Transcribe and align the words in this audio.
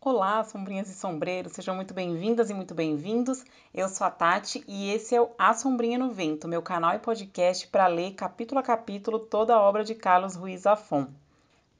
Olá, 0.00 0.44
sombrinhas 0.44 0.88
e 0.88 0.94
sombreiros, 0.94 1.54
sejam 1.54 1.74
muito 1.74 1.92
bem-vindas 1.92 2.48
e 2.48 2.54
muito 2.54 2.72
bem-vindos. 2.72 3.44
Eu 3.74 3.88
sou 3.88 4.06
a 4.06 4.10
Tati 4.10 4.62
e 4.68 4.92
esse 4.92 5.12
é 5.12 5.20
o 5.20 5.30
A 5.36 5.52
Sombrinha 5.52 5.98
no 5.98 6.12
Vento, 6.12 6.46
meu 6.46 6.62
canal 6.62 6.94
e 6.94 7.00
podcast 7.00 7.66
para 7.66 7.88
ler 7.88 8.12
capítulo 8.12 8.60
a 8.60 8.62
capítulo 8.62 9.18
toda 9.18 9.56
a 9.56 9.60
obra 9.60 9.82
de 9.82 9.96
Carlos 9.96 10.36
Ruiz 10.36 10.60
Zafón. 10.60 11.08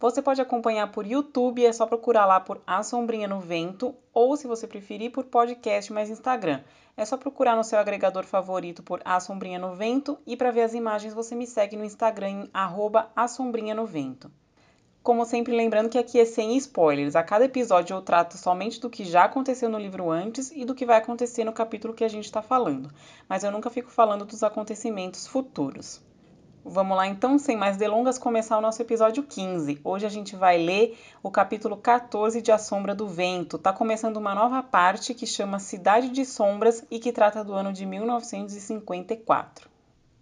Você 0.01 0.21
pode 0.21 0.41
acompanhar 0.41 0.91
por 0.91 1.07
YouTube, 1.07 1.65
é 1.65 1.73
só 1.73 1.87
procurar 1.87 2.27
lá 2.27 2.41
por 2.41 2.61
A 2.67 2.83
Sombrinha 2.83 3.29
no 3.29 3.39
Vento, 3.39 3.95
ou 4.13 4.37
se 4.37 4.49
você 4.49 4.67
preferir, 4.67 5.13
por 5.13 5.23
podcast 5.27 5.93
mais 5.93 6.11
Instagram. 6.11 6.61
É 6.97 7.05
só 7.05 7.17
procurar 7.17 7.55
no 7.55 7.63
seu 7.63 7.79
agregador 7.79 8.25
favorito 8.25 8.83
por 8.83 9.01
A 9.05 9.21
Sombrinha 9.21 9.61
no 9.61 9.77
Vento 9.77 10.19
e 10.27 10.37
para 10.37 10.51
ver 10.51 10.63
as 10.63 10.75
imagens 10.75 11.15
você 11.15 11.37
me 11.37 11.47
segue 11.47 11.77
no 11.77 11.85
Instagram 11.85 12.29
em 12.29 12.51
arroba 12.53 13.13
no 13.77 13.87
Vento. 13.87 14.29
Como 15.09 15.25
sempre, 15.25 15.57
lembrando 15.57 15.89
que 15.89 15.97
aqui 15.97 16.21
é 16.21 16.27
sem 16.27 16.55
spoilers. 16.59 17.17
A 17.17 17.23
cada 17.23 17.47
episódio 17.47 17.97
eu 17.97 18.03
trato 18.03 18.37
somente 18.37 18.79
do 18.79 18.91
que 18.91 19.07
já 19.07 19.25
aconteceu 19.25 19.67
no 19.67 19.79
livro 19.79 20.11
antes 20.11 20.53
e 20.55 20.67
do 20.67 20.75
que 20.75 20.85
vai 20.85 20.99
acontecer 20.99 21.45
no 21.45 21.53
capítulo 21.55 21.95
que 21.95 22.05
a 22.05 22.09
gente 22.09 22.27
está 22.27 22.43
falando. 22.43 22.93
Mas 23.27 23.43
eu 23.43 23.51
nunca 23.51 23.71
fico 23.71 23.91
falando 23.91 24.27
dos 24.27 24.43
acontecimentos 24.43 25.27
futuros. 25.27 26.03
Vamos 26.63 26.95
lá 26.95 27.07
então, 27.07 27.39
sem 27.39 27.57
mais 27.57 27.79
delongas, 27.79 28.19
começar 28.19 28.59
o 28.59 28.61
nosso 28.61 28.83
episódio 28.83 29.23
15. 29.23 29.81
Hoje 29.83 30.05
a 30.05 30.11
gente 30.11 30.37
vai 30.37 30.59
ler 30.59 30.99
o 31.23 31.31
capítulo 31.31 31.79
14 31.79 32.43
de 32.43 32.53
A 32.53 32.59
Sombra 32.59 32.95
do 32.95 33.07
Vento. 33.07 33.57
Tá 33.57 33.73
começando 33.73 34.19
uma 34.19 34.35
nova 34.35 34.63
parte 34.63 35.15
que 35.15 35.27
chama 35.27 35.59
Cidade 35.59 36.11
de 36.11 36.27
Sombras 36.27 36.85
e 36.91 36.99
que 36.99 37.13
trata 37.13 37.43
do 37.43 37.55
ano 37.55 37.73
de 37.73 37.87
1954. 37.87 39.78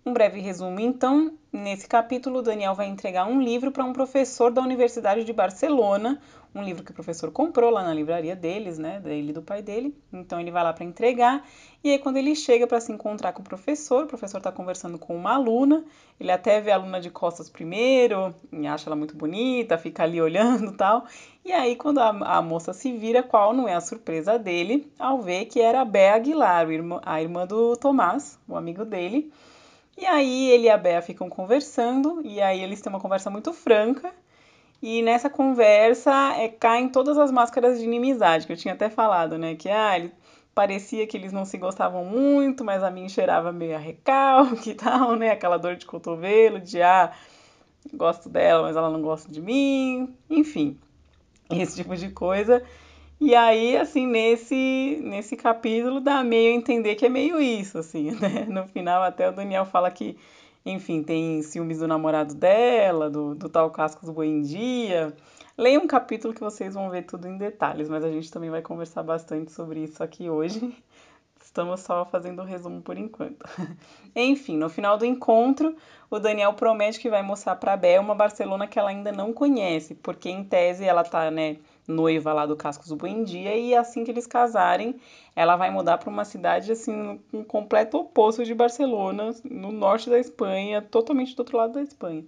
Um 0.07 0.13
breve 0.13 0.39
resumo, 0.39 0.79
então. 0.79 1.33
Nesse 1.53 1.89
capítulo, 1.89 2.41
Daniel 2.41 2.77
vai 2.77 2.87
entregar 2.87 3.27
um 3.27 3.43
livro 3.43 3.73
para 3.73 3.83
um 3.83 3.93
professor 3.93 4.53
da 4.53 4.63
Universidade 4.63 5.25
de 5.25 5.33
Barcelona, 5.33 6.23
um 6.55 6.63
livro 6.63 6.85
que 6.85 6.93
o 6.93 6.95
professor 6.95 7.33
comprou 7.33 7.71
lá 7.71 7.83
na 7.83 7.93
livraria 7.93 8.37
deles, 8.37 8.79
né, 8.79 9.01
dele 9.01 9.31
e 9.31 9.33
do 9.33 9.43
pai 9.43 9.63
dele. 9.63 9.93
Então 10.13 10.41
ele 10.41 10.53
vai 10.53 10.63
lá 10.63 10.73
para 10.73 10.85
entregar. 10.85 11.45
E 11.83 11.91
aí 11.91 11.99
quando 11.99 12.19
ele 12.19 12.37
chega 12.37 12.69
para 12.69 12.79
se 12.79 12.93
encontrar 12.93 13.33
com 13.33 13.41
o 13.41 13.45
professor, 13.45 14.05
o 14.05 14.07
professor 14.07 14.39
está 14.39 14.53
conversando 14.53 14.97
com 14.97 15.17
uma 15.17 15.35
aluna. 15.35 15.85
Ele 16.21 16.31
até 16.31 16.61
vê 16.61 16.71
a 16.71 16.77
aluna 16.77 17.01
de 17.01 17.11
costas 17.11 17.51
primeiro, 17.51 18.33
acha 18.73 18.89
ela 18.89 18.95
muito 18.95 19.17
bonita, 19.17 19.77
fica 19.77 20.05
ali 20.05 20.23
olhando, 20.23 20.71
tal. 20.77 21.05
E 21.45 21.51
aí 21.51 21.75
quando 21.75 21.99
a, 21.99 22.11
a 22.11 22.41
moça 22.41 22.73
se 22.73 22.97
vira, 22.97 23.25
qual 23.25 23.53
não 23.53 23.67
é 23.67 23.75
a 23.75 23.81
surpresa 23.81 24.39
dele 24.39 24.89
ao 25.01 25.21
ver 25.21 25.47
que 25.47 25.61
era 25.61 25.81
a 25.81 25.85
Bé 25.85 26.13
Aguilar, 26.13 26.69
a 27.03 27.21
irmã 27.21 27.45
do 27.45 27.77
Tomás, 27.77 28.39
o 28.47 28.55
amigo 28.55 28.85
dele. 28.85 29.33
E 29.97 30.05
aí 30.05 30.51
ele 30.51 30.65
e 30.67 30.71
a 30.71 30.77
Bea 30.77 31.01
ficam 31.01 31.29
conversando, 31.29 32.21
e 32.25 32.41
aí 32.41 32.63
eles 32.63 32.81
têm 32.81 32.93
uma 32.93 33.01
conversa 33.01 33.31
muito 33.31 33.53
franca. 33.53 34.13
E 34.83 35.03
nessa 35.03 35.31
conversa 35.31 36.13
é, 36.37 36.49
caem 36.49 36.89
todas 36.89 37.17
as 37.17 37.31
máscaras 37.31 37.79
de 37.79 37.85
inimizade, 37.85 38.47
que 38.47 38.53
eu 38.53 38.57
tinha 38.57 38.75
até 38.75 38.91
falado, 38.91 39.39
né? 39.39 39.55
Que 39.55 39.71
ah, 39.71 39.99
ele, 39.99 40.13
parecia 40.55 41.07
que 41.07 41.17
eles 41.17 41.33
não 41.33 41.45
se 41.45 41.59
gostavam 41.59 42.05
muito, 42.05 42.65
mas 42.65 42.83
a 42.83 42.91
mim 42.91 43.09
cheirava 43.09 43.53
meio 43.53 43.75
a 43.77 43.79
recalque 43.79 44.71
e 44.71 44.75
tal, 44.77 45.17
né? 45.17 45.31
Aquela 45.31 45.59
dor 45.59 45.77
de 45.77 45.87
cotovelo, 45.87 46.61
de 46.61 46.83
ah, 46.83 47.13
gosto 47.93 48.29
dela, 48.29 48.63
mas 48.63 48.77
ela 48.77 48.91
não 48.91 49.03
gosta 49.03 49.31
de 49.31 49.41
mim, 49.41 50.15
enfim, 50.29 50.79
esse 51.51 51.77
tipo 51.77 51.97
de 51.97 52.11
coisa. 52.11 52.63
E 53.19 53.35
aí, 53.35 53.77
assim, 53.79 54.07
nesse, 54.07 55.01
nesse 55.03 55.37
capítulo 55.37 56.01
dá 56.01 56.23
meio 56.23 56.53
a 56.53 56.55
entender 56.55 56.95
que 56.97 57.07
é 57.07 57.09
meio 57.09 57.41
isso, 57.41 57.79
assim, 57.79 58.11
né? 58.21 58.45
No 58.47 58.67
final 58.69 59.03
até 59.03 59.29
o 59.29 59.33
Daniel 59.33 59.65
fala 59.65 59.91
que, 59.91 60.19
enfim, 60.65 61.03
tem 61.03 61.43
ciúmes 61.43 61.79
do 61.79 61.89
namorado 61.89 62.35
dela, 62.35 63.09
do, 63.09 63.35
do 63.35 63.49
tal 63.49 63.71
Cascos 63.71 64.11
Buendia. 64.11 65.17
Leia 65.57 65.81
um 65.81 65.87
capítulo 65.87 66.35
que 66.35 66.41
vocês 66.41 66.75
vão 66.75 66.91
ver 66.91 67.05
tudo 67.05 67.27
em 67.27 67.39
detalhes, 67.39 67.89
mas 67.89 68.05
a 68.05 68.11
gente 68.11 68.31
também 68.31 68.51
vai 68.51 68.61
conversar 68.61 69.03
bastante 69.03 69.51
sobre 69.51 69.81
isso 69.85 70.03
aqui 70.03 70.29
hoje. 70.29 70.77
Estamos 71.43 71.81
só 71.81 72.05
fazendo 72.05 72.41
o 72.41 72.43
um 72.43 72.47
resumo 72.47 72.83
por 72.83 72.99
enquanto. 72.99 73.47
Enfim, 74.15 74.59
no 74.59 74.69
final 74.69 74.99
do 74.99 75.07
encontro, 75.07 75.75
o 76.11 76.19
Daniel 76.19 76.53
promete 76.53 77.01
que 77.01 77.09
vai 77.09 77.23
mostrar 77.23 77.57
para 77.57 77.79
Bel 77.79 78.03
uma 78.03 78.15
Barcelona 78.15 78.67
que 78.67 78.79
ela 78.79 78.91
ainda 78.91 79.11
não 79.11 79.33
conhece, 79.33 79.95
porque 79.95 80.29
em 80.29 80.45
tese 80.45 80.85
ela 80.85 81.03
tá, 81.03 81.31
né, 81.31 81.57
noiva 81.89 82.33
lá 82.33 82.47
do 82.47 82.57
Cascos 82.57 82.89
do 82.89 82.97
Buendia 82.97 83.57
e 83.57 83.75
assim 83.75 84.05
que 84.05 84.11
eles 84.11 84.27
casarem, 84.27 84.97
ela 85.35 85.57
vai 85.57 85.71
mudar 85.71 85.99
para 85.99 86.11
uma 86.11 86.25
cidade 86.25 86.73
assim 86.73 87.21
um 87.33 87.45
completo 87.45 87.99
oposto 87.99 88.45
de 88.45 88.55
Barcelona, 88.55 89.35
no 89.45 89.73
norte 89.73 90.11
da 90.11 90.19
Espanha, 90.19 90.83
totalmente 90.83 91.35
do 91.37 91.41
outro 91.41 91.57
lado 91.57 91.75
da 91.75 91.83
Espanha. 91.83 92.25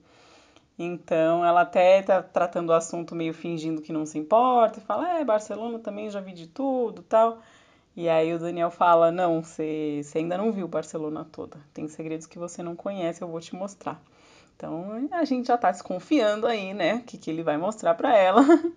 Então, 0.79 1.45
ela 1.45 1.63
até 1.63 2.03
tá 2.03 2.23
tratando 2.23 2.71
o 2.71 2.73
assunto 2.73 3.15
meio 3.15 3.35
fingindo 3.35 3.83
que 3.83 3.93
não 3.93 4.07
se 4.07 4.19
importa, 4.19 4.79
e 4.79 4.83
fala: 4.83 5.19
"É, 5.19 5.25
Barcelona 5.25 5.79
também 5.81 6.11
já 6.11 6.21
vi 6.21 6.33
de 6.33 6.47
tudo", 6.47 7.03
tal. 7.03 7.41
E 7.97 8.09
aí 8.09 8.33
o 8.35 8.39
Daniel 8.39 8.71
fala: 8.71 9.11
"Não, 9.13 9.43
você 9.43 10.03
ainda 10.15 10.39
não 10.39 10.53
viu 10.53 10.69
Barcelona 10.69 11.27
toda. 11.33 11.59
Tem 11.75 11.89
segredos 11.89 12.27
que 12.27 12.39
você 12.39 12.63
não 12.63 12.77
conhece, 12.77 13.23
eu 13.23 13.29
vou 13.29 13.41
te 13.41 13.55
mostrar". 13.57 14.01
Então, 14.57 15.09
a 15.13 15.25
gente 15.25 15.49
já 15.49 15.59
tá 15.59 15.71
desconfiando 15.71 16.47
aí, 16.47 16.75
né, 16.75 16.97
o 16.97 17.03
que 17.05 17.19
que 17.19 17.31
ele 17.31 17.43
vai 17.45 17.57
mostrar 17.57 17.95
para 17.95 18.17
ela. 18.17 18.43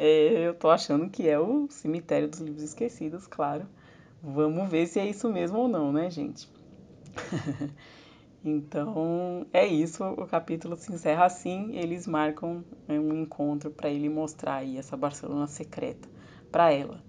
É, 0.00 0.46
eu 0.46 0.54
tô 0.54 0.70
achando 0.70 1.10
que 1.10 1.28
é 1.28 1.40
o 1.40 1.66
Cemitério 1.68 2.28
dos 2.28 2.38
Livros 2.38 2.62
Esquecidos, 2.62 3.26
claro. 3.26 3.66
Vamos 4.22 4.70
ver 4.70 4.86
se 4.86 5.00
é 5.00 5.04
isso 5.04 5.28
mesmo 5.28 5.58
ou 5.58 5.66
não, 5.66 5.92
né, 5.92 6.08
gente? 6.08 6.48
então, 8.44 9.44
é 9.52 9.66
isso. 9.66 10.04
O 10.04 10.24
capítulo 10.24 10.76
se 10.76 10.92
encerra 10.92 11.24
assim. 11.24 11.76
Eles 11.76 12.06
marcam 12.06 12.64
né, 12.86 12.96
um 13.00 13.12
encontro 13.12 13.72
para 13.72 13.90
ele 13.90 14.08
mostrar 14.08 14.58
aí 14.58 14.78
essa 14.78 14.96
Barcelona 14.96 15.48
secreta 15.48 16.08
para 16.52 16.72
ela. 16.72 17.02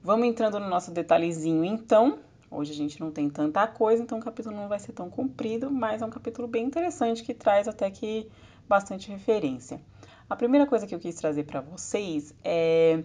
Vamos 0.00 0.28
entrando 0.28 0.60
no 0.60 0.68
nosso 0.68 0.92
detalhezinho, 0.92 1.64
então. 1.64 2.20
Hoje 2.48 2.70
a 2.70 2.76
gente 2.76 3.00
não 3.00 3.10
tem 3.10 3.28
tanta 3.28 3.66
coisa, 3.66 4.00
então 4.00 4.18
o 4.18 4.22
capítulo 4.22 4.54
não 4.54 4.68
vai 4.68 4.78
ser 4.78 4.92
tão 4.92 5.10
comprido, 5.10 5.72
mas 5.72 6.02
é 6.02 6.06
um 6.06 6.10
capítulo 6.10 6.46
bem 6.46 6.64
interessante 6.66 7.24
que 7.24 7.34
traz 7.34 7.66
até 7.66 7.90
que 7.90 8.30
bastante 8.68 9.10
referência. 9.10 9.80
A 10.28 10.34
primeira 10.34 10.66
coisa 10.66 10.86
que 10.86 10.94
eu 10.94 10.98
quis 10.98 11.14
trazer 11.14 11.44
para 11.44 11.60
vocês 11.60 12.34
é. 12.42 13.02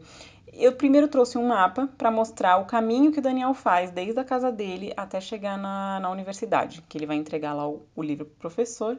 Eu 0.54 0.74
primeiro 0.74 1.08
trouxe 1.08 1.38
um 1.38 1.48
mapa 1.48 1.88
para 1.98 2.12
mostrar 2.12 2.58
o 2.58 2.66
caminho 2.66 3.12
que 3.12 3.20
o 3.20 3.22
Daniel 3.22 3.54
faz 3.54 3.90
desde 3.90 4.20
a 4.20 4.24
casa 4.24 4.52
dele 4.52 4.92
até 4.98 5.22
chegar 5.22 5.58
na, 5.58 6.00
na 6.02 6.10
universidade, 6.10 6.84
que 6.90 6.98
ele 6.98 7.06
vai 7.06 7.16
entregar 7.16 7.54
lá 7.54 7.66
o, 7.70 7.86
o 7.96 8.04
livro 8.04 8.26
para 8.26 8.34
o 8.34 8.40
professor. 8.40 8.98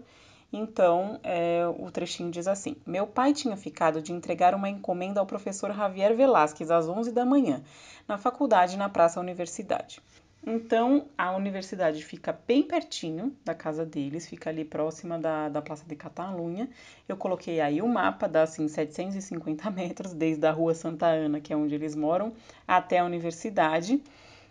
Então, 0.53 1.19
é, 1.23 1.63
o 1.79 1.91
trechinho 1.91 2.31
diz 2.31 2.47
assim: 2.47 2.77
Meu 2.87 3.07
pai 3.07 3.33
tinha 3.33 3.57
ficado 3.57 4.01
de 4.01 4.13
entregar 4.13 4.55
uma 4.55 4.69
encomenda 4.69 5.19
ao 5.19 5.27
professor 5.27 5.75
Javier 5.75 6.15
Velasquez 6.15 6.71
às 6.71 6.89
11 6.89 7.11
da 7.11 7.25
manhã, 7.25 7.63
na 8.07 8.19
faculdade 8.19 8.77
na 8.77 8.89
Praça 8.89 9.19
Universidade. 9.19 10.01
Então, 10.45 11.07
a 11.17 11.31
universidade 11.37 12.05
fica 12.05 12.37
bem 12.47 12.65
pertinho 12.65 13.33
da 13.45 13.55
casa 13.55 13.87
deles, 13.87 14.27
fica 14.27 14.51
ali 14.51 14.65
próxima 14.65 15.17
da, 15.17 15.49
da 15.49 15.63
Praça 15.63 15.85
de 15.87 15.95
Catalunha. 15.95 16.69
Eu 17.09 17.17
coloquei 17.17 17.61
aí 17.61 17.81
o 17.81 17.87
mapa, 17.87 18.27
dá 18.29 18.43
assim 18.43 18.67
750 18.67 19.71
metros, 19.71 20.13
desde 20.13 20.45
a 20.45 20.51
Rua 20.51 20.75
Santa 20.75 21.07
Ana, 21.07 21.41
que 21.41 21.53
é 21.53 21.57
onde 21.57 21.77
eles 21.77 21.95
moram, 21.95 22.33
até 22.67 22.99
a 22.99 23.05
universidade. 23.05 24.03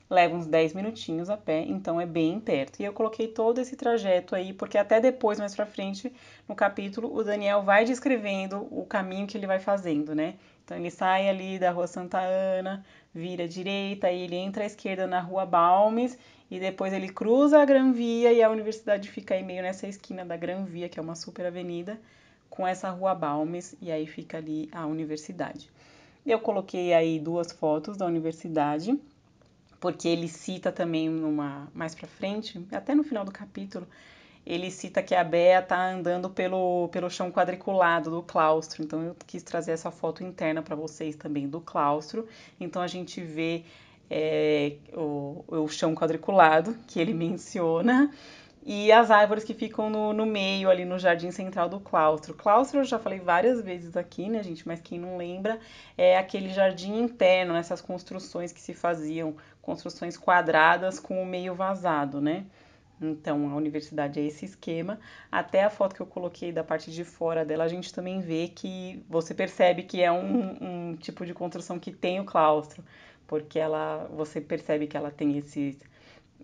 Leva 0.09 0.35
uns 0.35 0.45
10 0.45 0.73
minutinhos 0.73 1.29
a 1.29 1.37
pé, 1.37 1.61
então 1.67 1.99
é 1.99 2.05
bem 2.05 2.39
perto. 2.39 2.81
E 2.81 2.85
eu 2.85 2.93
coloquei 2.93 3.27
todo 3.27 3.59
esse 3.59 3.75
trajeto 3.75 4.33
aí, 4.33 4.53
porque 4.53 4.77
até 4.77 4.99
depois, 4.99 5.39
mais 5.39 5.55
pra 5.55 5.65
frente, 5.65 6.11
no 6.47 6.55
capítulo, 6.55 7.13
o 7.13 7.23
Daniel 7.23 7.63
vai 7.63 7.83
descrevendo 7.83 8.67
o 8.71 8.85
caminho 8.85 9.27
que 9.27 9.37
ele 9.37 9.47
vai 9.47 9.59
fazendo, 9.59 10.15
né? 10.15 10.35
Então 10.63 10.77
ele 10.77 10.89
sai 10.89 11.27
ali 11.27 11.59
da 11.59 11.71
Rua 11.71 11.87
Santa 11.87 12.19
Ana, 12.19 12.85
vira 13.13 13.43
à 13.43 13.47
direita, 13.47 14.07
aí 14.07 14.21
ele 14.21 14.35
entra 14.35 14.63
à 14.63 14.65
esquerda 14.65 15.05
na 15.05 15.19
Rua 15.19 15.45
Balmes 15.45 16.17
e 16.49 16.59
depois 16.59 16.93
ele 16.93 17.09
cruza 17.09 17.61
a 17.61 17.65
Gran 17.65 17.91
Via 17.91 18.31
e 18.31 18.41
a 18.41 18.49
universidade 18.49 19.09
fica 19.09 19.33
aí 19.33 19.43
meio 19.43 19.61
nessa 19.61 19.87
esquina 19.87 20.25
da 20.25 20.35
Gran 20.37 20.65
Via, 20.65 20.89
que 20.89 20.99
é 20.99 21.01
uma 21.01 21.15
super 21.15 21.45
avenida, 21.45 21.99
com 22.49 22.67
essa 22.67 22.89
Rua 22.89 23.15
Balmes 23.15 23.75
e 23.81 23.91
aí 23.91 24.05
fica 24.05 24.37
ali 24.37 24.69
a 24.71 24.85
universidade. 24.85 25.69
Eu 26.25 26.39
coloquei 26.39 26.93
aí 26.93 27.19
duas 27.19 27.51
fotos 27.51 27.97
da 27.97 28.05
universidade, 28.05 28.97
porque 29.79 30.07
ele 30.07 30.27
cita 30.27 30.71
também 30.71 31.09
numa 31.09 31.67
mais 31.73 31.95
para 31.95 32.07
frente, 32.07 32.63
até 32.71 32.93
no 32.93 33.03
final 33.03 33.25
do 33.25 33.31
capítulo, 33.31 33.87
ele 34.45 34.71
cita 34.71 35.03
que 35.03 35.13
a 35.13 35.23
Bea 35.23 35.59
está 35.59 35.91
andando 35.91 36.29
pelo, 36.29 36.89
pelo 36.89 37.09
chão 37.09 37.31
quadriculado 37.31 38.09
do 38.09 38.23
claustro. 38.23 38.83
Então 38.83 39.01
eu 39.03 39.15
quis 39.27 39.43
trazer 39.43 39.71
essa 39.71 39.91
foto 39.91 40.23
interna 40.23 40.61
para 40.61 40.75
vocês 40.75 41.15
também 41.15 41.47
do 41.47 41.61
claustro. 41.61 42.27
Então 42.59 42.81
a 42.81 42.87
gente 42.87 43.21
vê 43.21 43.63
é, 44.09 44.73
o, 44.93 45.43
o 45.47 45.67
chão 45.67 45.93
quadriculado 45.95 46.75
que 46.87 46.99
ele 46.99 47.13
menciona 47.13 48.11
e 48.63 48.91
as 48.91 49.09
árvores 49.09 49.43
que 49.43 49.53
ficam 49.53 49.89
no, 49.89 50.13
no 50.13 50.25
meio 50.25 50.69
ali 50.69 50.85
no 50.85 50.99
jardim 50.99 51.31
central 51.31 51.67
do 51.67 51.79
claustro. 51.79 52.33
Claustro 52.33 52.79
eu 52.79 52.83
já 52.83 52.99
falei 52.99 53.19
várias 53.19 53.61
vezes 53.61 53.97
aqui, 53.97 54.29
né, 54.29 54.43
gente? 54.43 54.67
Mas 54.67 54.79
quem 54.81 54.99
não 54.99 55.17
lembra 55.17 55.59
é 55.97 56.17
aquele 56.17 56.49
jardim 56.49 56.99
interno, 56.99 57.55
essas 57.55 57.81
construções 57.81 58.51
que 58.51 58.61
se 58.61 58.73
faziam, 58.73 59.35
construções 59.61 60.17
quadradas 60.17 60.99
com 60.99 61.21
o 61.21 61.25
meio 61.25 61.55
vazado, 61.55 62.21
né? 62.21 62.45
Então, 63.01 63.49
a 63.49 63.55
universidade 63.55 64.19
é 64.19 64.23
esse 64.23 64.45
esquema. 64.45 64.99
Até 65.31 65.63
a 65.63 65.69
foto 65.69 65.95
que 65.95 66.01
eu 66.01 66.05
coloquei 66.05 66.51
da 66.51 66.63
parte 66.63 66.91
de 66.91 67.03
fora 67.03 67.43
dela, 67.43 67.63
a 67.63 67.67
gente 67.67 67.93
também 67.93 68.21
vê 68.21 68.47
que 68.47 69.03
você 69.09 69.33
percebe 69.33 69.83
que 69.83 70.01
é 70.01 70.11
um, 70.11 70.91
um 70.91 70.95
tipo 70.95 71.25
de 71.25 71.33
construção 71.33 71.79
que 71.79 71.91
tem 71.91 72.19
o 72.19 72.25
claustro, 72.25 72.83
porque 73.27 73.57
ela, 73.57 74.07
você 74.15 74.39
percebe 74.39 74.87
que 74.87 74.95
ela 74.95 75.09
tem 75.09 75.37
esse, 75.37 75.77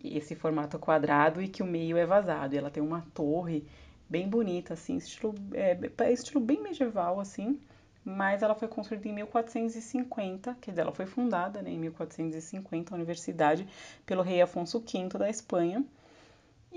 esse 0.03 0.35
formato 0.35 0.79
quadrado 0.79 1.41
e 1.41 1.47
que 1.47 1.61
o 1.61 1.65
meio 1.65 1.97
é 1.97 2.05
vazado. 2.05 2.55
E 2.55 2.57
ela 2.57 2.71
tem 2.71 2.81
uma 2.81 3.05
torre 3.13 3.63
bem 4.09 4.27
bonita, 4.27 4.73
assim, 4.73 4.97
estilo, 4.97 5.35
é, 5.53 5.77
é 5.99 6.11
estilo 6.11 6.39
bem 6.39 6.61
medieval, 6.61 7.19
assim, 7.19 7.59
mas 8.03 8.41
ela 8.41 8.55
foi 8.55 8.69
construída 8.69 9.07
em 9.09 9.13
1450, 9.13 10.57
quer 10.61 10.71
dizer, 10.71 10.81
ela 10.81 10.93
foi 10.93 11.05
fundada 11.05 11.61
né, 11.61 11.71
em 11.71 11.77
1450, 11.77 12.93
a 12.93 12.95
universidade, 12.95 13.67
pelo 14.05 14.21
rei 14.21 14.41
Afonso 14.41 14.79
V 14.79 15.09
da 15.17 15.29
Espanha. 15.29 15.83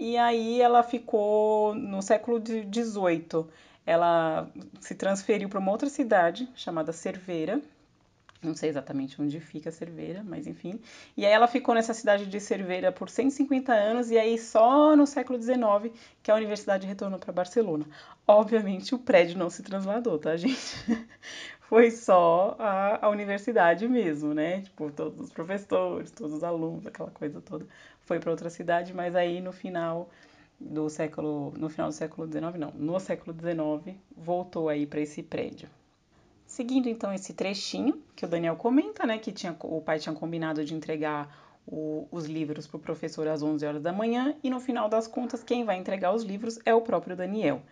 E 0.00 0.16
aí 0.16 0.62
ela 0.62 0.82
ficou 0.82 1.74
no 1.74 2.00
século 2.00 2.40
XVIII. 2.40 3.44
Ela 3.84 4.50
se 4.80 4.94
transferiu 4.94 5.46
para 5.46 5.58
uma 5.58 5.70
outra 5.70 5.90
cidade 5.90 6.48
chamada 6.54 6.90
Cerveira. 6.90 7.60
Não 8.42 8.54
sei 8.54 8.70
exatamente 8.70 9.20
onde 9.20 9.38
fica 9.40 9.70
Cerveira, 9.70 10.24
mas 10.24 10.46
enfim. 10.46 10.80
E 11.14 11.26
aí 11.26 11.30
ela 11.30 11.46
ficou 11.46 11.74
nessa 11.74 11.92
cidade 11.92 12.24
de 12.24 12.40
Cerveira 12.40 12.90
por 12.90 13.10
150 13.10 13.74
anos 13.74 14.10
e 14.10 14.18
aí 14.18 14.38
só 14.38 14.96
no 14.96 15.06
século 15.06 15.38
XIX 15.38 15.94
que 16.22 16.30
a 16.30 16.34
universidade 16.34 16.86
retornou 16.86 17.18
para 17.18 17.30
Barcelona. 17.30 17.84
Obviamente 18.26 18.94
o 18.94 18.98
prédio 18.98 19.36
não 19.36 19.50
se 19.50 19.62
trasladou, 19.62 20.18
tá, 20.18 20.34
gente? 20.34 20.76
Foi 21.68 21.90
só 21.90 22.56
a, 22.58 23.06
a 23.06 23.08
universidade 23.10 23.86
mesmo, 23.86 24.32
né? 24.32 24.62
Tipo, 24.62 24.90
todos 24.90 25.20
os 25.20 25.30
professores, 25.30 26.10
todos 26.10 26.32
os 26.32 26.42
alunos, 26.42 26.86
aquela 26.86 27.10
coisa 27.10 27.40
toda 27.42 27.66
foi 28.10 28.18
para 28.18 28.32
outra 28.32 28.50
cidade, 28.50 28.92
mas 28.92 29.14
aí 29.14 29.40
no 29.40 29.52
final 29.52 30.10
do 30.58 30.88
século, 30.90 31.54
no 31.56 31.68
final 31.68 31.90
do 31.90 31.94
século 31.94 32.26
XIX, 32.26 32.58
não, 32.58 32.72
no 32.72 32.98
século 32.98 33.32
XIX, 33.32 33.96
voltou 34.16 34.68
aí 34.68 34.84
para 34.84 35.00
esse 35.00 35.22
prédio. 35.22 35.68
Seguindo 36.44 36.88
então 36.88 37.14
esse 37.14 37.32
trechinho 37.32 38.02
que 38.16 38.24
o 38.24 38.28
Daniel 38.28 38.56
comenta, 38.56 39.06
né, 39.06 39.16
que 39.16 39.30
tinha, 39.30 39.56
o 39.60 39.80
pai 39.80 40.00
tinha 40.00 40.12
combinado 40.12 40.64
de 40.64 40.74
entregar 40.74 41.32
o, 41.64 42.08
os 42.10 42.24
livros 42.24 42.66
para 42.66 42.78
o 42.78 42.80
professor 42.80 43.28
às 43.28 43.44
11 43.44 43.64
horas 43.64 43.82
da 43.82 43.92
manhã 43.92 44.34
e 44.42 44.50
no 44.50 44.58
final 44.58 44.88
das 44.88 45.06
contas 45.06 45.44
quem 45.44 45.64
vai 45.64 45.76
entregar 45.76 46.12
os 46.12 46.24
livros 46.24 46.58
é 46.66 46.74
o 46.74 46.80
próprio 46.80 47.14
Daniel. 47.14 47.62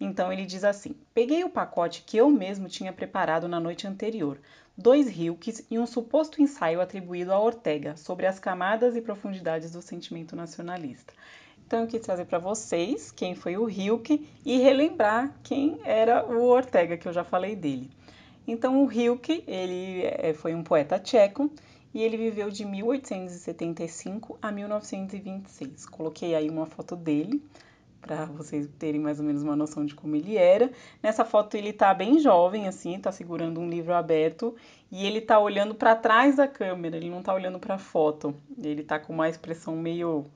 Então 0.00 0.32
ele 0.32 0.46
diz 0.46 0.62
assim: 0.62 0.94
Peguei 1.12 1.42
o 1.42 1.50
pacote 1.50 2.04
que 2.06 2.16
eu 2.16 2.30
mesmo 2.30 2.68
tinha 2.68 2.92
preparado 2.92 3.48
na 3.48 3.58
noite 3.58 3.84
anterior, 3.84 4.38
dois 4.78 5.08
Hilkes 5.08 5.66
e 5.68 5.76
um 5.76 5.86
suposto 5.86 6.40
ensaio 6.40 6.80
atribuído 6.80 7.32
a 7.32 7.40
Ortega 7.40 7.96
sobre 7.96 8.26
as 8.26 8.38
camadas 8.38 8.94
e 8.94 9.02
profundidades 9.02 9.72
do 9.72 9.82
sentimento 9.82 10.36
nacionalista. 10.36 11.12
Então 11.66 11.80
eu 11.80 11.88
quis 11.88 12.00
trazer 12.00 12.26
para 12.26 12.38
vocês 12.38 13.10
quem 13.10 13.34
foi 13.34 13.56
o 13.56 13.68
Hilke 13.68 14.26
e 14.46 14.58
relembrar 14.58 15.34
quem 15.42 15.80
era 15.84 16.24
o 16.24 16.44
Ortega, 16.44 16.96
que 16.96 17.08
eu 17.08 17.12
já 17.12 17.24
falei 17.24 17.56
dele. 17.56 17.90
Então 18.46 18.84
o 18.84 18.90
Hilke, 18.90 19.42
ele 19.48 20.04
eh, 20.04 20.32
foi 20.32 20.54
um 20.54 20.62
poeta 20.62 20.96
tcheco 20.98 21.50
e 21.92 22.00
ele 22.00 22.16
viveu 22.16 22.48
de 22.48 22.64
1875 22.64 24.38
a 24.40 24.52
1926. 24.52 25.86
Coloquei 25.86 26.36
aí 26.36 26.48
uma 26.48 26.66
foto 26.66 26.94
dele 26.94 27.42
para 28.00 28.24
vocês 28.26 28.68
terem 28.78 29.00
mais 29.00 29.18
ou 29.18 29.26
menos 29.26 29.42
uma 29.42 29.56
noção 29.56 29.84
de 29.84 29.94
como 29.94 30.16
ele 30.16 30.36
era. 30.36 30.70
Nessa 31.02 31.24
foto 31.24 31.56
ele 31.56 31.72
tá 31.72 31.92
bem 31.92 32.18
jovem 32.18 32.68
assim, 32.68 32.98
tá 32.98 33.12
segurando 33.12 33.60
um 33.60 33.68
livro 33.68 33.92
aberto 33.94 34.54
e 34.90 35.04
ele 35.06 35.20
tá 35.20 35.38
olhando 35.38 35.74
para 35.74 35.94
trás 35.94 36.36
da 36.36 36.48
câmera, 36.48 36.96
ele 36.96 37.10
não 37.10 37.22
tá 37.22 37.34
olhando 37.34 37.58
para 37.58 37.74
a 37.74 37.78
foto. 37.78 38.34
Ele 38.62 38.82
tá 38.82 38.98
com 38.98 39.12
uma 39.12 39.28
expressão 39.28 39.76
meio 39.76 40.26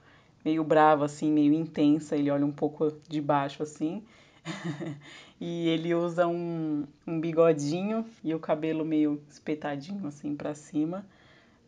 meio 0.45 0.65
brava 0.65 1.05
assim, 1.05 1.31
meio 1.31 1.53
intensa, 1.53 2.17
ele 2.17 2.31
olha 2.31 2.45
um 2.45 2.53
pouco 2.53 2.93
de 3.09 3.21
baixo 3.21 3.63
assim. 3.63 4.03
e 5.41 5.69
ele 5.69 5.95
usa 5.95 6.27
um, 6.27 6.85
um 7.07 7.21
bigodinho 7.21 8.05
e 8.25 8.35
o 8.35 8.41
cabelo 8.41 8.85
meio 8.85 9.23
espetadinho 9.31 10.07
assim 10.07 10.35
para 10.35 10.55
cima. 10.55 11.07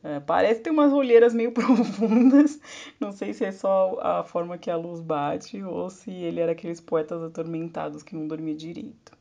É, 0.05 0.21
parece 0.21 0.61
ter 0.61 0.69
umas 0.69 0.93
olheiras 0.93 1.33
meio 1.33 1.51
profundas. 1.53 2.61
Não 3.01 3.11
sei 3.11 3.33
se 3.33 3.43
é 3.47 3.51
só 3.51 3.99
a 4.03 4.23
forma 4.23 4.59
que 4.59 4.71
a 4.71 4.77
luz 4.77 5.01
bate 5.01 5.63
ou 5.63 5.89
se 5.89 6.11
ele 6.11 6.41
era 6.41 6.53
aqueles 6.53 6.79
poetas 6.79 7.23
atormentados 7.23 8.03
que 8.03 8.15
não 8.15 8.29
dormia 8.29 8.55
direito. 8.55 9.13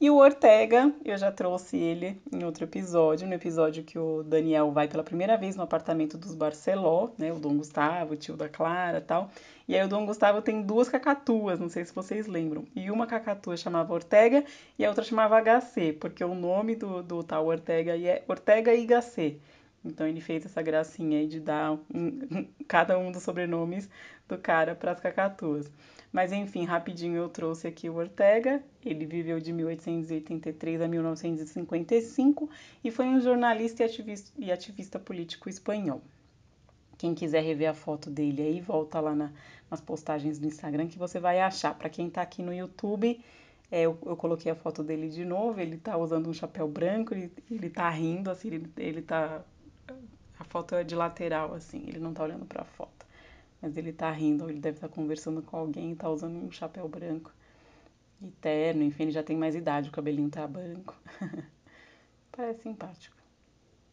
E 0.00 0.10
o 0.10 0.16
Ortega, 0.16 0.92
eu 1.04 1.16
já 1.16 1.30
trouxe 1.30 1.76
ele 1.76 2.20
em 2.32 2.44
outro 2.44 2.64
episódio, 2.64 3.28
no 3.28 3.32
episódio 3.32 3.84
que 3.84 3.96
o 3.96 4.24
Daniel 4.24 4.72
vai 4.72 4.88
pela 4.88 5.04
primeira 5.04 5.36
vez 5.36 5.54
no 5.54 5.62
apartamento 5.62 6.18
dos 6.18 6.34
Barceló, 6.34 7.10
né? 7.16 7.32
O 7.32 7.38
Dom 7.38 7.56
Gustavo, 7.56 8.14
o 8.14 8.16
tio 8.16 8.36
da 8.36 8.48
Clara 8.48 9.00
tal. 9.00 9.30
E 9.68 9.74
aí 9.74 9.84
o 9.84 9.88
Dom 9.88 10.04
Gustavo 10.04 10.42
tem 10.42 10.60
duas 10.62 10.88
cacatuas, 10.88 11.60
não 11.60 11.68
sei 11.68 11.84
se 11.84 11.94
vocês 11.94 12.26
lembram. 12.26 12.66
E 12.74 12.90
uma 12.90 13.06
cacatua 13.06 13.56
chamava 13.56 13.94
Ortega 13.94 14.44
e 14.76 14.84
a 14.84 14.88
outra 14.88 15.04
chamava 15.04 15.40
HC, 15.40 15.92
porque 16.00 16.24
o 16.24 16.34
nome 16.34 16.74
do, 16.74 17.02
do 17.02 17.22
tal 17.22 17.46
Ortega 17.46 17.96
é 17.96 18.24
Ortega 18.28 18.74
e 18.74 18.84
HC. 18.86 19.40
Então 19.84 20.06
ele 20.06 20.20
fez 20.20 20.46
essa 20.46 20.62
gracinha 20.62 21.18
aí 21.18 21.26
de 21.26 21.40
dar 21.40 21.72
um, 21.72 22.48
cada 22.66 22.98
um 22.98 23.12
dos 23.12 23.22
sobrenomes 23.22 23.88
do 24.26 24.38
cara 24.38 24.74
para 24.74 24.92
as 24.92 25.00
cacatuas. 25.00 25.70
Mas 26.10 26.32
enfim, 26.32 26.64
rapidinho 26.64 27.16
eu 27.16 27.28
trouxe 27.28 27.66
aqui 27.66 27.90
o 27.90 27.96
Ortega. 27.96 28.62
Ele 28.84 29.04
viveu 29.04 29.40
de 29.40 29.52
1883 29.52 30.80
a 30.80 30.88
1955 30.88 32.48
e 32.82 32.90
foi 32.90 33.06
um 33.06 33.20
jornalista 33.20 33.82
e 33.82 33.86
ativista, 33.86 34.32
e 34.38 34.52
ativista 34.52 34.98
político 34.98 35.48
espanhol. 35.48 36.00
Quem 36.96 37.14
quiser 37.14 37.42
rever 37.42 37.68
a 37.68 37.74
foto 37.74 38.08
dele 38.08 38.40
aí, 38.42 38.60
volta 38.60 39.00
lá 39.00 39.14
na, 39.14 39.32
nas 39.70 39.80
postagens 39.80 40.38
do 40.38 40.46
Instagram 40.46 40.86
que 40.86 40.98
você 40.98 41.18
vai 41.18 41.40
achar. 41.40 41.74
Para 41.74 41.90
quem 41.90 42.06
está 42.06 42.22
aqui 42.22 42.42
no 42.42 42.54
YouTube, 42.54 43.20
é, 43.70 43.82
eu, 43.82 43.98
eu, 44.06 44.16
coloquei 44.16 44.52
a 44.52 44.54
foto 44.54 44.82
dele 44.82 45.08
de 45.08 45.24
novo. 45.24 45.60
Ele 45.60 45.74
está 45.74 45.96
usando 45.96 46.28
um 46.28 46.32
chapéu 46.32 46.68
branco, 46.68 47.12
ele, 47.12 47.32
ele 47.50 47.68
tá 47.68 47.90
rindo, 47.90 48.30
assim, 48.30 48.48
ele, 48.48 48.72
ele 48.76 49.02
tá 49.02 49.44
a 50.38 50.44
foto 50.44 50.74
é 50.74 50.84
de 50.84 50.94
lateral, 50.94 51.54
assim, 51.54 51.84
ele 51.86 51.98
não 51.98 52.12
tá 52.12 52.22
olhando 52.24 52.44
pra 52.44 52.64
foto. 52.64 53.06
Mas 53.60 53.76
ele 53.76 53.92
tá 53.92 54.10
rindo, 54.10 54.48
ele 54.50 54.60
deve 54.60 54.78
estar 54.78 54.88
tá 54.88 54.94
conversando 54.94 55.42
com 55.42 55.56
alguém 55.56 55.94
tá 55.94 56.08
usando 56.08 56.36
um 56.36 56.50
chapéu 56.50 56.88
branco 56.88 57.32
e 58.20 58.30
terno, 58.40 58.82
enfim, 58.82 59.04
ele 59.04 59.12
já 59.12 59.22
tem 59.22 59.36
mais 59.36 59.54
idade, 59.54 59.88
o 59.88 59.92
cabelinho 59.92 60.30
tá 60.30 60.46
branco. 60.46 60.94
Parece 62.32 62.62
simpático. 62.62 63.14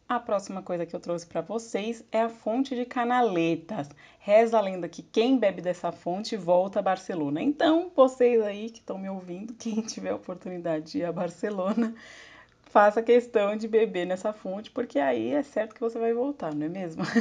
A 0.08 0.20
próxima 0.20 0.62
coisa 0.62 0.84
que 0.84 0.94
eu 0.94 1.00
trouxe 1.00 1.26
para 1.26 1.40
vocês 1.40 2.04
é 2.12 2.20
a 2.20 2.28
fonte 2.28 2.74
de 2.74 2.84
Canaletas. 2.84 3.88
Reza 4.18 4.58
a 4.58 4.60
lenda 4.60 4.86
que 4.86 5.02
quem 5.02 5.38
bebe 5.38 5.62
dessa 5.62 5.90
fonte 5.90 6.36
volta 6.36 6.80
a 6.80 6.82
Barcelona. 6.82 7.40
Então, 7.40 7.90
vocês 7.96 8.42
aí 8.42 8.68
que 8.68 8.80
estão 8.80 8.98
me 8.98 9.08
ouvindo, 9.08 9.54
quem 9.54 9.80
tiver 9.80 10.12
oportunidade 10.12 10.92
de 10.92 10.98
ir 10.98 11.04
a 11.04 11.12
Barcelona, 11.12 11.94
faça 12.72 13.02
questão 13.02 13.54
de 13.54 13.68
beber 13.68 14.06
nessa 14.06 14.32
fonte, 14.32 14.70
porque 14.70 14.98
aí 14.98 15.34
é 15.34 15.42
certo 15.42 15.74
que 15.74 15.80
você 15.80 15.98
vai 15.98 16.14
voltar, 16.14 16.54
não 16.54 16.64
é 16.64 16.68
mesmo? 16.70 17.04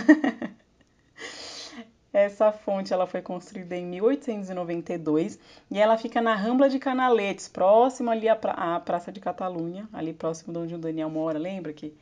Essa 2.13 2.51
fonte 2.51 2.93
ela 2.93 3.05
foi 3.05 3.21
construída 3.21 3.75
em 3.75 3.85
1892 3.85 5.37
e 5.69 5.79
ela 5.79 5.97
fica 5.97 6.21
na 6.21 6.35
Rambla 6.35 6.69
de 6.69 6.79
Canaletes, 6.79 7.49
próximo 7.49 8.09
ali 8.09 8.27
à, 8.29 8.35
pra 8.35 8.51
à 8.53 8.79
Praça 8.79 9.11
de 9.11 9.19
Catalunha, 9.19 9.87
ali 9.93 10.13
próximo 10.13 10.53
de 10.53 10.59
onde 10.59 10.75
o 10.75 10.77
Daniel 10.77 11.09
mora. 11.09 11.37
Lembra 11.37 11.73
que 11.73 11.93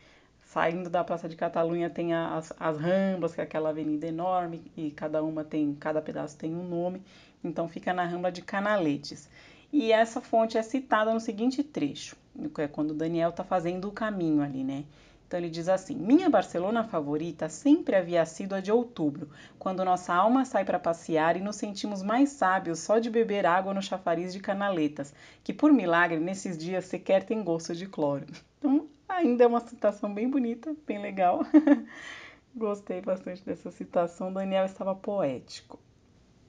saindo 0.46 0.89
da 0.89 1.03
Praça 1.03 1.27
de 1.29 1.36
Catalunha 1.36 1.89
tem 1.89 2.13
as, 2.13 2.53
as 2.60 2.77
Ramblas, 2.79 3.34
que 3.34 3.41
é 3.41 3.44
aquela 3.44 3.70
avenida 3.70 4.08
enorme 4.08 4.63
e 4.77 4.91
cada 4.91 5.24
uma 5.24 5.44
tem, 5.44 5.75
cada 5.75 6.01
pedaço 6.01 6.38
tem 6.38 6.56
um 6.56 6.68
nome. 6.68 7.03
Então 7.44 7.68
fica 7.68 7.94
na 7.94 8.03
Rambla 8.03 8.32
de 8.32 8.41
Canaletes. 8.41 9.29
E 9.72 9.92
essa 9.92 10.20
fonte 10.20 10.58
é 10.58 10.64
citada 10.64 11.14
no 11.14 11.20
seguinte 11.20 11.64
trecho, 11.64 12.16
é 12.58 12.68
quando 12.68 12.92
Daniel 12.92 13.30
está 13.30 13.44
fazendo 13.44 13.88
o 13.88 13.92
caminho 13.92 14.42
ali, 14.42 14.64
né? 14.64 14.84
Então 15.28 15.40
ele 15.40 15.50
diz 15.50 15.70
assim: 15.70 15.94
Minha 15.94 16.28
Barcelona 16.28 16.84
favorita 16.84 17.48
sempre 17.48 17.96
havia 17.96 18.26
sido 18.26 18.56
a 18.56 18.62
de 18.62 18.72
outubro, 18.72 19.30
quando 19.60 19.86
nossa 19.86 20.12
alma 20.12 20.44
sai 20.44 20.66
para 20.66 20.80
passear 20.80 21.38
e 21.38 21.42
nos 21.42 21.58
sentimos 21.58 22.02
mais 22.02 22.30
sábios 22.30 22.80
só 22.80 22.98
de 22.98 23.12
beber 23.12 23.46
água 23.46 23.72
no 23.72 23.82
chafariz 23.82 24.34
de 24.34 24.40
canaletas, 24.40 25.14
que 25.44 25.54
por 25.54 25.72
milagre 25.72 26.20
nesses 26.20 26.58
dias 26.58 26.86
sequer 26.86 27.24
tem 27.24 27.44
gosto 27.44 27.76
de 27.76 27.86
cloro. 27.86 28.26
Então, 28.58 28.88
ainda 29.08 29.44
é 29.44 29.48
uma 29.48 29.60
citação 29.60 30.12
bem 30.12 30.28
bonita, 30.28 30.76
bem 30.88 31.00
legal. 31.00 31.46
Gostei 32.56 33.02
bastante 33.02 33.46
dessa 33.46 33.70
citação. 33.70 34.34
Daniel 34.34 34.66
estava 34.66 34.96
poético 34.96 35.80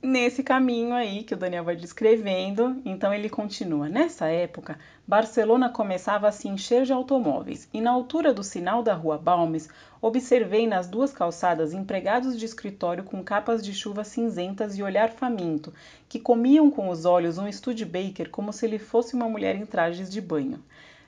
nesse 0.02 0.42
caminho 0.42 0.94
aí 0.94 1.22
que 1.22 1.34
o 1.34 1.36
Daniel 1.36 1.64
vai 1.64 1.76
descrevendo. 1.76 2.80
Então 2.84 3.12
ele 3.12 3.28
continua: 3.28 3.88
Nessa 3.88 4.26
época, 4.26 4.78
Barcelona 5.06 5.68
começava 5.68 6.28
a 6.28 6.32
se 6.32 6.48
encher 6.48 6.84
de 6.84 6.92
automóveis, 6.92 7.68
e 7.72 7.80
na 7.80 7.90
altura 7.90 8.32
do 8.32 8.42
sinal 8.42 8.82
da 8.82 8.94
rua 8.94 9.18
Balmes, 9.18 9.68
observei 10.00 10.66
nas 10.66 10.88
duas 10.88 11.12
calçadas 11.12 11.72
empregados 11.72 12.38
de 12.38 12.44
escritório 12.44 13.04
com 13.04 13.22
capas 13.22 13.64
de 13.64 13.74
chuva 13.74 14.04
cinzentas 14.04 14.78
e 14.78 14.82
olhar 14.82 15.10
faminto, 15.10 15.72
que 16.08 16.18
comiam 16.18 16.70
com 16.70 16.88
os 16.88 17.04
olhos 17.04 17.38
um 17.38 17.50
Studebaker 17.50 18.30
como 18.30 18.52
se 18.52 18.66
ele 18.66 18.78
fosse 18.78 19.14
uma 19.14 19.28
mulher 19.28 19.56
em 19.56 19.66
trajes 19.66 20.10
de 20.10 20.20
banho. 20.20 20.62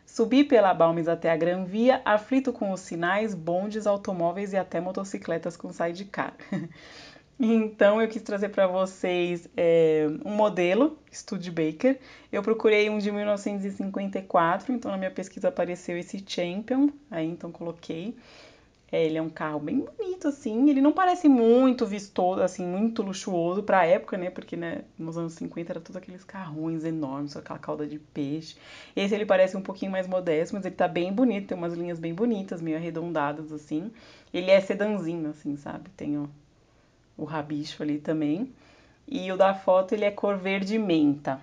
Subi 0.05 0.45
pela 0.45 0.75
Balmes 0.75 1.09
até 1.09 1.31
a 1.31 1.37
Gran 1.37 1.65
Via, 1.65 2.03
aflito 2.05 2.53
com 2.53 2.71
os 2.71 2.81
sinais, 2.81 3.35
bondes, 3.35 3.87
automóveis 3.87 4.53
e 4.53 4.59
até 4.59 4.79
motocicletas 4.79 5.57
com 5.57 5.73
sidecar. 5.73 6.35
Então 7.45 8.01
eu 8.01 8.07
quis 8.07 8.23
trazer 8.23 8.51
para 8.51 8.69
vocês 8.69 9.49
é, 9.57 10.07
um 10.25 10.31
modelo 10.31 10.97
Studebaker. 11.13 11.99
Eu 12.31 12.41
procurei 12.41 12.89
um 12.89 12.99
de 12.99 13.11
1954, 13.11 14.73
então 14.73 14.93
na 14.93 14.97
minha 14.97 15.11
pesquisa 15.11 15.49
apareceu 15.49 15.99
esse 15.99 16.23
Champion, 16.25 16.91
aí 17.11 17.27
então 17.27 17.51
coloquei. 17.51 18.15
É, 18.93 19.05
ele 19.05 19.19
é 19.19 19.23
um 19.23 19.29
carro 19.29 19.59
bem 19.59 19.81
bonito, 19.81 20.29
assim. 20.29 20.71
Ele 20.71 20.81
não 20.81 20.93
parece 20.93 21.29
muito 21.29 21.85
vistoso, 21.85 22.43
assim, 22.43 22.65
muito 22.65 23.03
luxuoso 23.03 23.63
pra 23.65 23.87
época, 23.87 24.17
né? 24.17 24.31
Porque, 24.31 24.55
né, 24.57 24.83
nos 24.97 25.19
anos 25.19 25.33
50 25.33 25.73
era 25.73 25.81
todos 25.81 25.97
aqueles 25.97 26.23
carrões 26.23 26.85
enormes, 26.85 27.37
aquela 27.37 27.59
cauda 27.59 27.87
de 27.87 27.99
peixe. 27.99 28.55
Esse 28.95 29.15
ele 29.17 29.27
parece 29.27 29.57
um 29.57 29.63
pouquinho 29.63 29.91
mais 29.91 30.07
modesto, 30.07 30.55
mas 30.55 30.65
ele 30.65 30.77
tá 30.77 30.87
bem 30.87 31.13
bonito, 31.13 31.49
tem 31.49 31.59
umas 31.59 31.73
linhas 31.73 31.99
bem 31.99 32.15
bonitas, 32.15 32.61
meio 32.63 32.77
arredondadas, 32.77 33.51
assim. 33.51 33.91
Ele 34.33 34.51
é 34.51 34.61
sedanzinho, 34.61 35.31
assim, 35.31 35.57
sabe? 35.57 35.89
Tem 35.97 36.19
o, 36.19 36.29
o 37.17 37.25
rabicho 37.25 37.83
ali 37.83 37.99
também. 37.99 38.53
E 39.07 39.31
o 39.31 39.37
da 39.37 39.55
foto, 39.55 39.95
ele 39.95 40.05
é 40.05 40.11
cor 40.11 40.37
verde 40.37 40.79
menta. 40.79 41.41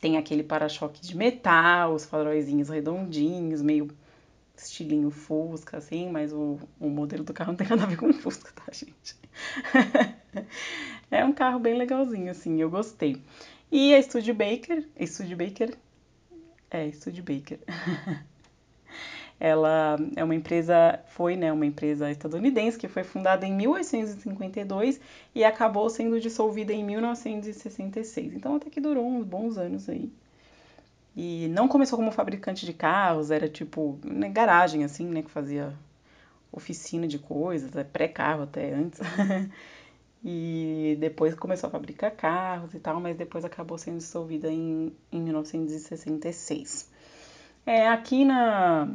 Tem 0.00 0.16
aquele 0.16 0.42
para-choque 0.42 1.00
de 1.00 1.16
metal, 1.16 1.94
os 1.94 2.04
faróizinhos 2.04 2.68
redondinhos, 2.68 3.60
meio 3.60 3.88
estilinho 4.56 5.10
Fusca, 5.10 5.78
assim, 5.78 6.10
mas 6.10 6.32
o, 6.32 6.58
o 6.80 6.88
modelo 6.88 7.24
do 7.24 7.32
carro 7.32 7.52
não 7.52 7.56
tem 7.56 7.68
nada 7.68 7.84
a 7.84 7.86
ver 7.86 7.96
com 7.96 8.12
Fusca, 8.12 8.52
tá, 8.54 8.64
gente? 8.72 9.16
é 11.10 11.24
um 11.24 11.32
carro 11.32 11.58
bem 11.58 11.76
legalzinho, 11.76 12.30
assim, 12.30 12.60
eu 12.60 12.70
gostei. 12.70 13.22
E 13.70 13.94
a 13.94 14.02
Studebaker, 14.02 14.88
Studebaker, 15.04 15.76
é, 16.70 16.90
Studebaker. 16.90 17.58
Ela 19.40 19.96
é 20.16 20.24
uma 20.24 20.34
empresa, 20.34 20.98
foi, 21.06 21.36
né, 21.36 21.52
uma 21.52 21.64
empresa 21.64 22.10
estadunidense 22.10 22.76
que 22.76 22.88
foi 22.88 23.04
fundada 23.04 23.46
em 23.46 23.52
1852 23.54 25.00
e 25.34 25.44
acabou 25.44 25.88
sendo 25.88 26.20
dissolvida 26.20 26.72
em 26.72 26.84
1966. 26.84 28.34
Então 28.34 28.56
até 28.56 28.68
que 28.68 28.80
durou 28.80 29.06
uns 29.06 29.24
bons 29.24 29.56
anos 29.56 29.88
aí. 29.88 30.10
E 31.16 31.48
não 31.48 31.66
começou 31.66 31.98
como 31.98 32.12
fabricante 32.12 32.64
de 32.64 32.72
carros, 32.72 33.30
era 33.30 33.48
tipo 33.48 33.98
né, 34.04 34.28
garagem, 34.28 34.84
assim, 34.84 35.04
né? 35.06 35.22
Que 35.22 35.30
fazia 35.30 35.74
oficina 36.52 37.06
de 37.06 37.18
coisas, 37.18 37.74
é 37.76 37.84
pré-carro 37.84 38.42
até 38.44 38.72
antes. 38.72 39.00
e 40.24 40.96
depois 41.00 41.34
começou 41.34 41.68
a 41.68 41.70
fabricar 41.70 42.10
carros 42.12 42.74
e 42.74 42.78
tal, 42.78 43.00
mas 43.00 43.16
depois 43.16 43.44
acabou 43.44 43.76
sendo 43.78 43.98
dissolvida 43.98 44.48
em, 44.50 44.92
em 45.10 45.20
1966. 45.20 46.88
É, 47.66 47.88
aqui 47.88 48.24
na, 48.24 48.88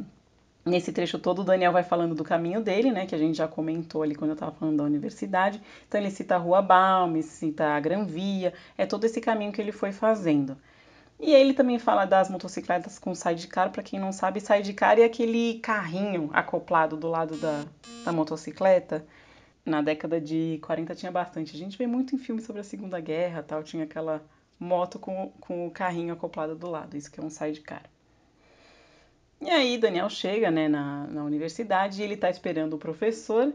Nesse 0.64 0.92
trecho 0.92 1.18
todo, 1.18 1.40
o 1.40 1.44
Daniel 1.44 1.72
vai 1.72 1.82
falando 1.82 2.14
do 2.14 2.24
caminho 2.24 2.60
dele, 2.62 2.90
né? 2.90 3.04
Que 3.04 3.14
a 3.14 3.18
gente 3.18 3.36
já 3.36 3.46
comentou 3.46 4.02
ali 4.02 4.14
quando 4.14 4.30
eu 4.30 4.34
estava 4.34 4.52
falando 4.52 4.78
da 4.78 4.84
universidade. 4.84 5.60
Então, 5.86 6.00
ele 6.00 6.10
cita 6.10 6.36
a 6.36 6.38
Rua 6.38 6.62
Balme, 6.62 7.22
cita 7.22 7.66
a 7.66 7.80
Gran 7.80 8.04
Via, 8.06 8.54
é 8.78 8.86
todo 8.86 9.04
esse 9.04 9.20
caminho 9.20 9.52
que 9.52 9.60
ele 9.60 9.72
foi 9.72 9.92
fazendo. 9.92 10.56
E 11.20 11.32
ele 11.32 11.52
também 11.52 11.78
fala 11.78 12.06
das 12.06 12.30
motocicletas 12.30 12.98
com 12.98 13.14
sidecar. 13.14 13.70
Para 13.70 13.82
quem 13.82 14.00
não 14.00 14.10
sabe, 14.12 14.40
sidecar 14.40 14.98
é 14.98 15.04
aquele 15.04 15.58
carrinho 15.60 16.30
acoplado 16.32 16.96
do 16.96 17.08
lado 17.08 17.36
da, 17.36 17.64
da 18.04 18.12
motocicleta. 18.12 19.04
Na 19.66 19.82
década 19.82 20.20
de 20.20 20.58
40 20.62 20.94
tinha 20.94 21.12
bastante. 21.12 21.54
A 21.54 21.58
gente 21.58 21.76
vê 21.78 21.86
muito 21.86 22.14
em 22.14 22.18
filmes 22.18 22.44
sobre 22.44 22.60
a 22.60 22.64
Segunda 22.64 23.00
Guerra 23.00 23.42
tal. 23.42 23.62
Tinha 23.62 23.84
aquela 23.84 24.22
moto 24.58 24.98
com, 24.98 25.30
com 25.40 25.66
o 25.66 25.70
carrinho 25.70 26.14
acoplado 26.14 26.56
do 26.56 26.70
lado. 26.70 26.96
Isso 26.96 27.10
que 27.10 27.20
é 27.20 27.22
um 27.22 27.30
sidecar. 27.30 27.82
E 29.40 29.50
aí 29.50 29.76
Daniel 29.78 30.08
chega 30.08 30.50
né, 30.50 30.68
na, 30.68 31.06
na 31.06 31.24
universidade 31.24 32.00
e 32.00 32.04
ele 32.04 32.14
está 32.14 32.30
esperando 32.30 32.74
o 32.74 32.78
professor. 32.78 33.52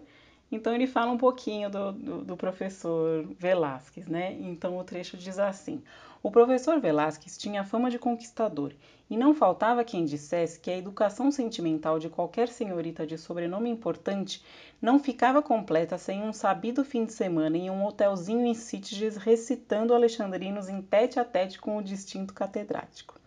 Então 0.51 0.73
ele 0.73 0.87
fala 0.87 1.11
um 1.11 1.17
pouquinho 1.17 1.69
do, 1.69 1.91
do, 1.91 2.25
do 2.25 2.37
professor 2.37 3.27
Velázquez, 3.37 4.07
né? 4.07 4.33
Então 4.33 4.77
o 4.77 4.83
trecho 4.83 5.15
diz 5.15 5.37
assim: 5.37 5.83
o 6.21 6.29
professor 6.29 6.81
Velázquez 6.81 7.37
tinha 7.37 7.63
fama 7.63 7.89
de 7.89 7.97
conquistador, 7.97 8.73
e 9.09 9.15
não 9.15 9.33
faltava 9.33 9.85
quem 9.85 10.03
dissesse 10.03 10.59
que 10.59 10.69
a 10.69 10.77
educação 10.77 11.31
sentimental 11.31 11.97
de 11.97 12.09
qualquer 12.09 12.49
senhorita 12.49 13.07
de 13.07 13.17
sobrenome 13.17 13.69
importante 13.69 14.43
não 14.81 14.99
ficava 14.99 15.41
completa 15.41 15.97
sem 15.97 16.21
um 16.21 16.33
sabido 16.33 16.83
fim 16.83 17.05
de 17.05 17.13
semana 17.13 17.57
em 17.57 17.69
um 17.69 17.85
hotelzinho 17.85 18.45
em 18.45 18.53
Sitges 18.53 19.15
recitando 19.15 19.93
alexandrinos 19.93 20.67
em 20.67 20.81
tete 20.81 21.19
a 21.19 21.23
tete 21.23 21.57
com 21.57 21.77
o 21.77 21.83
distinto 21.83 22.33
catedrático. 22.33 23.19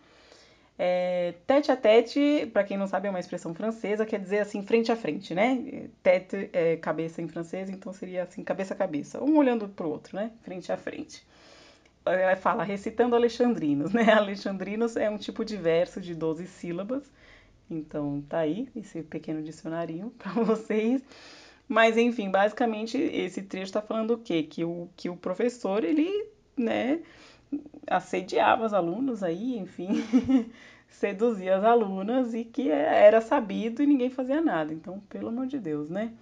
É, 0.77 1.35
tete 1.45 1.71
a 1.71 1.77
tete, 1.77 2.49
para 2.51 2.63
quem 2.63 2.77
não 2.77 2.87
sabe, 2.87 3.07
é 3.07 3.09
uma 3.09 3.19
expressão 3.19 3.53
francesa, 3.53 4.05
quer 4.05 4.19
dizer 4.19 4.39
assim, 4.39 4.63
frente 4.63 4.91
a 4.91 4.95
frente, 4.95 5.33
né? 5.33 5.87
Tete 6.01 6.49
é 6.51 6.77
cabeça 6.77 7.21
em 7.21 7.27
francês, 7.27 7.69
então 7.69 7.93
seria 7.93 8.23
assim, 8.23 8.43
cabeça 8.43 8.73
a 8.73 8.77
cabeça, 8.77 9.23
um 9.23 9.37
olhando 9.37 9.67
para 9.67 9.85
o 9.85 9.89
outro, 9.89 10.15
né? 10.15 10.31
Frente 10.43 10.71
a 10.71 10.77
frente 10.77 11.23
ela 12.05 12.35
fala 12.35 12.63
recitando 12.63 13.15
alexandrinos, 13.15 13.93
né? 13.93 14.03
Alexandrinos 14.11 14.97
é 14.97 15.09
um 15.09 15.17
tipo 15.17 15.45
de 15.45 15.55
verso 15.55 16.01
de 16.01 16.13
12 16.13 16.47
sílabas. 16.47 17.09
Então 17.69 18.21
tá 18.27 18.39
aí 18.39 18.67
esse 18.75 19.01
pequeno 19.03 19.41
dicionarinho 19.41 20.11
para 20.19 20.31
vocês. 20.43 21.01
Mas 21.67 21.97
enfim, 21.97 22.29
basicamente 22.29 22.97
esse 22.97 23.41
trecho 23.41 23.65
está 23.65 23.81
falando 23.81 24.11
o 24.11 24.17
quê? 24.17 24.43
Que 24.43 24.63
o, 24.63 24.89
que 24.97 25.09
o 25.09 25.15
professor, 25.15 25.83
ele, 25.83 26.27
né, 26.57 26.99
assediava 27.87 28.65
os 28.65 28.73
alunos 28.73 29.23
aí, 29.23 29.57
enfim, 29.57 30.03
seduzia 30.87 31.57
as 31.57 31.63
alunas 31.63 32.33
e 32.33 32.43
que 32.43 32.69
era 32.69 33.21
sabido 33.21 33.81
e 33.81 33.87
ninguém 33.87 34.09
fazia 34.09 34.41
nada. 34.41 34.73
Então, 34.73 34.99
pelo 35.09 35.29
amor 35.29 35.47
de 35.47 35.59
Deus, 35.59 35.89
né? 35.89 36.13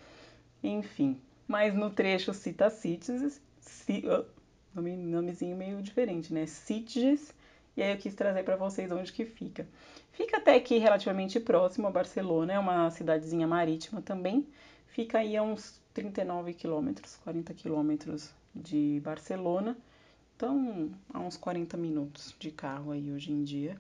Enfim, 0.64 1.20
mas 1.48 1.74
no 1.74 1.90
trecho 1.90 2.34
cita 2.34 2.70
Cites, 2.70 3.42
nome, 4.74 4.96
nomezinho 4.96 5.56
meio 5.56 5.82
diferente, 5.82 6.34
né? 6.34 6.46
Sitges. 6.46 7.34
E 7.76 7.82
aí 7.82 7.92
eu 7.92 7.98
quis 7.98 8.14
trazer 8.14 8.44
para 8.44 8.56
vocês 8.56 8.92
onde 8.92 9.12
que 9.12 9.26
fica. 9.26 9.68
Fica 10.12 10.38
até 10.38 10.56
aqui 10.56 10.78
relativamente 10.78 11.40
próximo 11.40 11.88
a 11.88 11.92
Barcelona, 11.92 12.54
é 12.54 12.60
uma 12.60 12.90
cidadezinha 12.92 13.48
marítima 13.48 14.02
também. 14.02 14.46
Fica 14.88 15.20
aí 15.20 15.38
a 15.38 15.44
uns 15.44 15.80
39 15.94 16.54
quilômetros, 16.54 17.16
40 17.24 17.54
quilômetros 17.54 18.30
de 18.54 19.02
Barcelona. 19.04 19.78
Então, 20.42 20.90
a 21.14 21.20
uns 21.20 21.38
40 21.38 21.78
minutos 21.78 22.36
de 22.40 22.50
carro 22.50 22.92
aí 22.92 23.12
hoje 23.12 23.32
em 23.32 23.44
dia. 23.44 23.78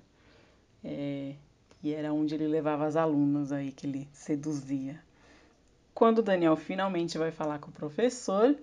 É, 0.84 1.34
e 1.82 1.92
era 1.92 2.14
onde 2.14 2.36
ele 2.36 2.46
levava 2.46 2.86
as 2.86 2.96
alunas 2.96 3.52
aí 3.52 3.72
que 3.72 3.88
ele 3.88 4.08
seduzia. 4.14 5.02
Quando 5.92 6.20
o 6.20 6.22
Daniel 6.22 6.56
finalmente 6.56 7.18
vai 7.18 7.32
falar 7.32 7.58
com 7.58 7.72
o 7.72 7.74
professor, 7.74 8.56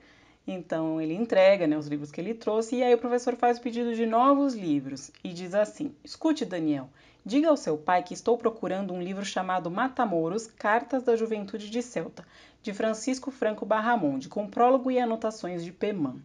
então 0.47 1.01
ele 1.01 1.13
entrega 1.13 1.67
né, 1.67 1.77
os 1.77 1.89
livros 1.89 2.13
que 2.13 2.21
ele 2.21 2.35
trouxe 2.35 2.77
e 2.77 2.85
aí 2.85 2.95
o 2.95 2.99
professor 2.99 3.35
faz 3.35 3.59
o 3.59 3.63
pedido 3.63 3.93
de 3.93 4.07
novos 4.07 4.55
livros 4.55 5.11
e 5.25 5.33
diz 5.33 5.53
assim: 5.53 5.93
Escute, 6.05 6.45
Daniel, 6.45 6.89
diga 7.27 7.49
ao 7.49 7.57
seu 7.57 7.77
pai 7.77 8.05
que 8.05 8.15
estou 8.15 8.39
procurando 8.39 8.95
um 8.95 9.03
livro 9.03 9.25
chamado 9.25 9.73
Matamoros 9.73 10.47
Cartas 10.47 11.03
da 11.03 11.17
Juventude 11.17 11.69
de 11.69 11.83
Celta, 11.83 12.25
de 12.63 12.73
Francisco 12.73 13.33
Franco 13.33 13.67
Barramonde, 13.67 14.29
com 14.29 14.47
prólogo 14.47 14.89
e 14.89 15.01
anotações 15.01 15.65
de 15.65 15.73
Peman. 15.73 16.23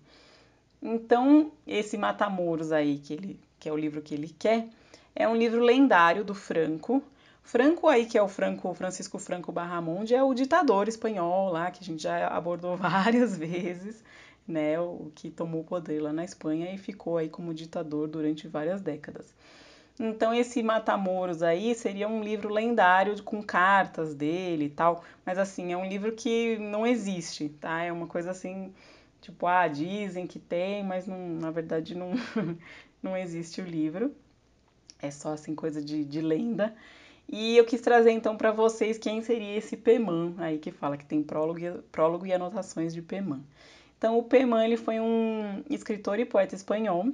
Então, 0.83 1.51
esse 1.65 1.97
Matamoros 1.97 2.73
aí, 2.73 2.97
que, 2.97 3.13
ele, 3.13 3.39
que 3.57 3.69
é 3.69 3.71
o 3.71 3.77
livro 3.77 4.01
que 4.01 4.13
ele 4.13 4.27
quer, 4.37 4.67
é 5.15 5.27
um 5.27 5.35
livro 5.35 5.63
lendário 5.63 6.25
do 6.25 6.35
Franco. 6.35 7.01
Franco 7.41 7.87
aí, 7.87 8.05
que 8.05 8.17
é 8.17 8.21
o 8.21 8.27
Franco, 8.27 8.73
Francisco 8.73 9.17
Franco 9.17 9.51
Barramonde, 9.51 10.13
é 10.13 10.21
o 10.21 10.33
ditador 10.33 10.87
espanhol 10.87 11.51
lá, 11.51 11.71
que 11.71 11.81
a 11.81 11.85
gente 11.85 12.03
já 12.03 12.27
abordou 12.27 12.75
várias 12.77 13.37
vezes 13.37 14.03
né, 14.47 14.79
o 14.79 15.11
que 15.15 15.29
tomou 15.29 15.61
o 15.61 15.63
poder 15.63 16.01
lá 16.01 16.11
na 16.11 16.23
Espanha 16.23 16.73
e 16.73 16.77
ficou 16.77 17.17
aí 17.17 17.29
como 17.29 17.53
ditador 17.53 18.07
durante 18.07 18.47
várias 18.47 18.81
décadas. 18.81 19.33
Então 19.99 20.33
esse 20.33 20.63
Matamoros 20.63 21.43
aí 21.43 21.75
seria 21.75 22.07
um 22.07 22.23
livro 22.23 22.49
lendário 22.49 23.21
com 23.23 23.41
cartas 23.43 24.15
dele 24.15 24.65
e 24.65 24.69
tal, 24.69 25.03
mas 25.25 25.37
assim, 25.37 25.71
é 25.71 25.77
um 25.77 25.85
livro 25.85 26.13
que 26.13 26.57
não 26.57 26.85
existe, 26.85 27.49
tá? 27.49 27.83
É 27.83 27.91
uma 27.91 28.07
coisa 28.07 28.31
assim, 28.31 28.73
tipo, 29.23 29.47
ah, 29.47 29.67
dizem 29.67 30.27
que 30.27 30.37
tem, 30.37 30.83
mas 30.83 31.07
não, 31.07 31.17
na 31.17 31.49
verdade 31.49 31.95
não, 31.95 32.11
não 33.01 33.17
existe 33.17 33.61
o 33.61 33.65
livro. 33.65 34.13
É 35.01 35.09
só 35.09 35.33
assim 35.33 35.55
coisa 35.55 35.81
de, 35.81 36.03
de 36.03 36.21
lenda. 36.21 36.75
E 37.27 37.57
eu 37.57 37.65
quis 37.65 37.81
trazer 37.81 38.11
então 38.11 38.35
para 38.35 38.51
vocês 38.51 38.97
quem 38.97 39.21
seria 39.21 39.57
esse 39.57 39.77
Peman 39.77 40.35
aí 40.37 40.59
que 40.59 40.71
fala 40.71 40.97
que 40.97 41.05
tem 41.05 41.23
prólogo, 41.23 41.59
prólogo 41.91 42.25
e 42.25 42.33
anotações 42.33 42.93
de 42.93 43.01
Peman. 43.01 43.41
Então, 43.97 44.17
o 44.17 44.23
Perman 44.23 44.65
ele 44.65 44.75
foi 44.75 44.99
um 44.99 45.63
escritor 45.69 46.19
e 46.19 46.25
poeta 46.25 46.53
espanhol. 46.53 47.05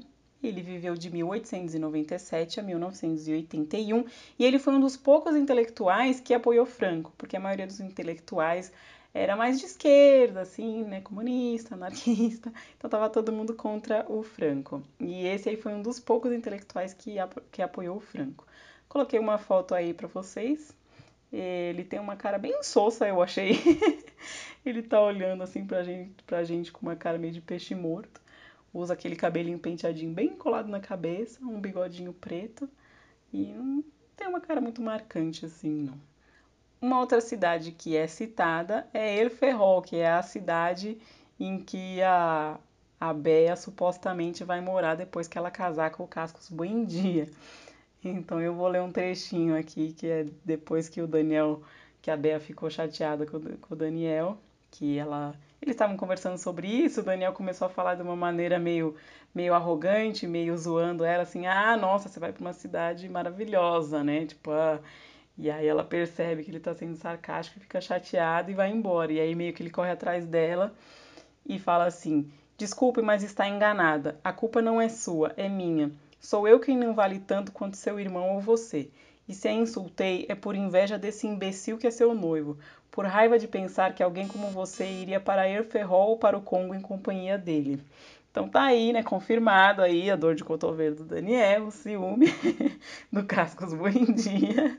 Ele 0.41 0.61
viveu 0.63 0.95
de 0.95 1.11
1897 1.11 2.59
a 2.59 2.63
1981 2.63 4.05
e 4.39 4.43
ele 4.43 4.57
foi 4.57 4.73
um 4.73 4.79
dos 4.79 4.97
poucos 4.97 5.35
intelectuais 5.35 6.19
que 6.19 6.33
apoiou 6.33 6.65
Franco, 6.65 7.13
porque 7.15 7.37
a 7.37 7.39
maioria 7.39 7.67
dos 7.67 7.79
intelectuais 7.79 8.71
era 9.13 9.35
mais 9.35 9.59
de 9.59 9.65
esquerda, 9.65 10.41
assim, 10.41 10.83
né, 10.83 11.01
comunista, 11.01 11.75
anarquista, 11.75 12.51
então 12.77 12.87
estava 12.87 13.09
todo 13.09 13.31
mundo 13.31 13.53
contra 13.55 14.05
o 14.11 14.23
Franco. 14.23 14.83
E 14.99 15.25
esse 15.25 15.49
aí 15.49 15.57
foi 15.57 15.73
um 15.73 15.81
dos 15.81 15.99
poucos 15.99 16.31
intelectuais 16.31 16.93
que, 16.93 17.15
que 17.51 17.61
apoiou 17.61 17.97
o 17.97 18.01
Franco. 18.01 18.45
Coloquei 18.87 19.19
uma 19.19 19.37
foto 19.37 19.73
aí 19.75 19.93
para 19.93 20.07
vocês, 20.07 20.75
Ele 21.31 21.83
tem 21.83 21.99
uma 21.99 22.15
cara 22.15 22.37
bem 22.39 22.63
sossa, 22.63 23.07
eu 23.07 23.21
achei. 23.21 23.51
ele 24.65 24.81
tá 24.83 25.01
olhando 25.01 25.43
assim 25.43 25.65
pra 25.65 25.83
gente, 25.83 26.23
pra 26.23 26.43
gente 26.43 26.71
com 26.71 26.81
uma 26.81 26.95
cara 26.95 27.17
meio 27.17 27.33
de 27.33 27.41
peixe 27.41 27.75
morto. 27.75 28.21
Usa 28.73 28.93
aquele 28.93 29.15
cabelinho 29.15 29.59
penteadinho 29.59 30.13
bem 30.13 30.35
colado 30.35 30.67
na 30.69 30.79
cabeça, 30.79 31.39
um 31.43 31.59
bigodinho 31.59 32.13
preto 32.13 32.69
e 33.33 33.53
não 33.53 33.83
tem 34.15 34.27
uma 34.27 34.41
cara 34.41 34.61
muito 34.61 34.81
marcante 34.81 35.45
assim, 35.45 35.83
não. 35.83 35.99
Uma 36.81 36.99
outra 36.99 37.19
cidade 37.19 37.73
que 37.73 37.97
é 37.97 38.07
citada 38.07 38.87
é 38.93 39.17
El 39.19 39.29
Ferrol, 39.29 39.81
que 39.81 39.97
é 39.97 40.09
a 40.09 40.21
cidade 40.21 40.97
em 41.37 41.59
que 41.59 42.01
a, 42.01 42.57
a 42.99 43.13
Bea 43.13 43.55
supostamente 43.57 44.45
vai 44.45 44.61
morar 44.61 44.95
depois 44.95 45.27
que 45.27 45.37
ela 45.37 45.51
casar 45.51 45.91
com 45.91 46.03
o 46.03 46.07
Cascos 46.07 46.49
Buendia. 46.49 47.29
Então 48.01 48.39
eu 48.39 48.53
vou 48.53 48.69
ler 48.69 48.81
um 48.81 48.93
trechinho 48.93 49.57
aqui 49.57 49.91
que 49.91 50.07
é 50.07 50.25
depois 50.45 50.87
que 50.87 51.01
o 51.01 51.07
Daniel, 51.07 51.61
que 52.01 52.09
a 52.09 52.15
Bea 52.15 52.39
ficou 52.39 52.69
chateada 52.69 53.25
com, 53.25 53.41
com 53.41 53.73
o 53.73 53.77
Daniel, 53.77 54.37
que 54.71 54.97
ela 54.97 55.35
eles 55.61 55.75
estavam 55.75 55.97
conversando 55.97 56.37
sobre 56.37 56.67
isso, 56.67 57.01
o 57.01 57.03
Daniel 57.03 57.33
começou 57.33 57.65
a 57.67 57.69
falar 57.69 57.95
de 57.95 58.01
uma 58.01 58.15
maneira 58.15 58.57
meio 58.57 58.95
meio 59.35 59.53
arrogante, 59.53 60.25
meio 60.25 60.57
zoando 60.57 61.03
ela 61.03 61.23
assim: 61.23 61.45
"Ah, 61.45 61.75
nossa, 61.75 62.07
você 62.07 62.19
vai 62.21 62.31
para 62.31 62.41
uma 62.41 62.53
cidade 62.53 63.09
maravilhosa, 63.09 64.01
né? 64.01 64.25
Tipo, 64.25 64.51
ah, 64.51 64.79
e 65.41 65.49
aí 65.49 65.65
ela 65.65 65.85
percebe 65.85 66.43
que 66.43 66.51
ele 66.51 66.59
tá 66.59 66.73
sendo 66.73 66.97
sarcástico, 66.97 67.61
fica 67.61 67.79
chateada 67.79 68.51
e 68.51 68.53
vai 68.53 68.69
embora. 68.69 69.13
E 69.13 69.21
aí 69.21 69.33
meio 69.33 69.53
que 69.53 69.63
ele 69.63 69.69
corre 69.69 69.89
atrás 69.89 70.25
dela 70.25 70.73
e 71.47 71.57
fala 71.57 71.85
assim: 71.85 72.29
Desculpe, 72.57 73.01
mas 73.01 73.23
está 73.23 73.47
enganada. 73.47 74.19
A 74.21 74.33
culpa 74.33 74.61
não 74.61 74.81
é 74.81 74.89
sua, 74.89 75.31
é 75.37 75.47
minha. 75.47 75.91
Sou 76.19 76.45
eu 76.45 76.59
quem 76.59 76.77
não 76.77 76.93
vale 76.93 77.19
tanto 77.19 77.53
quanto 77.53 77.77
seu 77.77 77.97
irmão 77.97 78.31
ou 78.35 78.41
você. 78.41 78.89
E 79.29 79.33
se 79.33 79.47
a 79.47 79.53
insultei, 79.53 80.25
é 80.27 80.35
por 80.35 80.57
inveja 80.57 80.97
desse 80.97 81.25
imbecil 81.25 81.77
que 81.77 81.87
é 81.87 81.91
seu 81.91 82.13
noivo, 82.13 82.57
por 82.91 83.05
raiva 83.05 83.39
de 83.39 83.47
pensar 83.47 83.93
que 83.93 84.03
alguém 84.03 84.27
como 84.27 84.49
você 84.49 84.85
iria 84.85 85.21
para 85.21 85.47
Erferrol 85.47 86.09
ou 86.09 86.17
para 86.17 86.37
o 86.37 86.41
Congo 86.41 86.75
em 86.75 86.81
companhia 86.81 87.37
dele. 87.37 87.81
Então 88.29 88.49
tá 88.49 88.63
aí, 88.63 88.91
né, 88.91 89.03
confirmado 89.03 89.81
aí 89.81 90.11
a 90.11 90.17
dor 90.17 90.35
de 90.35 90.43
cotovelo 90.43 90.97
do 90.97 91.05
Daniel, 91.05 91.67
o 91.67 91.71
ciúme 91.71 92.27
do 93.09 93.23
Cascos 93.23 93.73
Buendia. 93.73 94.78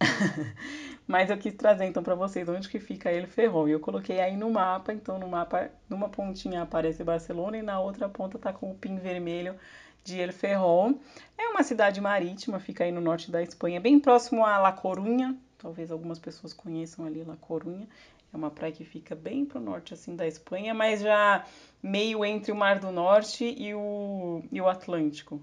Mas 1.06 1.30
eu 1.30 1.38
quis 1.38 1.54
trazer 1.54 1.84
então 1.84 2.02
para 2.02 2.14
vocês 2.14 2.48
onde 2.48 2.68
que 2.68 2.80
fica 2.80 3.12
ele 3.12 3.26
Ferrol. 3.26 3.68
E 3.68 3.72
eu 3.72 3.80
coloquei 3.80 4.20
aí 4.20 4.36
no 4.36 4.50
mapa, 4.50 4.92
então 4.92 5.18
no 5.18 5.28
mapa, 5.28 5.70
numa 5.88 6.08
pontinha 6.08 6.62
aparece 6.62 7.04
Barcelona 7.04 7.58
e 7.58 7.62
na 7.62 7.80
outra 7.80 8.08
ponta 8.08 8.38
tá 8.38 8.52
com 8.52 8.70
o 8.70 8.74
pin 8.74 8.96
vermelho 8.96 9.54
de 10.02 10.20
El 10.20 10.32
Ferrol. 10.32 11.00
É 11.38 11.48
uma 11.48 11.62
cidade 11.62 12.00
marítima, 12.00 12.58
fica 12.58 12.84
aí 12.84 12.92
no 12.92 13.00
norte 13.00 13.30
da 13.30 13.42
Espanha, 13.42 13.80
bem 13.80 14.00
próximo 14.00 14.44
a 14.44 14.58
La 14.58 14.72
Corunha. 14.72 15.36
Talvez 15.58 15.90
algumas 15.90 16.18
pessoas 16.18 16.52
conheçam 16.52 17.04
ali 17.04 17.22
La 17.22 17.36
Corunha. 17.36 17.88
É 18.32 18.36
uma 18.36 18.50
praia 18.50 18.72
que 18.72 18.84
fica 18.84 19.14
bem 19.14 19.44
pro 19.44 19.60
norte 19.60 19.94
assim 19.94 20.14
da 20.16 20.26
Espanha, 20.26 20.74
mas 20.74 21.00
já 21.00 21.44
meio 21.82 22.24
entre 22.24 22.52
o 22.52 22.56
Mar 22.56 22.78
do 22.78 22.90
Norte 22.90 23.44
e 23.44 23.74
o, 23.74 24.42
e 24.50 24.60
o 24.60 24.68
Atlântico. 24.68 25.40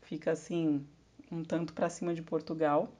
Fica 0.00 0.32
assim 0.32 0.84
um 1.32 1.42
tanto 1.42 1.72
para 1.72 1.88
cima 1.88 2.14
de 2.14 2.22
Portugal, 2.22 2.92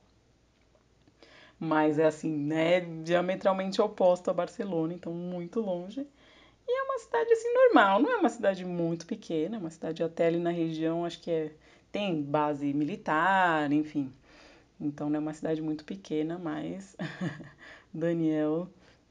mas 1.59 1.99
é 1.99 2.07
assim, 2.07 2.31
né, 2.35 2.81
diametralmente 2.81 3.81
oposto 3.81 4.31
a 4.31 4.35
Barcelona, 4.35 4.95
então 4.95 5.13
muito 5.13 5.61
longe. 5.61 6.07
E 6.67 6.81
é 6.81 6.83
uma 6.85 6.99
cidade 6.99 7.33
assim 7.33 7.53
normal, 7.53 8.01
não 8.01 8.11
é 8.11 8.17
uma 8.17 8.29
cidade 8.29 8.65
muito 8.65 9.07
pequena, 9.07 9.57
é 9.57 9.59
uma 9.59 9.71
cidade 9.71 10.03
até 10.03 10.27
ali 10.27 10.39
na 10.39 10.51
região, 10.51 11.05
acho 11.05 11.21
que 11.21 11.31
é 11.31 11.53
tem 11.93 12.23
base 12.23 12.73
militar, 12.73 13.71
enfim. 13.71 14.13
Então 14.81 15.11
não 15.11 15.17
é 15.17 15.21
uma 15.21 15.35
cidade 15.35 15.61
muito 15.61 15.85
pequena, 15.85 16.39
mas 16.39 16.97
Daniel 17.93 18.69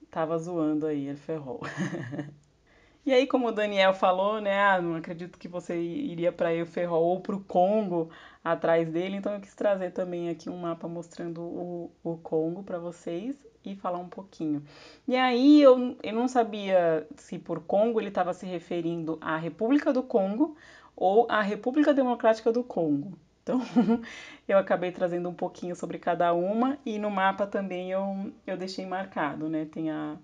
tava 0.09 0.37
zoando 0.37 0.87
aí, 0.87 1.07
ele 1.07 1.17
ferrou. 1.17 1.61
E 3.03 3.11
aí, 3.11 3.25
como 3.25 3.47
o 3.47 3.51
Daniel 3.51 3.95
falou, 3.95 4.39
né? 4.39 4.59
Ah, 4.59 4.79
não 4.79 4.95
acredito 4.95 5.39
que 5.39 5.47
você 5.47 5.75
iria 5.75 6.31
para 6.31 6.53
o 6.61 6.65
Ferrol 6.67 7.03
ou 7.03 7.19
para 7.19 7.35
o 7.35 7.39
Congo 7.43 8.11
atrás 8.43 8.89
dele, 8.89 9.17
então 9.17 9.33
eu 9.33 9.39
quis 9.39 9.53
trazer 9.53 9.91
também 9.91 10.29
aqui 10.29 10.49
um 10.49 10.57
mapa 10.57 10.87
mostrando 10.87 11.41
o, 11.41 11.91
o 12.03 12.17
Congo 12.17 12.63
para 12.63 12.79
vocês 12.79 13.35
e 13.63 13.75
falar 13.75 13.99
um 13.99 14.09
pouquinho. 14.09 14.63
E 15.07 15.15
aí 15.15 15.61
eu, 15.61 15.95
eu 16.01 16.13
não 16.13 16.27
sabia 16.27 17.07
se 17.15 17.37
por 17.37 17.61
Congo 17.61 18.01
ele 18.01 18.09
estava 18.09 18.33
se 18.33 18.45
referindo 18.45 19.17
à 19.21 19.37
República 19.37 19.93
do 19.93 20.01
Congo 20.01 20.55
ou 20.95 21.27
à 21.29 21.41
República 21.41 21.93
Democrática 21.93 22.51
do 22.51 22.63
Congo. 22.63 23.13
Então 23.43 23.59
eu 24.47 24.57
acabei 24.57 24.91
trazendo 24.91 25.29
um 25.29 25.33
pouquinho 25.33 25.75
sobre 25.75 25.99
cada 25.99 26.33
uma 26.33 26.77
e 26.85 26.97
no 26.97 27.11
mapa 27.11 27.45
também 27.45 27.91
eu, 27.91 28.31
eu 28.45 28.57
deixei 28.57 28.85
marcado, 28.85 29.47
né? 29.47 29.65
Tem 29.65 29.91
a 29.91 30.17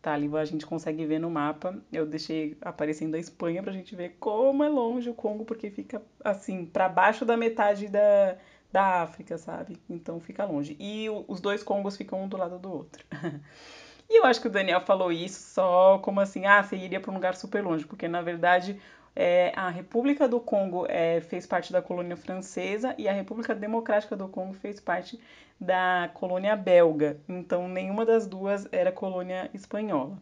tá 0.00 0.14
ali, 0.14 0.30
a 0.36 0.44
gente 0.44 0.66
consegue 0.66 1.04
ver 1.04 1.18
no 1.18 1.30
mapa. 1.30 1.76
Eu 1.92 2.06
deixei 2.06 2.56
aparecendo 2.60 3.14
a 3.14 3.18
Espanha 3.18 3.62
pra 3.62 3.72
gente 3.72 3.94
ver 3.94 4.16
como 4.18 4.64
é 4.64 4.68
longe 4.68 5.10
o 5.10 5.14
Congo, 5.14 5.44
porque 5.44 5.70
fica 5.70 6.02
assim, 6.24 6.64
para 6.64 6.88
baixo 6.88 7.24
da 7.24 7.36
metade 7.36 7.88
da, 7.88 8.36
da 8.72 9.02
África, 9.02 9.36
sabe? 9.38 9.78
Então 9.88 10.20
fica 10.20 10.44
longe. 10.44 10.76
E 10.78 11.08
o, 11.10 11.24
os 11.28 11.40
dois 11.40 11.62
Congos 11.62 11.96
ficam 11.96 12.22
um 12.22 12.28
do 12.28 12.36
lado 12.36 12.58
do 12.58 12.72
outro. 12.72 13.04
e 14.08 14.18
eu 14.18 14.24
acho 14.24 14.40
que 14.40 14.48
o 14.48 14.50
Daniel 14.50 14.80
falou 14.80 15.12
isso 15.12 15.54
só 15.54 15.98
como 15.98 16.20
assim, 16.20 16.46
ah, 16.46 16.62
você 16.62 16.76
iria 16.76 17.00
para 17.00 17.10
um 17.10 17.14
lugar 17.14 17.34
super 17.34 17.62
longe, 17.62 17.86
porque 17.86 18.08
na 18.08 18.22
verdade 18.22 18.80
é, 19.18 19.50
a 19.56 19.70
República 19.70 20.28
do 20.28 20.38
Congo 20.38 20.84
é, 20.90 21.22
fez 21.22 21.46
parte 21.46 21.72
da 21.72 21.80
colônia 21.80 22.18
francesa 22.18 22.94
e 22.98 23.08
a 23.08 23.12
República 23.12 23.54
Democrática 23.54 24.14
do 24.14 24.28
Congo 24.28 24.52
fez 24.52 24.78
parte 24.78 25.18
da 25.58 26.10
colônia 26.12 26.54
belga. 26.54 27.18
Então, 27.26 27.66
nenhuma 27.66 28.04
das 28.04 28.26
duas 28.26 28.68
era 28.70 28.92
colônia 28.92 29.50
espanhola. 29.54 30.18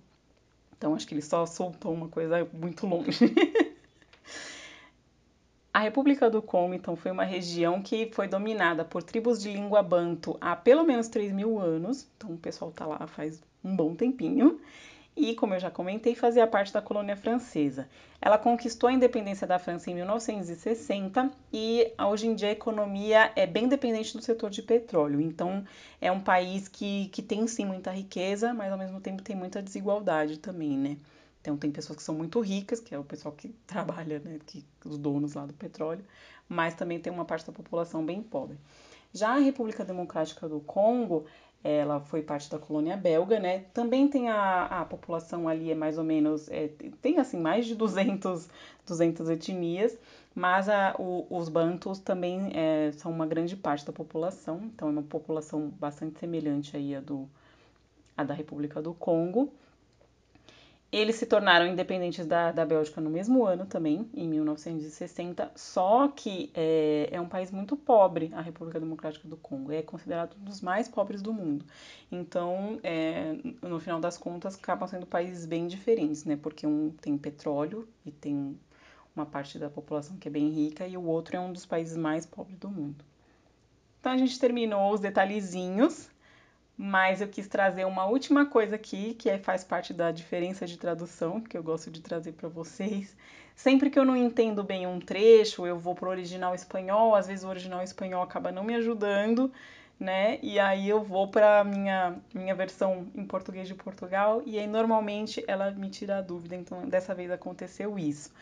Então, 0.78 0.94
acho 0.94 1.08
que 1.08 1.14
ele 1.14 1.22
só 1.22 1.44
soltou 1.44 1.92
uma 1.92 2.08
coisa 2.08 2.48
muito 2.52 2.86
longe. 2.86 3.18
A 5.72 5.80
República 5.80 6.30
do 6.30 6.40
Congo, 6.40 6.72
então, 6.72 6.94
foi 6.94 7.10
uma 7.10 7.24
região 7.24 7.82
que 7.82 8.08
foi 8.12 8.28
dominada 8.28 8.84
por 8.84 9.02
tribos 9.02 9.42
de 9.42 9.52
língua 9.52 9.82
banto 9.82 10.38
há 10.40 10.54
pelo 10.54 10.84
menos 10.84 11.08
3 11.08 11.32
mil 11.32 11.58
anos. 11.58 12.06
Então, 12.16 12.30
o 12.30 12.38
pessoal 12.38 12.70
está 12.70 12.86
lá 12.86 13.08
faz 13.08 13.42
um 13.64 13.74
bom 13.74 13.92
tempinho 13.92 14.60
e, 15.16 15.34
como 15.34 15.54
eu 15.54 15.60
já 15.60 15.70
comentei, 15.70 16.14
fazia 16.14 16.46
parte 16.46 16.72
da 16.72 16.82
colônia 16.82 17.16
francesa. 17.16 17.88
Ela 18.20 18.36
conquistou 18.36 18.88
a 18.88 18.92
independência 18.92 19.46
da 19.46 19.58
França 19.58 19.90
em 19.90 19.94
1960 19.94 21.30
e 21.52 21.92
hoje 21.98 22.26
em 22.26 22.34
dia 22.34 22.48
a 22.48 22.52
economia 22.52 23.30
é 23.36 23.46
bem 23.46 23.68
dependente 23.68 24.16
do 24.16 24.22
setor 24.22 24.50
de 24.50 24.62
petróleo. 24.62 25.20
Então, 25.20 25.64
é 26.00 26.10
um 26.10 26.20
país 26.20 26.66
que, 26.66 27.08
que 27.08 27.22
tem 27.22 27.46
sim 27.46 27.64
muita 27.64 27.92
riqueza, 27.92 28.52
mas 28.52 28.72
ao 28.72 28.78
mesmo 28.78 29.00
tempo 29.00 29.22
tem 29.22 29.36
muita 29.36 29.62
desigualdade 29.62 30.38
também, 30.38 30.76
né? 30.76 30.96
Então, 31.40 31.56
tem 31.56 31.70
pessoas 31.70 31.98
que 31.98 32.02
são 32.02 32.14
muito 32.14 32.40
ricas, 32.40 32.80
que 32.80 32.94
é 32.94 32.98
o 32.98 33.04
pessoal 33.04 33.32
que 33.32 33.48
trabalha, 33.68 34.18
né, 34.18 34.40
que, 34.46 34.64
os 34.84 34.98
donos 34.98 35.34
lá 35.34 35.46
do 35.46 35.52
petróleo, 35.52 36.04
mas 36.48 36.74
também 36.74 36.98
tem 36.98 37.12
uma 37.12 37.24
parte 37.24 37.46
da 37.46 37.52
população 37.52 38.04
bem 38.04 38.22
pobre. 38.22 38.58
Já 39.12 39.34
a 39.34 39.38
República 39.38 39.84
Democrática 39.84 40.48
do 40.48 40.58
Congo, 40.60 41.26
ela 41.64 41.98
foi 41.98 42.22
parte 42.22 42.50
da 42.50 42.58
colônia 42.58 42.94
belga, 42.94 43.40
né? 43.40 43.60
Também 43.72 44.06
tem 44.06 44.28
a, 44.28 44.66
a 44.66 44.84
população 44.84 45.48
ali, 45.48 45.70
é 45.70 45.74
mais 45.74 45.96
ou 45.96 46.04
menos, 46.04 46.48
é, 46.50 46.68
tem 47.00 47.18
assim, 47.18 47.40
mais 47.40 47.66
de 47.66 47.74
200, 47.74 48.48
200 48.86 49.30
etnias, 49.30 49.98
mas 50.34 50.68
a, 50.68 50.94
o, 50.98 51.26
os 51.30 51.48
bantus 51.48 51.98
também 51.98 52.50
é, 52.54 52.92
são 52.92 53.10
uma 53.10 53.26
grande 53.26 53.56
parte 53.56 53.86
da 53.86 53.92
população, 53.92 54.60
então 54.64 54.88
é 54.88 54.90
uma 54.90 55.02
população 55.02 55.70
bastante 55.80 56.18
semelhante 56.20 56.76
aí 56.76 56.94
à, 56.94 57.00
do, 57.00 57.26
à 58.14 58.22
da 58.24 58.34
República 58.34 58.82
do 58.82 58.92
Congo. 58.92 59.50
Eles 60.96 61.16
se 61.16 61.26
tornaram 61.26 61.66
independentes 61.66 62.24
da, 62.24 62.52
da 62.52 62.64
Bélgica 62.64 63.00
no 63.00 63.10
mesmo 63.10 63.44
ano 63.44 63.66
também, 63.66 64.08
em 64.14 64.28
1960, 64.28 65.50
só 65.56 66.06
que 66.06 66.52
é, 66.54 67.08
é, 67.10 67.20
um 67.20 67.26
país 67.26 67.50
muito 67.50 67.76
pobre, 67.76 68.30
a 68.32 68.40
República 68.40 68.78
Democrática 68.78 69.26
do 69.26 69.36
Congo, 69.36 69.72
é 69.72 69.82
considerado 69.82 70.36
um 70.40 70.44
dos 70.44 70.60
mais 70.60 70.86
pobres 70.86 71.20
do 71.20 71.32
mundo. 71.32 71.64
Então, 72.12 72.78
é, 72.84 73.36
no 73.60 73.80
final 73.80 73.98
das 73.98 74.16
contas, 74.16 74.54
acabam 74.54 74.86
sendo 74.86 75.04
países 75.04 75.46
bem 75.46 75.66
diferentes, 75.66 76.24
né? 76.24 76.38
Porque 76.40 76.64
um 76.64 76.90
tem 76.90 77.18
petróleo 77.18 77.88
e 78.06 78.12
tem 78.12 78.56
uma 79.16 79.26
parte 79.26 79.58
da 79.58 79.68
população 79.68 80.16
que 80.16 80.28
é 80.28 80.30
bem 80.30 80.48
rica, 80.50 80.86
e 80.86 80.96
o 80.96 81.02
outro 81.02 81.36
é 81.36 81.40
um 81.40 81.52
dos 81.52 81.66
países 81.66 81.96
mais 81.96 82.24
pobres 82.24 82.56
do 82.56 82.70
mundo. 82.70 83.04
Então, 83.98 84.12
a 84.12 84.16
gente 84.16 84.38
terminou 84.38 84.92
os 84.92 85.00
detalhezinhos 85.00 86.08
mas 86.76 87.20
eu 87.20 87.28
quis 87.28 87.46
trazer 87.46 87.84
uma 87.84 88.06
última 88.06 88.46
coisa 88.46 88.76
aqui, 88.76 89.14
que 89.14 89.30
é, 89.30 89.38
faz 89.38 89.62
parte 89.62 89.94
da 89.94 90.10
diferença 90.10 90.66
de 90.66 90.76
tradução, 90.76 91.40
que 91.40 91.56
eu 91.56 91.62
gosto 91.62 91.90
de 91.90 92.00
trazer 92.00 92.32
para 92.32 92.48
vocês. 92.48 93.16
Sempre 93.54 93.90
que 93.90 93.98
eu 93.98 94.04
não 94.04 94.16
entendo 94.16 94.64
bem 94.64 94.86
um 94.86 94.98
trecho, 94.98 95.64
eu 95.66 95.78
vou 95.78 95.94
para 95.94 96.08
o 96.08 96.10
original 96.10 96.54
espanhol, 96.54 97.14
às 97.14 97.28
vezes 97.28 97.44
o 97.44 97.48
original 97.48 97.82
espanhol 97.82 98.22
acaba 98.22 98.50
não 98.50 98.64
me 98.64 98.74
ajudando, 98.74 99.52
né? 99.98 100.40
E 100.42 100.58
aí 100.58 100.88
eu 100.88 101.02
vou 101.02 101.28
para 101.28 101.60
a 101.60 101.64
minha, 101.64 102.16
minha 102.34 102.54
versão 102.54 103.06
em 103.14 103.24
português 103.24 103.68
de 103.68 103.74
Portugal, 103.74 104.42
e 104.44 104.58
aí 104.58 104.66
normalmente 104.66 105.44
ela 105.46 105.70
me 105.70 105.88
tira 105.88 106.18
a 106.18 106.20
dúvida, 106.20 106.56
então 106.56 106.88
dessa 106.88 107.14
vez 107.14 107.30
aconteceu 107.30 107.96
isso. 107.96 108.32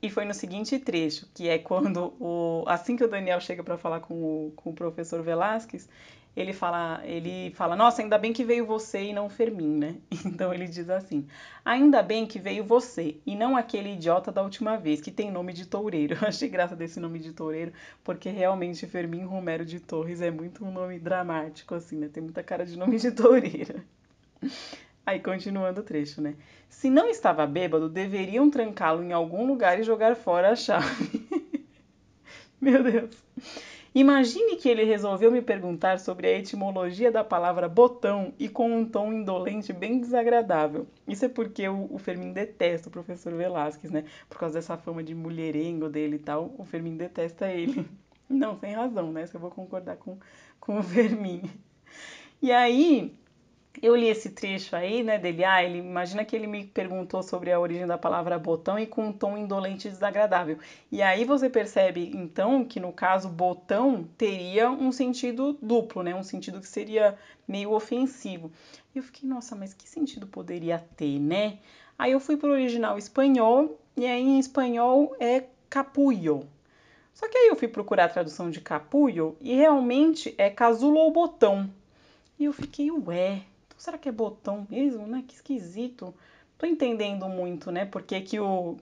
E 0.00 0.10
foi 0.10 0.24
no 0.24 0.34
seguinte 0.34 0.78
trecho, 0.78 1.26
que 1.34 1.48
é 1.48 1.58
quando 1.58 2.14
o 2.20 2.62
assim 2.68 2.94
que 2.94 3.02
o 3.02 3.08
Daniel 3.08 3.40
chega 3.40 3.64
para 3.64 3.76
falar 3.76 4.00
com 4.00 4.14
o, 4.14 4.52
com 4.54 4.70
o 4.70 4.74
professor 4.74 5.22
Velasquez, 5.22 5.88
ele 6.38 6.52
fala, 6.52 7.00
ele 7.04 7.50
fala, 7.56 7.74
nossa, 7.74 8.00
ainda 8.00 8.16
bem 8.16 8.32
que 8.32 8.44
veio 8.44 8.64
você 8.64 9.06
e 9.06 9.12
não 9.12 9.28
Fermin, 9.28 9.76
né? 9.76 9.96
Então 10.24 10.54
ele 10.54 10.68
diz 10.68 10.88
assim, 10.88 11.26
ainda 11.64 12.00
bem 12.00 12.26
que 12.26 12.38
veio 12.38 12.62
você 12.62 13.16
e 13.26 13.34
não 13.34 13.56
aquele 13.56 13.94
idiota 13.94 14.30
da 14.30 14.40
última 14.42 14.76
vez, 14.76 15.00
que 15.00 15.10
tem 15.10 15.32
nome 15.32 15.52
de 15.52 15.66
toureiro. 15.66 16.14
Eu 16.22 16.28
achei 16.28 16.48
graça 16.48 16.76
desse 16.76 17.00
nome 17.00 17.18
de 17.18 17.32
toureiro, 17.32 17.72
porque 18.04 18.30
realmente 18.30 18.86
Fermin 18.86 19.24
Romero 19.24 19.64
de 19.64 19.80
Torres 19.80 20.20
é 20.20 20.30
muito 20.30 20.64
um 20.64 20.70
nome 20.70 21.00
dramático, 21.00 21.74
assim, 21.74 21.96
né? 21.96 22.08
Tem 22.08 22.22
muita 22.22 22.42
cara 22.42 22.64
de 22.64 22.78
nome 22.78 22.98
de 22.98 23.10
toureiro. 23.10 23.82
Aí 25.04 25.18
continuando 25.18 25.80
o 25.80 25.84
trecho, 25.84 26.20
né? 26.20 26.34
Se 26.68 26.88
não 26.88 27.08
estava 27.08 27.46
bêbado, 27.46 27.88
deveriam 27.88 28.48
trancá-lo 28.48 29.02
em 29.02 29.12
algum 29.12 29.46
lugar 29.46 29.80
e 29.80 29.82
jogar 29.82 30.14
fora 30.14 30.52
a 30.52 30.56
chave. 30.56 31.26
Meu 32.60 32.82
Deus. 32.82 33.16
Imagine 33.94 34.56
que 34.56 34.68
ele 34.68 34.84
resolveu 34.84 35.30
me 35.30 35.40
perguntar 35.40 35.98
sobre 35.98 36.26
a 36.26 36.38
etimologia 36.38 37.10
da 37.10 37.24
palavra 37.24 37.68
botão 37.68 38.34
e 38.38 38.48
com 38.48 38.70
um 38.70 38.84
tom 38.84 39.12
indolente 39.12 39.72
bem 39.72 39.98
desagradável. 39.98 40.86
Isso 41.06 41.24
é 41.24 41.28
porque 41.28 41.68
o, 41.68 41.88
o 41.90 41.98
Fermin 41.98 42.32
detesta 42.32 42.88
o 42.88 42.92
professor 42.92 43.32
Velasquez, 43.32 43.90
né? 43.90 44.04
Por 44.28 44.38
causa 44.38 44.54
dessa 44.54 44.76
fama 44.76 45.02
de 45.02 45.14
mulherengo 45.14 45.88
dele 45.88 46.16
e 46.16 46.20
tal, 46.20 46.54
o 46.58 46.64
Fermin 46.64 46.96
detesta 46.96 47.50
ele. 47.50 47.88
Não, 48.28 48.58
sem 48.58 48.74
razão, 48.74 49.10
né? 49.10 49.26
Se 49.26 49.34
eu 49.34 49.40
vou 49.40 49.50
concordar 49.50 49.96
com, 49.96 50.18
com 50.60 50.78
o 50.78 50.82
Fermin. 50.82 51.42
E 52.42 52.52
aí, 52.52 53.16
eu 53.82 53.94
li 53.94 54.08
esse 54.08 54.30
trecho 54.30 54.74
aí, 54.74 55.02
né, 55.02 55.18
dele, 55.18 55.44
ah, 55.44 55.62
ele 55.62 55.78
imagina 55.78 56.24
que 56.24 56.34
ele 56.34 56.46
me 56.46 56.64
perguntou 56.64 57.22
sobre 57.22 57.52
a 57.52 57.60
origem 57.60 57.86
da 57.86 57.98
palavra 57.98 58.38
botão 58.38 58.78
e 58.78 58.86
com 58.86 59.08
um 59.08 59.12
tom 59.12 59.36
indolente 59.36 59.88
e 59.88 59.90
desagradável. 59.90 60.58
E 60.90 61.02
aí 61.02 61.24
você 61.24 61.48
percebe 61.48 62.10
então 62.14 62.64
que 62.64 62.80
no 62.80 62.92
caso 62.92 63.28
botão 63.28 64.08
teria 64.16 64.70
um 64.70 64.90
sentido 64.92 65.58
duplo, 65.60 66.02
né, 66.02 66.14
um 66.14 66.22
sentido 66.22 66.60
que 66.60 66.68
seria 66.68 67.16
meio 67.46 67.72
ofensivo. 67.72 68.50
E 68.94 68.98
eu 68.98 69.02
fiquei, 69.02 69.28
nossa, 69.28 69.54
mas 69.54 69.74
que 69.74 69.88
sentido 69.88 70.26
poderia 70.26 70.78
ter, 70.96 71.18
né? 71.18 71.58
Aí 71.98 72.12
eu 72.12 72.20
fui 72.20 72.36
para 72.36 72.48
o 72.48 72.52
original 72.52 72.96
espanhol 72.96 73.80
e 73.96 74.06
aí 74.06 74.22
em 74.22 74.38
espanhol 74.38 75.16
é 75.18 75.44
capullo. 75.68 76.48
Só 77.12 77.28
que 77.28 77.36
aí 77.36 77.48
eu 77.48 77.56
fui 77.56 77.66
procurar 77.66 78.04
a 78.04 78.08
tradução 78.08 78.48
de 78.50 78.60
capullo 78.60 79.36
e 79.40 79.54
realmente 79.54 80.34
é 80.38 80.48
casulo 80.48 80.98
ou 80.98 81.12
botão. 81.12 81.68
E 82.38 82.44
eu 82.44 82.52
fiquei, 82.52 82.88
ué, 82.92 83.42
será 83.78 83.96
que 83.96 84.08
é 84.08 84.12
botão 84.12 84.66
mesmo, 84.68 85.06
né? 85.06 85.24
Que 85.26 85.34
esquisito. 85.34 86.14
Tô 86.58 86.66
entendendo 86.66 87.28
muito, 87.28 87.70
né? 87.70 87.84
Por 87.84 88.02
que, 88.02 88.20
que 88.20 88.40
o 88.40 88.76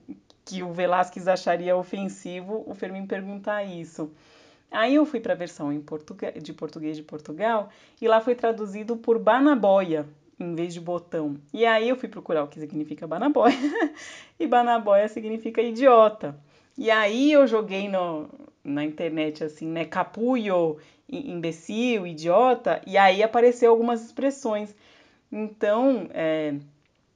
que 0.47 0.63
o 0.63 0.71
Velasquez 0.71 1.27
acharia 1.27 1.75
ofensivo 1.75 2.63
o 2.65 2.73
Fermin 2.73 3.05
perguntar 3.05 3.63
isso. 3.63 4.09
Aí 4.71 4.95
eu 4.95 5.05
fui 5.05 5.19
para 5.19 5.33
a 5.33 5.35
versão 5.35 5.71
em 5.71 5.81
português, 5.81 6.41
de 6.41 6.53
português 6.53 6.95
de 6.95 7.03
Portugal 7.03 7.69
e 8.01 8.07
lá 8.07 8.21
foi 8.21 8.33
traduzido 8.33 8.95
por 8.95 9.19
banaboia 9.19 10.07
em 10.39 10.55
vez 10.55 10.73
de 10.73 10.79
botão. 10.79 11.35
E 11.53 11.65
aí 11.65 11.89
eu 11.89 11.97
fui 11.97 12.07
procurar 12.07 12.43
o 12.43 12.47
que 12.47 12.59
significa 12.59 13.05
banaboia 13.05 13.55
e 14.39 14.47
banaboia 14.47 15.07
significa 15.09 15.61
idiota. 15.61 16.37
E 16.77 16.89
aí 16.89 17.31
eu 17.31 17.45
joguei 17.45 17.89
no, 17.89 18.29
na 18.63 18.85
internet 18.85 19.43
assim, 19.43 19.67
né, 19.67 19.83
capullo, 19.83 20.77
imbecil, 21.09 22.05
idiota, 22.05 22.81
e 22.85 22.97
aí 22.97 23.23
apareceu 23.23 23.71
algumas 23.71 24.03
expressões. 24.03 24.75
Então, 25.31 26.09
é, 26.13 26.55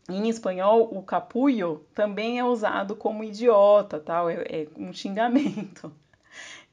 em 0.09 0.29
espanhol, 0.29 0.89
o 0.91 1.01
capullo 1.01 1.85
também 1.93 2.39
é 2.39 2.43
usado 2.43 2.95
como 2.95 3.23
idiota, 3.23 3.99
tal, 3.99 4.29
é, 4.29 4.43
é 4.49 4.67
um 4.77 4.91
xingamento. 4.93 5.91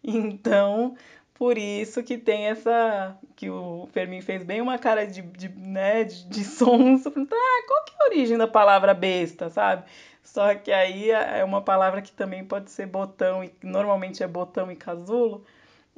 Então, 0.02 0.96
por 1.34 1.56
isso 1.56 2.02
que 2.02 2.18
tem 2.18 2.46
essa. 2.46 3.16
que 3.36 3.48
o 3.48 3.88
Fermin 3.92 4.20
fez 4.20 4.42
bem 4.42 4.60
uma 4.60 4.78
cara 4.78 5.06
de, 5.06 5.22
de, 5.22 5.48
né, 5.48 6.04
de, 6.04 6.24
de 6.24 6.44
sonso. 6.44 7.08
Ah, 7.08 7.62
qual 7.66 7.84
que 7.84 7.92
é 7.92 8.04
a 8.04 8.08
origem 8.08 8.36
da 8.38 8.48
palavra 8.48 8.92
besta, 8.94 9.48
sabe? 9.48 9.84
Só 10.22 10.54
que 10.54 10.70
aí 10.70 11.10
é 11.10 11.42
uma 11.44 11.62
palavra 11.62 12.02
que 12.02 12.12
também 12.12 12.44
pode 12.44 12.70
ser 12.70 12.86
botão, 12.86 13.42
e 13.42 13.52
normalmente 13.62 14.22
é 14.22 14.26
botão 14.28 14.70
e 14.70 14.76
casulo. 14.76 15.44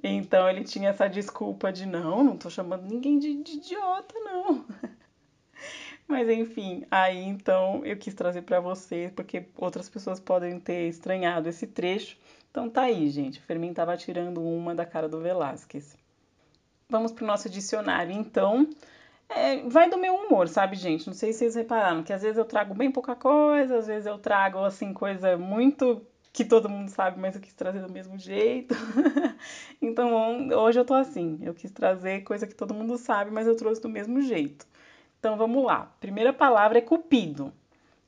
Então 0.03 0.49
ele 0.49 0.65
tinha 0.65 0.91
essa 0.91 1.09
desculpa 1.09 1.73
de 1.73 1.87
não, 1.87 2.25
não 2.25 2.37
tô 2.37 2.49
chamando 2.49 2.89
ninguém 2.89 3.19
de, 3.19 3.43
de 3.43 3.53
idiota, 3.53 4.15
não. 4.21 4.65
Mas 6.09 6.29
enfim, 6.29 6.85
aí 6.91 7.23
então 7.23 7.85
eu 7.85 7.97
quis 7.97 8.15
trazer 8.15 8.43
para 8.43 8.61
vocês, 8.61 9.13
porque 9.13 9.47
outras 9.57 9.89
pessoas 9.89 10.19
podem 10.19 10.59
ter 10.59 10.89
estranhado 10.89 11.49
esse 11.49 11.67
trecho. 11.67 12.19
Então 12.51 12.69
tá 12.69 12.83
aí, 12.83 13.09
gente. 13.11 13.39
O 13.39 13.43
Fermin 13.43 13.73
tava 13.73 13.97
tirando 13.97 14.43
uma 14.43 14.75
da 14.75 14.85
cara 14.85 15.09
do 15.09 15.21
Velasquez. 15.21 15.97
Vamos 16.89 17.13
pro 17.13 17.27
nosso 17.27 17.49
dicionário, 17.49 18.13
então. 18.13 18.69
É, 19.29 19.59
vai 19.69 19.89
do 19.89 19.97
meu 19.97 20.17
humor, 20.17 20.49
sabe, 20.49 20.75
gente? 20.75 21.07
Não 21.07 21.15
sei 21.15 21.33
se 21.33 21.39
vocês 21.39 21.55
repararam, 21.55 22.03
que 22.03 22.13
às 22.13 22.23
vezes 22.23 22.37
eu 22.37 22.45
trago 22.45 22.75
bem 22.75 22.91
pouca 22.91 23.15
coisa, 23.15 23.79
às 23.79 23.87
vezes 23.87 24.07
eu 24.07 24.19
trago, 24.19 24.59
assim, 24.65 24.93
coisa 24.93 25.37
muito 25.37 26.05
que 26.33 26.45
todo 26.45 26.69
mundo 26.69 26.89
sabe, 26.89 27.21
mas 27.21 27.35
eu 27.35 27.41
quis 27.41 27.53
trazer 27.53 27.81
do 27.81 27.93
mesmo 27.93 28.17
jeito. 28.19 28.75
então, 29.83 30.49
hoje 30.51 30.79
eu 30.79 30.85
tô 30.85 30.95
assim. 30.95 31.39
Eu 31.43 31.55
quis 31.55 31.71
trazer 31.71 32.23
coisa 32.23 32.47
que 32.47 32.55
todo 32.55 32.75
mundo 32.75 32.97
sabe, 32.97 33.31
mas 33.31 33.47
eu 33.47 33.57
trouxe 33.57 33.81
do 33.81 33.89
mesmo 33.89 34.21
jeito. 34.23 34.67
Então 35.19 35.37
vamos 35.37 35.65
lá. 35.65 35.93
Primeira 36.01 36.33
palavra 36.33 36.79
é 36.79 36.83
cupido, 36.83 37.53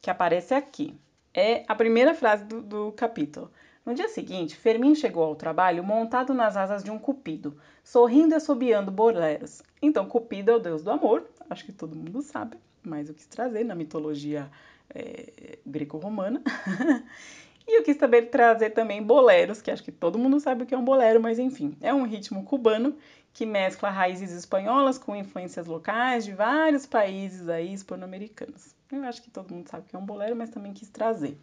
que 0.00 0.10
aparece 0.10 0.54
aqui. 0.54 0.94
É 1.34 1.64
a 1.66 1.74
primeira 1.74 2.14
frase 2.14 2.44
do, 2.44 2.62
do 2.62 2.92
capítulo. 2.92 3.50
No 3.84 3.94
dia 3.94 4.08
seguinte, 4.08 4.54
Fermin 4.54 4.94
chegou 4.94 5.24
ao 5.24 5.34
trabalho 5.34 5.82
montado 5.82 6.32
nas 6.32 6.56
asas 6.56 6.84
de 6.84 6.90
um 6.90 6.98
cupido, 6.98 7.56
sorrindo 7.82 8.32
e 8.32 8.36
assobiando 8.36 8.92
boleros. 8.92 9.60
Então, 9.80 10.06
Cupido 10.06 10.52
é 10.52 10.54
o 10.54 10.60
deus 10.60 10.84
do 10.84 10.90
amor, 10.92 11.28
acho 11.50 11.64
que 11.64 11.72
todo 11.72 11.96
mundo 11.96 12.22
sabe, 12.22 12.56
mas 12.84 13.08
eu 13.08 13.14
quis 13.14 13.26
trazer 13.26 13.64
na 13.64 13.74
mitologia 13.74 14.48
é, 14.94 15.58
greco-romana. 15.66 16.40
e 17.66 17.78
eu 17.78 17.82
quis 17.82 17.96
também 17.96 18.26
trazer 18.26 18.70
também 18.70 19.02
boleros, 19.02 19.62
que 19.62 19.70
acho 19.70 19.82
que 19.82 19.92
todo 19.92 20.18
mundo 20.18 20.40
sabe 20.40 20.64
o 20.64 20.66
que 20.66 20.74
é 20.74 20.78
um 20.78 20.84
bolero, 20.84 21.20
mas 21.20 21.38
enfim, 21.38 21.76
é 21.80 21.92
um 21.92 22.04
ritmo 22.04 22.44
cubano 22.44 22.96
que 23.32 23.46
mescla 23.46 23.90
raízes 23.90 24.30
espanholas 24.32 24.98
com 24.98 25.16
influências 25.16 25.66
locais 25.66 26.24
de 26.24 26.32
vários 26.32 26.86
países 26.86 27.48
aí 27.48 27.72
hispano-americanos. 27.72 28.74
Eu 28.90 29.04
acho 29.04 29.22
que 29.22 29.30
todo 29.30 29.54
mundo 29.54 29.68
sabe 29.68 29.86
que 29.88 29.96
é 29.96 29.98
um 29.98 30.04
bolero, 30.04 30.36
mas 30.36 30.50
também 30.50 30.72
quis 30.72 30.90
trazer. 30.90 31.38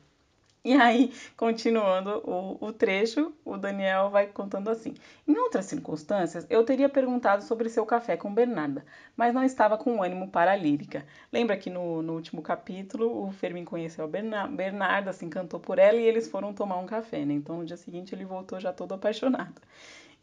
E 0.69 0.73
aí, 0.73 1.13
continuando 1.37 2.21
o, 2.25 2.57
o, 2.65 2.73
trecho, 2.73 3.33
o 3.45 3.57
Daniel 3.57 4.09
vai 4.09 4.27
contando 4.27 4.69
assim: 4.69 4.93
Em 5.27 5.37
outras 5.37 5.65
circunstâncias, 5.65 6.45
eu 6.49 6.63
teria 6.65 6.89
perguntado 6.89 7.43
sobre 7.43 7.69
seu 7.69 7.85
café 7.85 8.17
com 8.17 8.33
Bernarda, 8.33 8.85
mas 9.15 9.33
não 9.33 9.43
estava 9.43 9.77
com 9.77 10.03
ânimo 10.03 10.29
para 10.29 10.51
a 10.51 10.55
lírica. 10.55 11.05
Lembra 11.31 11.57
que 11.57 11.69
no, 11.69 12.01
no 12.01 12.13
último 12.13 12.41
capítulo 12.41 13.25
o 13.25 13.31
Fermin 13.31 13.63
conheceu 13.63 14.03
a 14.05 14.47
Bernarda, 14.47 15.13
se 15.13 15.25
encantou 15.25 15.59
por 15.59 15.79
ela 15.79 15.97
e 15.97 16.03
eles 16.05 16.27
foram 16.27 16.53
tomar 16.53 16.77
um 16.77 16.85
café, 16.85 17.23
né? 17.25 17.33
Então 17.33 17.57
no 17.57 17.65
dia 17.65 17.77
seguinte 17.77 18.13
ele 18.13 18.25
voltou 18.25 18.59
já 18.59 18.73
todo 18.73 18.93
apaixonado. 18.93 19.61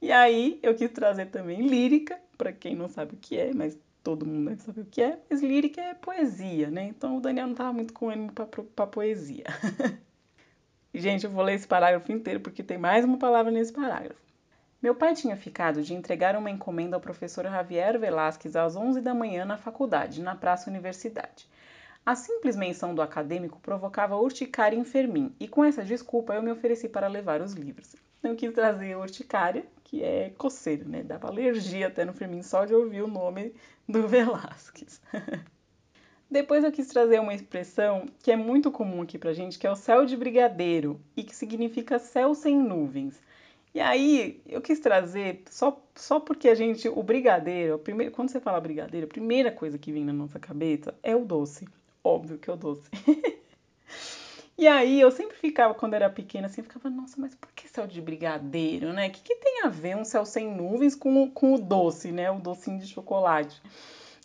E 0.02 0.12
aí 0.12 0.58
eu 0.62 0.74
quis 0.74 0.90
trazer 0.90 1.26
também 1.26 1.66
lírica, 1.66 2.18
para 2.36 2.52
quem 2.52 2.76
não 2.76 2.88
sabe 2.88 3.14
o 3.14 3.18
que 3.18 3.38
é, 3.38 3.54
mas 3.54 3.78
todo 4.02 4.26
mundo 4.26 4.50
deve 4.50 4.62
saber 4.62 4.82
o 4.82 4.86
que 4.86 5.02
é, 5.02 5.18
mas 5.30 5.42
lírica 5.42 5.80
é 5.80 5.94
poesia, 5.94 6.70
né? 6.70 6.84
Então 6.84 7.16
o 7.16 7.20
Daniel 7.20 7.46
não 7.46 7.54
estava 7.54 7.72
muito 7.72 7.94
com 7.94 8.10
ânimo 8.10 8.32
para 8.32 8.86
poesia. 8.86 9.44
Gente, 10.98 11.24
eu 11.24 11.30
vou 11.30 11.44
ler 11.44 11.56
esse 11.56 11.66
parágrafo 11.66 12.10
inteiro 12.10 12.40
porque 12.40 12.62
tem 12.62 12.78
mais 12.78 13.04
uma 13.04 13.18
palavra 13.18 13.52
nesse 13.52 13.70
parágrafo. 13.70 14.18
Meu 14.80 14.94
pai 14.94 15.14
tinha 15.14 15.36
ficado 15.36 15.82
de 15.82 15.92
entregar 15.92 16.34
uma 16.34 16.50
encomenda 16.50 16.96
ao 16.96 17.00
professor 17.02 17.44
Javier 17.44 17.98
Velasquez 17.98 18.56
às 18.56 18.76
11 18.76 19.02
da 19.02 19.12
manhã 19.12 19.44
na 19.44 19.58
faculdade, 19.58 20.22
na 20.22 20.34
Praça 20.34 20.70
Universidade. 20.70 21.46
A 22.04 22.14
simples 22.14 22.56
menção 22.56 22.94
do 22.94 23.02
acadêmico 23.02 23.60
provocava 23.60 24.16
urticária 24.16 24.74
em 24.74 24.84
Fermin, 24.84 25.34
e 25.38 25.46
com 25.46 25.62
essa 25.62 25.84
desculpa 25.84 26.32
eu 26.32 26.42
me 26.42 26.50
ofereci 26.50 26.88
para 26.88 27.08
levar 27.08 27.42
os 27.42 27.52
livros. 27.52 27.94
Eu 28.22 28.34
quis 28.34 28.54
trazer 28.54 28.96
urticária, 28.96 29.66
que 29.84 30.02
é 30.02 30.30
coceira, 30.38 30.84
né? 30.86 31.02
Dava 31.02 31.28
alergia 31.28 31.88
até 31.88 32.06
no 32.06 32.14
Fermin 32.14 32.42
só 32.42 32.64
de 32.64 32.72
ouvir 32.72 33.02
o 33.02 33.08
nome 33.08 33.54
do 33.86 34.08
Velasquez. 34.08 35.02
Depois 36.30 36.64
eu 36.64 36.72
quis 36.72 36.88
trazer 36.88 37.20
uma 37.20 37.34
expressão 37.34 38.06
que 38.20 38.32
é 38.32 38.36
muito 38.36 38.70
comum 38.70 39.02
aqui 39.02 39.16
pra 39.16 39.32
gente, 39.32 39.58
que 39.58 39.66
é 39.66 39.70
o 39.70 39.76
céu 39.76 40.04
de 40.04 40.16
brigadeiro 40.16 41.00
e 41.16 41.22
que 41.22 41.34
significa 41.34 41.98
céu 41.98 42.34
sem 42.34 42.56
nuvens. 42.56 43.20
E 43.72 43.80
aí 43.80 44.40
eu 44.46 44.60
quis 44.60 44.80
trazer 44.80 45.42
só, 45.50 45.80
só 45.94 46.18
porque 46.18 46.48
a 46.48 46.54
gente, 46.54 46.88
o 46.88 47.02
brigadeiro, 47.02 47.78
primeiro, 47.78 48.10
quando 48.10 48.30
você 48.30 48.40
fala 48.40 48.60
brigadeiro, 48.60 49.06
a 49.06 49.08
primeira 49.08 49.52
coisa 49.52 49.78
que 49.78 49.92
vem 49.92 50.04
na 50.04 50.12
nossa 50.12 50.38
cabeça 50.40 50.94
é 51.02 51.14
o 51.14 51.24
doce. 51.24 51.68
Óbvio 52.02 52.38
que 52.38 52.50
é 52.50 52.52
o 52.52 52.56
doce. 52.56 52.88
e 54.58 54.66
aí 54.66 55.00
eu 55.00 55.12
sempre 55.12 55.36
ficava, 55.36 55.74
quando 55.74 55.94
era 55.94 56.10
pequena, 56.10 56.46
assim, 56.46 56.62
ficava, 56.62 56.90
nossa, 56.90 57.20
mas 57.20 57.34
por 57.34 57.52
que 57.52 57.68
céu 57.68 57.86
de 57.86 58.00
brigadeiro, 58.00 58.92
né? 58.92 59.08
O 59.08 59.10
que, 59.10 59.20
que 59.20 59.36
tem 59.36 59.62
a 59.62 59.68
ver 59.68 59.94
um 59.96 60.04
céu 60.04 60.24
sem 60.24 60.50
nuvens 60.50 60.94
com, 60.94 61.30
com 61.30 61.54
o 61.54 61.58
doce, 61.58 62.10
né? 62.10 62.30
O 62.30 62.40
docinho 62.40 62.80
de 62.80 62.86
chocolate. 62.86 63.60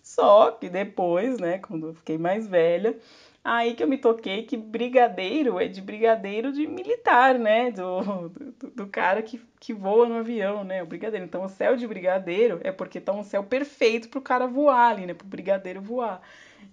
Só 0.01 0.51
que 0.51 0.69
depois, 0.69 1.39
né, 1.39 1.59
quando 1.59 1.87
eu 1.87 1.93
fiquei 1.93 2.17
mais 2.17 2.47
velha, 2.47 2.97
Aí 3.43 3.73
que 3.73 3.81
eu 3.81 3.87
me 3.87 3.97
toquei 3.97 4.43
que 4.43 4.55
brigadeiro 4.55 5.59
é 5.59 5.67
de 5.67 5.81
brigadeiro 5.81 6.51
de 6.51 6.67
militar, 6.67 7.39
né? 7.39 7.71
Do, 7.71 8.29
do, 8.29 8.69
do, 8.69 8.87
cara 8.87 9.21
que, 9.23 9.41
que 9.59 9.73
voa 9.73 10.07
no 10.07 10.15
avião, 10.19 10.63
né? 10.63 10.83
O 10.83 10.85
brigadeiro. 10.85 11.25
Então, 11.25 11.43
o 11.43 11.49
céu 11.49 11.75
de 11.75 11.87
brigadeiro 11.87 12.59
é 12.63 12.71
porque 12.71 13.01
tá 13.01 13.11
um 13.11 13.23
céu 13.23 13.43
perfeito 13.43 14.09
pro 14.09 14.21
cara 14.21 14.45
voar 14.45 14.91
ali, 14.91 15.07
né? 15.07 15.15
Pro 15.15 15.25
brigadeiro 15.27 15.81
voar. 15.81 16.21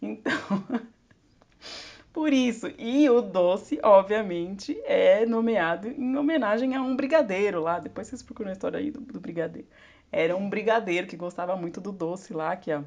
Então, 0.03 0.33
por 2.13 2.35
isso. 2.35 2.71
E 2.79 3.09
o 3.09 3.23
doce, 3.23 3.81
obviamente, 3.83 4.79
é 4.85 5.25
nomeado 5.25 5.89
em 5.89 6.17
homenagem 6.17 6.75
a 6.77 6.83
um 6.83 6.95
brigadeiro 6.95 7.63
lá. 7.63 7.79
Depois 7.79 8.09
vocês 8.09 8.23
procuram 8.23 8.51
a 8.51 8.53
história 8.53 8.79
aí 8.79 8.91
do, 8.91 9.01
do 9.01 9.21
brigadeiro. 9.21 9.69
Era 10.13 10.37
um 10.37 10.51
brigadeiro 10.51 11.07
que 11.07 11.17
gostava 11.17 11.57
muito 11.57 11.81
do 11.81 11.93
doce 11.93 12.35
lá, 12.35 12.55
que 12.57 12.71
a 12.71 12.85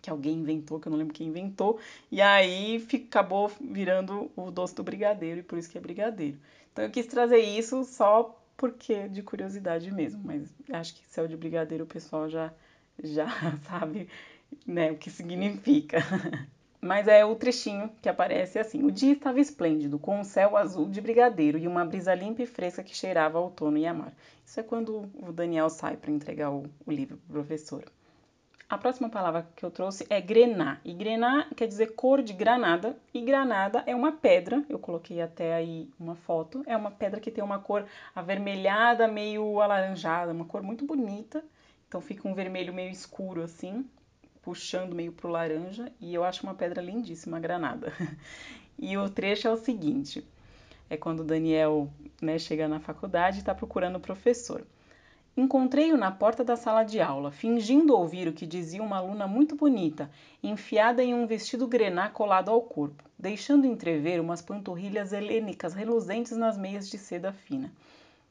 que 0.00 0.10
alguém 0.10 0.38
inventou, 0.38 0.80
que 0.80 0.88
eu 0.88 0.90
não 0.90 0.98
lembro 0.98 1.14
quem 1.14 1.28
inventou, 1.28 1.78
e 2.10 2.20
aí 2.20 2.84
acabou 3.08 3.50
virando 3.60 4.30
o 4.36 4.50
doce 4.50 4.74
do 4.74 4.82
brigadeiro, 4.82 5.40
e 5.40 5.42
por 5.42 5.58
isso 5.58 5.70
que 5.70 5.78
é 5.78 5.80
brigadeiro. 5.80 6.38
Então 6.72 6.84
eu 6.84 6.90
quis 6.90 7.06
trazer 7.06 7.38
isso 7.38 7.84
só 7.84 8.36
porque 8.56 9.08
de 9.08 9.22
curiosidade 9.22 9.90
mesmo, 9.90 10.20
mas 10.24 10.52
acho 10.72 10.94
que 10.94 11.06
céu 11.06 11.26
de 11.26 11.36
brigadeiro 11.36 11.84
o 11.84 11.86
pessoal 11.86 12.28
já, 12.28 12.52
já 13.02 13.26
sabe 13.68 14.08
né, 14.66 14.92
o 14.92 14.96
que 14.96 15.10
significa. 15.10 15.98
Mas 16.82 17.06
é 17.06 17.22
o 17.22 17.34
trechinho 17.34 17.90
que 18.00 18.08
aparece 18.08 18.58
assim. 18.58 18.82
O 18.82 18.90
dia 18.90 19.12
estava 19.12 19.38
esplêndido, 19.38 19.98
com 19.98 20.18
um 20.18 20.24
céu 20.24 20.56
azul 20.56 20.88
de 20.88 20.98
brigadeiro 20.98 21.58
e 21.58 21.68
uma 21.68 21.84
brisa 21.84 22.14
limpa 22.14 22.42
e 22.42 22.46
fresca 22.46 22.82
que 22.82 22.96
cheirava 22.96 23.38
outono 23.38 23.76
e 23.76 23.86
amar. 23.86 24.14
Isso 24.46 24.58
é 24.58 24.62
quando 24.62 25.10
o 25.14 25.30
Daniel 25.30 25.68
sai 25.68 25.98
para 25.98 26.10
entregar 26.10 26.50
o, 26.50 26.64
o 26.86 26.90
livro 26.90 27.18
para 27.18 27.30
o 27.30 27.34
professor. 27.34 27.84
A 28.70 28.78
próxima 28.78 29.08
palavra 29.08 29.48
que 29.56 29.64
eu 29.64 29.70
trouxe 29.70 30.06
é 30.08 30.20
grená. 30.20 30.78
E 30.84 30.94
grená 30.94 31.48
quer 31.56 31.66
dizer 31.66 31.88
cor 31.88 32.22
de 32.22 32.32
granada. 32.32 32.96
E 33.12 33.20
granada 33.20 33.82
é 33.84 33.96
uma 33.96 34.12
pedra, 34.12 34.64
eu 34.68 34.78
coloquei 34.78 35.20
até 35.20 35.54
aí 35.54 35.90
uma 35.98 36.14
foto. 36.14 36.62
É 36.64 36.76
uma 36.76 36.92
pedra 36.92 37.18
que 37.18 37.32
tem 37.32 37.42
uma 37.42 37.58
cor 37.58 37.84
avermelhada, 38.14 39.08
meio 39.08 39.60
alaranjada, 39.60 40.32
uma 40.32 40.44
cor 40.44 40.62
muito 40.62 40.86
bonita. 40.86 41.44
Então 41.88 42.00
fica 42.00 42.28
um 42.28 42.32
vermelho 42.32 42.72
meio 42.72 42.92
escuro 42.92 43.42
assim, 43.42 43.84
puxando 44.40 44.94
meio 44.94 45.10
pro 45.10 45.28
laranja. 45.28 45.90
E 46.00 46.14
eu 46.14 46.22
acho 46.22 46.44
uma 46.44 46.54
pedra 46.54 46.80
lindíssima, 46.80 47.38
a 47.38 47.40
granada. 47.40 47.92
E 48.82 48.96
o 48.96 49.10
trecho 49.10 49.46
é 49.46 49.50
o 49.52 49.58
seguinte: 49.58 50.24
é 50.88 50.96
quando 50.96 51.20
o 51.20 51.24
Daniel 51.24 51.90
né, 52.22 52.38
chega 52.38 52.66
na 52.66 52.80
faculdade 52.80 53.36
e 53.36 53.40
está 53.40 53.54
procurando 53.54 53.96
o 53.96 54.00
professor. 54.00 54.64
Encontrei-o 55.40 55.96
na 55.96 56.10
porta 56.10 56.44
da 56.44 56.54
sala 56.54 56.82
de 56.82 57.00
aula, 57.00 57.32
fingindo 57.32 57.96
ouvir 57.96 58.28
o 58.28 58.32
que 58.34 58.44
dizia 58.44 58.82
uma 58.82 58.98
aluna 58.98 59.26
muito 59.26 59.56
bonita, 59.56 60.10
enfiada 60.42 61.02
em 61.02 61.14
um 61.14 61.26
vestido 61.26 61.66
grená 61.66 62.10
colado 62.10 62.50
ao 62.50 62.60
corpo, 62.60 63.02
deixando 63.18 63.66
entrever 63.66 64.20
umas 64.20 64.42
panturrilhas 64.42 65.14
helênicas 65.14 65.72
reluzentes 65.72 66.36
nas 66.36 66.58
meias 66.58 66.90
de 66.90 66.98
seda 66.98 67.32
fina. 67.32 67.72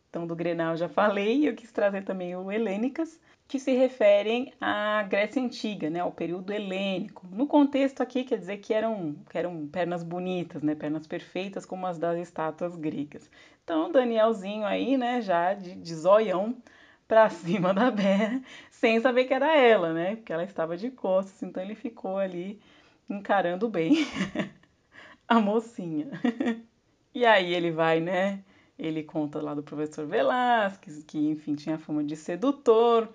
Então, 0.08 0.28
do 0.28 0.36
grená 0.36 0.70
eu 0.70 0.78
já 0.78 0.88
falei, 0.88 1.38
e 1.38 1.46
eu 1.48 1.56
quis 1.56 1.72
trazer 1.72 2.04
também 2.04 2.36
o 2.36 2.52
helênicas, 2.52 3.20
que 3.48 3.58
se 3.58 3.72
referem 3.72 4.54
à 4.62 5.02
Grécia 5.02 5.42
Antiga, 5.42 5.90
né, 5.90 6.02
ao 6.02 6.12
período 6.12 6.54
helênico. 6.54 7.26
No 7.32 7.48
contexto 7.48 8.02
aqui 8.02 8.24
quer 8.24 8.38
dizer 8.38 8.58
que 8.58 8.72
eram, 8.72 9.16
que 9.32 9.36
eram 9.36 9.66
pernas 9.66 10.04
bonitas, 10.04 10.62
né, 10.62 10.76
pernas 10.76 11.08
perfeitas 11.08 11.66
como 11.66 11.88
as 11.88 11.98
das 11.98 12.20
estátuas 12.20 12.76
gregas. 12.76 13.32
Então, 13.64 13.92
Danielzinho 13.92 14.64
aí, 14.64 14.96
né, 14.96 15.24
já 15.24 15.56
de, 15.56 15.74
de 15.74 15.96
zoião, 15.96 16.56
para 17.10 17.28
cima 17.32 17.74
da 17.74 17.90
Bea, 17.90 18.42
sem 18.70 19.02
saber 19.02 19.26
que 19.26 19.34
era 19.34 19.58
ela, 19.58 19.92
né? 19.92 20.16
Porque 20.16 20.32
ela 20.32 20.44
estava 20.44 20.78
de 20.78 20.92
costas, 20.92 21.42
então 21.42 21.62
ele 21.62 21.74
ficou 21.74 22.18
ali 22.20 22.62
encarando 23.10 23.68
bem 23.68 23.96
a 25.28 25.40
mocinha. 25.40 26.12
e 27.14 27.26
aí 27.26 27.54
ele 27.54 27.72
vai, 27.72 28.00
né? 28.00 28.44
Ele 28.78 29.04
conta 29.04 29.42
lá 29.42 29.56
do 29.56 29.64
professor 29.64 30.06
Velasquez, 30.06 31.04
que 31.04 31.18
enfim 31.18 31.56
tinha 31.56 31.80
fama 31.80 32.04
de 32.04 32.16
sedutor, 32.16 33.10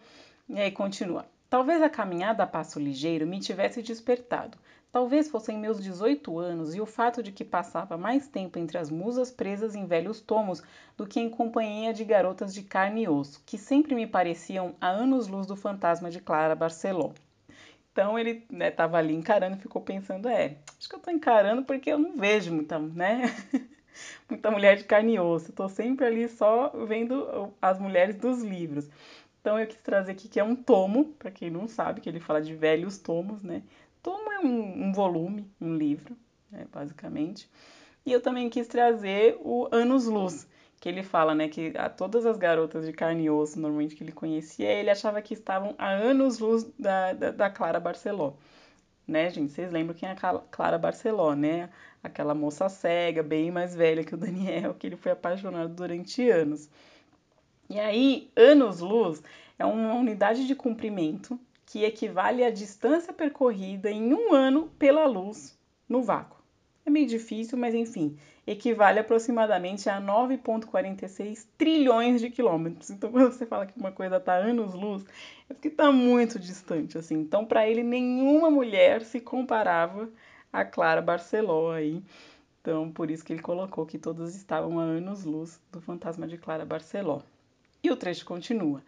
e 0.49 0.59
aí 0.61 0.73
continua. 0.73 1.25
Talvez 1.55 1.81
a 1.81 1.89
caminhada 1.89 2.43
a 2.43 2.49
passo 2.49 2.81
ligeiro 2.81 3.29
me 3.29 3.39
tivesse 3.39 3.81
despertado. 3.81 4.59
Talvez 4.91 5.31
fossem 5.31 5.57
meus 5.57 5.81
18 5.81 6.37
anos 6.37 6.75
e 6.75 6.81
o 6.81 6.85
fato 6.85 7.23
de 7.23 7.31
que 7.31 7.45
passava 7.45 7.97
mais 7.97 8.27
tempo 8.27 8.59
entre 8.59 8.77
as 8.77 8.91
musas 8.91 9.31
presas 9.31 9.77
em 9.77 9.87
velhos 9.87 10.21
tomos 10.21 10.65
do 10.97 11.07
que 11.07 11.21
em 11.21 11.31
companhia 11.31 11.95
de 11.95 12.05
garotas 12.05 12.53
de 12.53 12.65
carne 12.65 13.05
e 13.05 13.09
osso, 13.09 13.41
que 13.47 13.57
sempre 13.57 13.95
me 13.95 14.05
pareciam 14.05 14.75
a 14.81 14.89
anos-luz 14.89 15.47
do 15.47 15.55
fantasma 15.55 16.11
de 16.11 16.19
Clara 16.19 16.57
Barceló. 16.57 17.13
Então 17.93 18.19
ele 18.19 18.45
estava 18.51 18.95
né, 18.95 19.05
ali 19.05 19.15
encarando 19.15 19.57
e 19.57 19.61
ficou 19.61 19.81
pensando, 19.81 20.29
é, 20.29 20.57
acho 20.77 20.89
que 20.89 20.95
eu 20.97 20.99
estou 20.99 21.15
encarando 21.15 21.63
porque 21.63 21.93
eu 21.93 21.99
não 22.01 22.17
vejo 22.17 22.53
muita, 22.53 22.81
né? 22.81 23.33
muita 24.29 24.51
mulher 24.51 24.77
de 24.77 24.83
carne 24.83 25.15
e 25.15 25.21
osso. 25.21 25.51
Estou 25.51 25.69
sempre 25.69 26.05
ali 26.05 26.29
só 26.29 26.71
vendo 26.89 27.55
as 27.63 27.79
mulheres 27.79 28.17
dos 28.17 28.43
livros. 28.43 28.89
Então 29.45 29.61
eu 29.61 29.67
quis 29.67 29.83
trazer 29.83 30.13
aqui 30.13 30.27
que 30.27 30.41
é 30.41 30.43
um 30.43 30.57
tomo, 30.57 31.13
para 31.19 31.31
quem 31.31 31.51
não 31.51 31.69
sabe, 31.69 32.01
que 32.01 32.09
ele 32.09 32.19
fala 32.19 32.41
de 32.41 32.55
velhos 32.55 32.97
tomos, 32.97 33.43
né? 33.43 33.63
Tomo 34.03 34.33
é 34.33 34.39
um, 34.41 34.87
um 34.87 34.91
volume, 34.91 35.47
um 35.61 35.77
livro, 35.77 36.17
né, 36.51 36.67
basicamente. 36.73 37.47
E 38.07 38.13
eu 38.13 38.23
também 38.23 38.49
quis 38.49 38.67
trazer 38.67 39.37
o 39.43 39.69
Anos 39.71 40.07
Luz, 40.07 40.49
que 40.81 40.89
ele 40.89 41.03
fala, 41.03 41.35
né, 41.35 41.47
que 41.47 41.75
a 41.77 41.91
todas 41.91 42.25
as 42.25 42.39
garotas 42.39 42.87
de 42.87 42.93
carne 42.95 43.25
e 43.25 43.31
osso, 43.31 43.61
normalmente 43.61 43.95
que 43.95 44.03
ele 44.03 44.13
conhecia, 44.13 44.73
ele 44.73 44.89
achava 44.89 45.21
que 45.21 45.35
estavam 45.35 45.75
a 45.77 45.91
anos 45.91 46.39
luz 46.39 46.65
da, 46.79 47.13
da, 47.13 47.31
da 47.31 47.51
Clara 47.51 47.79
Barceló. 47.79 48.33
Né, 49.07 49.29
gente? 49.29 49.53
Vocês 49.53 49.71
lembram 49.71 49.95
quem 49.95 50.09
é 50.09 50.13
a 50.13 50.39
Clara 50.51 50.79
Barceló, 50.79 51.35
né? 51.35 51.69
Aquela 52.03 52.35
moça 52.35 52.67
cega, 52.71 53.23
bem 53.23 53.51
mais 53.51 53.75
velha 53.75 54.05
que 54.05 54.15
o 54.15 54.17
Daniel, 54.17 54.73
que 54.73 54.87
ele 54.87 54.97
foi 54.97 55.13
apaixonado 55.13 55.75
durante 55.75 56.31
anos. 56.31 56.71
E 57.69 57.81
aí, 57.81 58.31
anos-luz 58.37 59.23
é 59.59 59.65
uma 59.65 59.95
unidade 59.95 60.47
de 60.47 60.55
comprimento 60.55 61.39
que 61.67 61.85
equivale 61.85 62.45
à 62.45 62.51
distância 62.51 63.13
percorrida 63.13 63.91
em 63.91 64.13
um 64.13 64.33
ano 64.33 64.71
pela 64.79 65.07
luz 65.07 65.59
no 65.89 66.03
vácuo. 66.03 66.43
É 66.87 66.91
meio 66.91 67.07
difícil, 67.07 67.57
mas 67.57 67.75
enfim, 67.75 68.17
equivale 68.47 68.99
aproximadamente 68.99 69.89
a 69.89 70.01
9,46 70.01 71.47
trilhões 71.57 72.21
de 72.21 72.31
quilômetros. 72.31 72.91
Então, 72.91 73.11
quando 73.13 73.33
você 73.33 73.47
fala 73.47 73.67
que 73.67 73.79
uma 73.79 73.91
coisa 73.91 74.17
está 74.17 74.35
anos-luz, 74.35 75.05
é 75.49 75.55
porque 75.55 75.69
está 75.69 75.91
muito 75.91 76.39
distante, 76.39 76.99
assim. 76.99 77.17
Então, 77.17 77.45
para 77.47 77.67
ele, 77.69 77.83
nenhuma 77.83 78.51
mulher 78.51 79.03
se 79.03 79.21
comparava 79.21 80.09
a 80.53 80.65
Clara 80.65 81.01
Barceló 81.01 81.73
aí. 81.73 82.03
Então, 82.61 82.91
por 82.91 83.11
isso 83.11 83.25
que 83.25 83.33
ele 83.33 83.43
colocou 83.43 83.87
que 83.87 83.99
todas 83.99 84.37
estavam 84.37 84.79
a 84.79 84.83
anos-luz 84.83 85.61
do 85.73 85.81
fantasma 85.81 86.27
de 86.27 86.37
Clara 86.37 86.65
Barceló. 86.65 87.23
E 87.85 87.91
o 87.91 87.97
trecho 87.97 88.25
continua. 88.25 88.83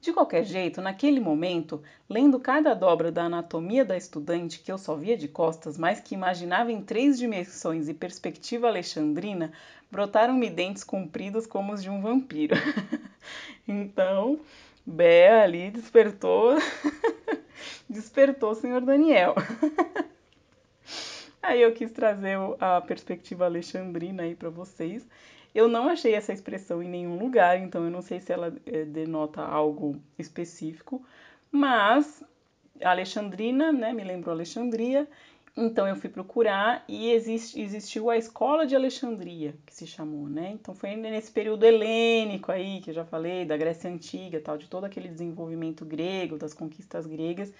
De 0.00 0.12
qualquer 0.12 0.44
jeito, 0.44 0.80
naquele 0.80 1.18
momento, 1.18 1.82
lendo 2.08 2.38
cada 2.38 2.72
dobra 2.72 3.10
da 3.10 3.24
anatomia 3.24 3.84
da 3.84 3.96
estudante 3.96 4.60
que 4.60 4.70
eu 4.70 4.78
só 4.78 4.94
via 4.94 5.16
de 5.16 5.26
costas, 5.26 5.76
mas 5.76 6.00
que 6.00 6.14
imaginava 6.14 6.70
em 6.70 6.80
três 6.80 7.18
dimensões 7.18 7.88
e 7.88 7.94
perspectiva 7.94 8.68
alexandrina, 8.68 9.52
brotaram-me 9.90 10.48
dentes 10.48 10.84
compridos 10.84 11.46
como 11.46 11.72
os 11.72 11.82
de 11.82 11.90
um 11.90 12.00
vampiro. 12.00 12.54
então, 13.66 14.38
Bé 14.90 15.42
ali 15.42 15.70
despertou, 15.70 16.56
despertou 17.90 18.52
o 18.52 18.54
senhor 18.54 18.80
Daniel. 18.80 19.34
aí 21.42 21.60
eu 21.60 21.74
quis 21.74 21.90
trazer 21.90 22.38
a 22.58 22.80
perspectiva 22.80 23.44
alexandrina 23.44 24.22
aí 24.22 24.34
para 24.34 24.48
vocês. 24.48 25.06
Eu 25.54 25.68
não 25.68 25.88
achei 25.88 26.14
essa 26.14 26.32
expressão 26.32 26.82
em 26.82 26.88
nenhum 26.88 27.18
lugar, 27.18 27.58
então 27.58 27.84
eu 27.84 27.90
não 27.90 28.02
sei 28.02 28.20
se 28.20 28.32
ela 28.32 28.54
é, 28.66 28.84
denota 28.84 29.42
algo 29.42 29.96
específico, 30.18 31.02
mas 31.50 32.22
Alexandrina, 32.82 33.72
né, 33.72 33.92
me 33.92 34.04
lembrou 34.04 34.34
Alexandria, 34.34 35.08
então 35.56 35.88
eu 35.88 35.96
fui 35.96 36.08
procurar 36.08 36.84
e 36.86 37.10
existiu 37.10 38.10
a 38.10 38.16
Escola 38.16 38.64
de 38.64 38.76
Alexandria, 38.76 39.56
que 39.66 39.74
se 39.74 39.88
chamou, 39.88 40.28
né? 40.28 40.50
Então 40.52 40.72
foi 40.72 40.94
nesse 40.94 41.32
período 41.32 41.64
helênico 41.64 42.52
aí, 42.52 42.80
que 42.80 42.90
eu 42.90 42.94
já 42.94 43.04
falei, 43.04 43.44
da 43.44 43.56
Grécia 43.56 43.90
Antiga, 43.90 44.40
tal, 44.40 44.56
de 44.56 44.68
todo 44.68 44.84
aquele 44.84 45.08
desenvolvimento 45.08 45.84
grego, 45.84 46.38
das 46.38 46.54
conquistas 46.54 47.06
gregas, 47.06 47.52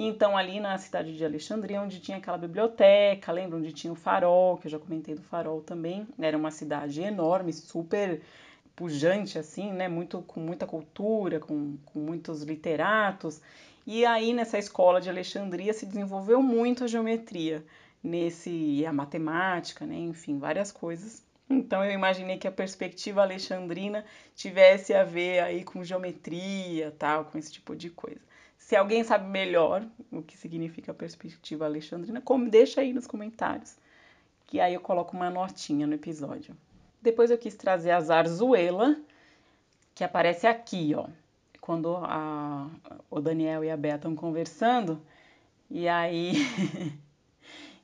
então, 0.00 0.36
ali 0.36 0.60
na 0.60 0.78
cidade 0.78 1.16
de 1.16 1.24
Alexandria, 1.24 1.82
onde 1.82 1.98
tinha 1.98 2.18
aquela 2.18 2.38
biblioteca, 2.38 3.32
lembra? 3.32 3.58
Onde 3.58 3.72
tinha 3.72 3.92
o 3.92 3.96
farol, 3.96 4.56
que 4.56 4.68
eu 4.68 4.70
já 4.70 4.78
comentei 4.78 5.12
do 5.16 5.22
farol 5.22 5.60
também. 5.60 6.06
Era 6.20 6.38
uma 6.38 6.52
cidade 6.52 7.02
enorme, 7.02 7.52
super 7.52 8.22
pujante, 8.76 9.40
assim, 9.40 9.72
né? 9.72 9.88
Muito, 9.88 10.22
com 10.22 10.38
muita 10.38 10.68
cultura, 10.68 11.40
com, 11.40 11.76
com 11.84 11.98
muitos 11.98 12.44
literatos. 12.44 13.40
E 13.84 14.06
aí, 14.06 14.32
nessa 14.32 14.56
escola 14.56 15.00
de 15.00 15.10
Alexandria, 15.10 15.72
se 15.72 15.84
desenvolveu 15.84 16.40
muito 16.40 16.84
a 16.84 16.86
geometria, 16.86 17.64
nesse 18.00 18.86
a 18.86 18.92
matemática, 18.92 19.84
né? 19.84 19.96
Enfim, 19.96 20.38
várias 20.38 20.70
coisas. 20.70 21.26
Então 21.50 21.84
eu 21.84 21.90
imaginei 21.90 22.36
que 22.36 22.46
a 22.46 22.52
perspectiva 22.52 23.22
alexandrina 23.22 24.04
tivesse 24.36 24.94
a 24.94 25.02
ver 25.02 25.40
aí 25.40 25.64
com 25.64 25.82
geometria, 25.82 26.94
tal, 26.98 27.24
com 27.24 27.38
esse 27.38 27.50
tipo 27.50 27.74
de 27.74 27.90
coisa. 27.90 28.27
Se 28.58 28.76
alguém 28.76 29.02
sabe 29.02 29.26
melhor 29.30 29.86
o 30.12 30.20
que 30.22 30.36
significa 30.36 30.92
a 30.92 30.94
perspectiva 30.94 31.64
alexandrina, 31.64 32.20
como 32.20 32.50
deixa 32.50 32.82
aí 32.82 32.92
nos 32.92 33.06
comentários 33.06 33.78
que 34.48 34.58
aí 34.60 34.74
eu 34.74 34.80
coloco 34.80 35.14
uma 35.14 35.30
notinha 35.30 35.86
no 35.86 35.94
episódio. 35.94 36.56
Depois 37.00 37.30
eu 37.30 37.38
quis 37.38 37.54
trazer 37.54 37.90
a 37.90 38.00
zarzuela, 38.00 38.96
que 39.94 40.02
aparece 40.02 40.46
aqui, 40.46 40.94
ó. 40.96 41.06
Quando 41.60 41.94
a, 41.98 42.66
o 43.10 43.20
Daniel 43.20 43.62
e 43.62 43.70
a 43.70 43.76
Bea 43.76 43.96
estão 43.96 44.16
conversando, 44.16 45.00
e 45.70 45.86
aí 45.86 46.32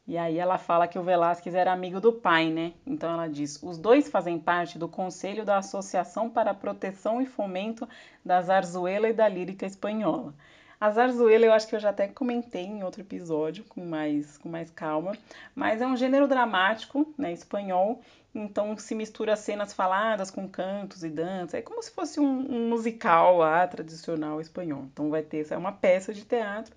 E 0.06 0.18
aí 0.18 0.38
ela 0.38 0.58
fala 0.58 0.86
que 0.86 0.98
o 0.98 1.02
Velázquez 1.02 1.54
era 1.54 1.72
amigo 1.72 1.98
do 1.98 2.12
pai, 2.12 2.50
né? 2.50 2.74
Então 2.86 3.10
ela 3.10 3.26
diz: 3.26 3.62
os 3.62 3.78
dois 3.78 4.08
fazem 4.08 4.38
parte 4.38 4.78
do 4.78 4.86
Conselho 4.86 5.46
da 5.46 5.56
Associação 5.56 6.28
para 6.28 6.50
a 6.50 6.54
Proteção 6.54 7.22
e 7.22 7.26
Fomento 7.26 7.88
da 8.22 8.42
Zarzuela 8.42 9.08
e 9.08 9.14
da 9.14 9.26
Lírica 9.26 9.64
Espanhola. 9.64 10.34
A 10.80 10.90
zarzuela 10.90 11.44
eu 11.44 11.52
acho 11.52 11.68
que 11.68 11.74
eu 11.74 11.80
já 11.80 11.90
até 11.90 12.08
comentei 12.08 12.64
em 12.64 12.82
outro 12.82 13.00
episódio 13.00 13.64
com 13.64 13.84
mais, 13.84 14.36
com 14.38 14.48
mais 14.48 14.70
calma, 14.70 15.16
mas 15.54 15.80
é 15.80 15.86
um 15.86 15.96
gênero 15.96 16.28
dramático, 16.28 17.12
né, 17.16 17.32
espanhol, 17.32 18.00
então 18.34 18.76
se 18.76 18.94
mistura 18.94 19.36
cenas 19.36 19.72
faladas 19.72 20.30
com 20.30 20.48
cantos 20.48 21.04
e 21.04 21.08
dança, 21.08 21.56
é 21.56 21.62
como 21.62 21.82
se 21.82 21.90
fosse 21.90 22.18
um, 22.20 22.52
um 22.52 22.68
musical 22.68 23.38
lá 23.38 23.66
tradicional 23.66 24.40
espanhol. 24.40 24.84
Então 24.92 25.10
vai 25.10 25.22
ter, 25.22 25.46
é 25.50 25.56
uma 25.56 25.72
peça 25.72 26.12
de 26.12 26.24
teatro 26.24 26.74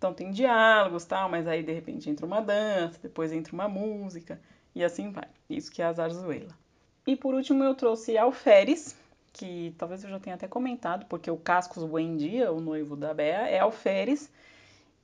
então 0.00 0.14
tem 0.14 0.30
diálogos, 0.30 1.04
tal, 1.04 1.28
mas 1.28 1.46
aí 1.46 1.62
de 1.62 1.74
repente 1.74 2.08
entra 2.08 2.24
uma 2.24 2.40
dança, 2.40 2.98
depois 3.02 3.30
entra 3.32 3.52
uma 3.52 3.68
música 3.68 4.40
e 4.74 4.82
assim 4.82 5.12
vai. 5.12 5.28
Isso 5.48 5.70
que 5.70 5.82
é 5.82 5.84
a 5.84 5.92
zarzuela. 5.92 6.56
E 7.06 7.14
por 7.14 7.34
último 7.34 7.62
eu 7.62 7.74
trouxe 7.74 8.16
Alferes, 8.16 8.96
que 9.32 9.74
talvez 9.78 10.02
eu 10.04 10.10
já 10.10 10.18
tenha 10.18 10.36
até 10.36 10.48
comentado, 10.48 11.06
porque 11.06 11.30
o 11.30 11.36
Cascos 11.36 11.84
Buendia, 11.84 12.52
o 12.52 12.60
noivo 12.60 12.96
da 12.96 13.14
Bea, 13.14 13.48
é 13.48 13.58
Alferes. 13.60 14.30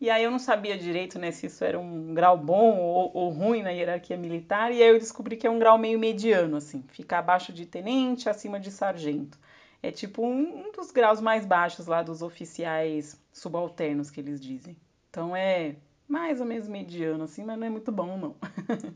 E 0.00 0.10
aí 0.10 0.24
eu 0.24 0.30
não 0.30 0.38
sabia 0.38 0.76
direito 0.76 1.18
né, 1.18 1.30
se 1.30 1.46
isso 1.46 1.64
era 1.64 1.78
um 1.78 2.12
grau 2.12 2.36
bom 2.36 2.78
ou, 2.78 3.10
ou, 3.14 3.30
ruim 3.30 3.62
na 3.62 3.70
hierarquia 3.70 4.16
militar, 4.16 4.70
e 4.70 4.82
aí 4.82 4.88
eu 4.90 4.98
descobri 4.98 5.36
que 5.36 5.46
é 5.46 5.50
um 5.50 5.58
grau 5.58 5.78
meio 5.78 5.98
mediano, 5.98 6.56
assim, 6.56 6.84
fica 6.88 7.18
abaixo 7.18 7.50
de 7.50 7.64
tenente, 7.64 8.28
acima 8.28 8.60
de 8.60 8.70
sargento. 8.70 9.38
É 9.82 9.90
tipo 9.90 10.22
um, 10.22 10.66
um 10.66 10.72
dos 10.72 10.90
graus 10.90 11.20
mais 11.20 11.46
baixos 11.46 11.86
lá 11.86 12.02
dos 12.02 12.20
oficiais 12.20 13.18
subalternos 13.32 14.10
que 14.10 14.20
eles 14.20 14.40
dizem. 14.40 14.76
Então 15.08 15.34
é 15.34 15.76
mais 16.08 16.40
ou 16.40 16.46
menos 16.46 16.68
mediano 16.68 17.24
assim, 17.24 17.44
mas 17.44 17.58
não 17.58 17.66
é 17.66 17.70
muito 17.70 17.90
bom 17.90 18.18
não. 18.18 18.36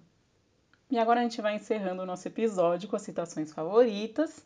e 0.91 0.99
agora 0.99 1.21
a 1.21 1.23
gente 1.23 1.41
vai 1.41 1.55
encerrando 1.57 2.03
o 2.03 2.07
nosso 2.07 2.27
episódio 2.29 2.89
com 2.89 2.97
as 2.97 3.03
citações 3.03 3.53
favoritas. 3.53 4.45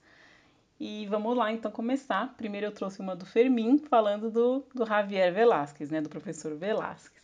E 0.78 1.06
vamos 1.06 1.37
lá 1.37 1.52
então 1.52 1.70
começar. 1.70 2.34
Primeiro 2.37 2.66
eu 2.66 2.72
trouxe 2.72 3.00
uma 3.00 3.14
do 3.14 3.24
Fermin, 3.24 3.78
falando 3.78 4.30
do, 4.30 4.64
do 4.74 4.84
Javier 4.84 5.32
Velázquez, 5.32 5.90
né, 5.90 6.00
do 6.00 6.08
professor 6.08 6.54
Velázquez. 6.56 7.22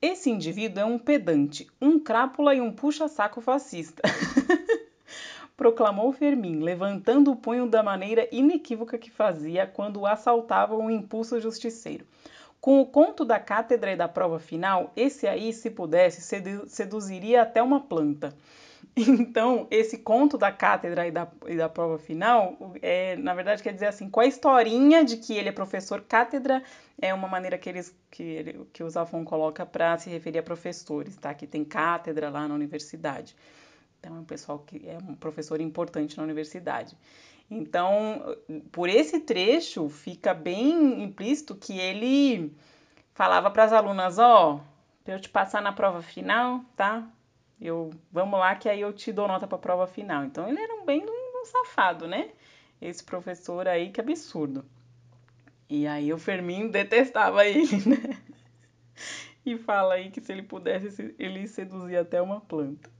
Esse 0.00 0.30
indivíduo 0.30 0.80
é 0.80 0.84
um 0.84 0.98
pedante, 0.98 1.66
um 1.80 1.98
crápula 1.98 2.54
e 2.54 2.60
um 2.60 2.72
puxa-saco 2.72 3.40
fascista. 3.40 4.02
proclamou 5.56 6.12
Fermin, 6.12 6.60
levantando 6.60 7.32
o 7.32 7.36
punho 7.36 7.66
da 7.66 7.82
maneira 7.82 8.28
inequívoca 8.30 8.98
que 8.98 9.10
fazia 9.10 9.66
quando 9.66 10.04
assaltava 10.04 10.76
um 10.76 10.90
impulso 10.90 11.40
justiceiro. 11.40 12.06
Com 12.60 12.80
o 12.80 12.86
conto 12.86 13.24
da 13.24 13.38
cátedra 13.38 13.92
e 13.92 13.96
da 13.96 14.08
prova 14.08 14.38
final, 14.38 14.92
esse 14.96 15.26
aí, 15.26 15.52
se 15.52 15.70
pudesse, 15.70 16.20
seduziria 16.66 17.42
até 17.42 17.62
uma 17.62 17.80
planta. 17.80 18.34
Então, 18.98 19.66
esse 19.70 19.98
conto 19.98 20.38
da 20.38 20.50
cátedra 20.50 21.06
e 21.06 21.10
da, 21.10 21.30
e 21.46 21.54
da 21.54 21.68
prova 21.68 21.98
final, 21.98 22.56
é, 22.80 23.14
na 23.16 23.34
verdade, 23.34 23.62
quer 23.62 23.74
dizer 23.74 23.86
assim, 23.86 24.08
com 24.08 24.20
a 24.20 24.26
historinha 24.26 25.04
de 25.04 25.18
que 25.18 25.34
ele 25.34 25.50
é 25.50 25.52
professor 25.52 26.00
cátedra, 26.00 26.62
é 26.98 27.12
uma 27.12 27.28
maneira 27.28 27.58
que, 27.58 27.68
eles, 27.68 27.94
que, 28.10 28.66
que 28.72 28.82
o 28.82 28.88
Zafon 28.88 29.22
coloca 29.22 29.66
para 29.66 29.98
se 29.98 30.08
referir 30.08 30.38
a 30.38 30.42
professores, 30.42 31.14
tá? 31.16 31.34
Que 31.34 31.46
tem 31.46 31.62
cátedra 31.62 32.30
lá 32.30 32.48
na 32.48 32.54
universidade. 32.54 33.36
Então, 34.00 34.16
é 34.16 34.20
um 34.20 34.24
pessoal 34.24 34.60
que 34.60 34.88
é 34.88 34.96
um 34.96 35.14
professor 35.14 35.60
importante 35.60 36.16
na 36.16 36.22
universidade. 36.22 36.96
Então, 37.50 38.34
por 38.72 38.88
esse 38.88 39.20
trecho, 39.20 39.90
fica 39.90 40.32
bem 40.32 41.02
implícito 41.02 41.54
que 41.54 41.78
ele 41.78 42.56
falava 43.12 43.50
para 43.50 43.64
as 43.64 43.72
alunas: 43.74 44.18
Ó, 44.18 44.54
oh, 44.54 44.60
para 45.04 45.14
eu 45.14 45.20
te 45.20 45.28
passar 45.28 45.60
na 45.60 45.72
prova 45.72 46.00
final, 46.00 46.64
tá? 46.74 47.06
Eu, 47.60 47.90
vamos 48.12 48.38
lá 48.38 48.54
que 48.54 48.68
aí 48.68 48.80
eu 48.80 48.92
te 48.92 49.12
dou 49.12 49.26
nota 49.26 49.46
para 49.46 49.56
a 49.56 49.60
prova 49.60 49.86
final. 49.86 50.24
Então, 50.24 50.48
ele 50.48 50.60
era 50.60 50.74
um 50.74 50.84
bem 50.84 51.04
um, 51.04 51.42
um 51.42 51.44
safado, 51.44 52.06
né? 52.06 52.30
Esse 52.80 53.02
professor 53.02 53.66
aí, 53.66 53.90
que 53.90 54.00
absurdo. 54.00 54.64
E 55.68 55.86
aí 55.86 56.12
o 56.12 56.18
Fermin 56.18 56.68
detestava 56.68 57.46
ele, 57.46 57.76
né? 57.88 58.18
E 59.44 59.56
fala 59.56 59.94
aí 59.94 60.10
que 60.10 60.20
se 60.20 60.32
ele 60.32 60.42
pudesse, 60.42 61.14
ele 61.18 61.46
seduzia 61.46 62.00
até 62.00 62.20
uma 62.20 62.40
planta 62.40 62.90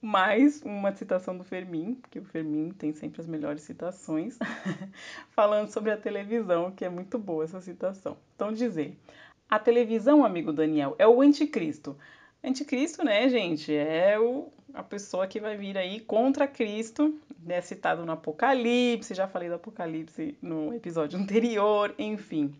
mais 0.00 0.62
uma 0.62 0.92
citação 0.92 1.36
do 1.36 1.44
Fermin, 1.44 1.94
porque 1.94 2.18
o 2.18 2.24
Fermin 2.24 2.70
tem 2.70 2.92
sempre 2.92 3.20
as 3.20 3.26
melhores 3.26 3.62
citações, 3.62 4.38
falando 5.30 5.68
sobre 5.68 5.90
a 5.90 5.96
televisão, 5.96 6.70
que 6.70 6.84
é 6.84 6.88
muito 6.88 7.18
boa 7.18 7.44
essa 7.44 7.60
citação. 7.60 8.16
Então, 8.34 8.52
dizer: 8.52 8.98
a 9.48 9.58
televisão, 9.58 10.24
amigo 10.24 10.52
Daniel, 10.52 10.96
é 10.98 11.06
o 11.06 11.20
anticristo. 11.20 11.96
Anticristo, 12.42 13.04
né, 13.04 13.28
gente, 13.28 13.74
é 13.74 14.18
o, 14.18 14.48
a 14.72 14.82
pessoa 14.82 15.26
que 15.26 15.40
vai 15.40 15.56
vir 15.56 15.76
aí 15.76 16.00
contra 16.00 16.48
Cristo, 16.48 17.18
né, 17.42 17.60
citado 17.60 18.04
no 18.04 18.12
Apocalipse, 18.12 19.14
já 19.14 19.28
falei 19.28 19.48
do 19.48 19.56
Apocalipse 19.56 20.36
no 20.40 20.72
episódio 20.74 21.18
anterior, 21.20 21.94
enfim. 21.98 22.54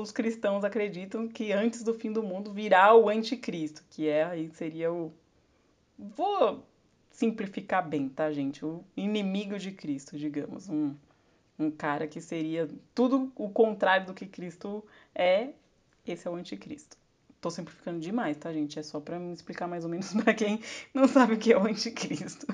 Os 0.00 0.12
cristãos 0.12 0.64
acreditam 0.64 1.26
que 1.26 1.52
antes 1.52 1.82
do 1.82 1.92
fim 1.92 2.12
do 2.12 2.22
mundo 2.22 2.52
virá 2.52 2.94
o 2.94 3.08
anticristo, 3.08 3.82
que 3.90 4.08
é 4.08 4.24
aí 4.24 4.48
seria 4.50 4.92
o 4.92 5.12
Vou 5.98 6.64
simplificar 7.10 7.86
bem, 7.88 8.08
tá, 8.08 8.32
gente? 8.32 8.64
O 8.64 8.84
inimigo 8.96 9.58
de 9.58 9.70
Cristo, 9.70 10.18
digamos. 10.18 10.68
Um, 10.68 10.94
um 11.58 11.70
cara 11.70 12.06
que 12.08 12.20
seria 12.20 12.68
tudo 12.94 13.32
o 13.36 13.48
contrário 13.48 14.06
do 14.06 14.14
que 14.14 14.26
Cristo 14.26 14.84
é. 15.14 15.50
Esse 16.06 16.26
é 16.26 16.30
o 16.30 16.34
anticristo. 16.34 16.96
Tô 17.44 17.50
simplificando 17.50 18.00
demais, 18.00 18.38
tá, 18.38 18.50
gente? 18.50 18.78
É 18.78 18.82
só 18.82 18.98
para 18.98 19.18
explicar 19.30 19.68
mais 19.68 19.84
ou 19.84 19.90
menos 19.90 20.14
para 20.16 20.32
quem 20.32 20.62
não 20.94 21.06
sabe 21.06 21.34
o 21.34 21.38
que 21.38 21.52
é 21.52 21.58
o 21.58 21.66
anticristo. 21.66 22.46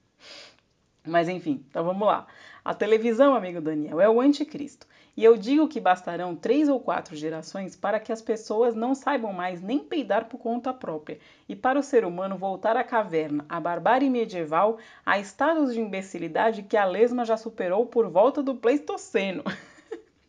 Mas 1.02 1.30
enfim, 1.30 1.64
então 1.70 1.82
vamos 1.82 2.06
lá. 2.06 2.26
A 2.62 2.74
televisão, 2.74 3.34
amigo 3.34 3.58
Daniel, 3.58 3.98
é 3.98 4.06
o 4.06 4.20
anticristo. 4.20 4.86
E 5.16 5.24
eu 5.24 5.34
digo 5.34 5.66
que 5.66 5.80
bastarão 5.80 6.36
três 6.36 6.68
ou 6.68 6.78
quatro 6.78 7.16
gerações 7.16 7.74
para 7.74 7.98
que 7.98 8.12
as 8.12 8.20
pessoas 8.20 8.74
não 8.74 8.94
saibam 8.94 9.32
mais 9.32 9.62
nem 9.62 9.78
peidar 9.78 10.26
por 10.26 10.36
conta 10.36 10.74
própria, 10.74 11.18
e 11.48 11.56
para 11.56 11.78
o 11.78 11.82
ser 11.82 12.04
humano 12.04 12.36
voltar 12.36 12.76
à 12.76 12.84
caverna, 12.84 13.46
à 13.48 13.58
barbárie 13.58 14.10
medieval, 14.10 14.76
a 15.06 15.18
estados 15.18 15.72
de 15.72 15.80
imbecilidade 15.80 16.64
que 16.64 16.76
a 16.76 16.84
lesma 16.84 17.24
já 17.24 17.38
superou 17.38 17.86
por 17.86 18.10
volta 18.10 18.42
do 18.42 18.56
Pleistoceno. 18.56 19.42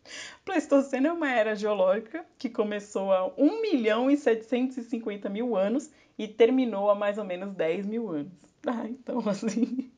Pleistoceno 0.46 1.08
é 1.08 1.12
uma 1.12 1.32
era 1.32 1.56
geológica 1.56 2.26
que 2.38 2.50
começou 2.50 3.12
há 3.12 3.32
1 3.38 3.62
milhão 3.62 4.10
e 4.10 4.18
750 4.18 5.30
mil 5.30 5.56
anos 5.56 5.92
e 6.18 6.28
terminou 6.28 6.90
há 6.90 6.96
mais 6.96 7.18
ou 7.18 7.24
menos 7.24 7.54
10 7.54 7.86
mil 7.86 8.10
anos. 8.10 8.32
Ah, 8.70 8.86
então 8.86 9.20
assim 9.30 9.90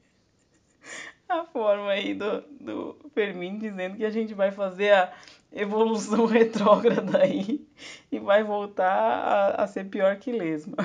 a 1.27 1.43
forma 1.45 1.89
aí 1.89 2.13
do, 2.13 2.41
do 2.59 3.09
Fermin 3.15 3.57
dizendo 3.57 3.97
que 3.97 4.05
a 4.05 4.11
gente 4.11 4.35
vai 4.35 4.51
fazer 4.51 4.91
a 4.91 5.13
evolução 5.51 6.25
retrógrada 6.25 7.19
aí 7.23 7.65
e 8.11 8.19
vai 8.19 8.43
voltar 8.43 8.91
a, 8.91 9.63
a 9.63 9.67
ser 9.67 9.85
pior 9.85 10.17
que 10.17 10.31
lesma. 10.31 10.75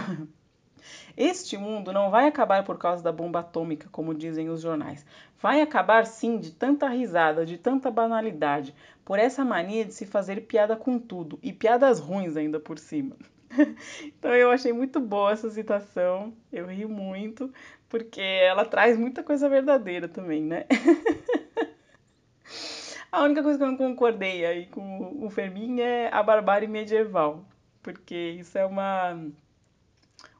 Este 1.16 1.56
mundo 1.56 1.92
não 1.92 2.10
vai 2.10 2.26
acabar 2.26 2.64
por 2.64 2.78
causa 2.78 3.02
da 3.02 3.12
bomba 3.12 3.40
atômica, 3.40 3.88
como 3.90 4.14
dizem 4.14 4.48
os 4.48 4.60
jornais. 4.60 5.04
Vai 5.40 5.60
acabar 5.60 6.06
sim 6.06 6.38
de 6.38 6.50
tanta 6.50 6.88
risada, 6.88 7.46
de 7.46 7.58
tanta 7.58 7.90
banalidade, 7.90 8.74
por 9.04 9.18
essa 9.18 9.44
mania 9.44 9.84
de 9.84 9.94
se 9.94 10.06
fazer 10.06 10.42
piada 10.42 10.76
com 10.76 10.98
tudo, 10.98 11.38
e 11.42 11.52
piadas 11.52 12.00
ruins 12.00 12.36
ainda 12.36 12.58
por 12.58 12.78
cima. 12.78 13.16
então 14.02 14.34
eu 14.34 14.50
achei 14.50 14.72
muito 14.72 15.00
boa 15.00 15.32
essa 15.32 15.50
citação, 15.50 16.32
eu 16.52 16.66
ri 16.66 16.86
muito, 16.86 17.52
porque 17.88 18.20
ela 18.20 18.64
traz 18.64 18.96
muita 18.96 19.22
coisa 19.22 19.48
verdadeira 19.48 20.08
também, 20.08 20.42
né? 20.42 20.64
a 23.12 23.22
única 23.22 23.42
coisa 23.42 23.58
que 23.58 23.64
eu 23.64 23.68
não 23.68 23.76
concordei 23.76 24.44
aí 24.44 24.66
com 24.66 25.24
o 25.24 25.30
Fermin 25.30 25.80
é 25.80 26.08
a 26.12 26.22
barbárie 26.22 26.68
medieval, 26.68 27.44
porque 27.82 28.36
isso 28.38 28.58
é 28.58 28.64
uma 28.64 29.16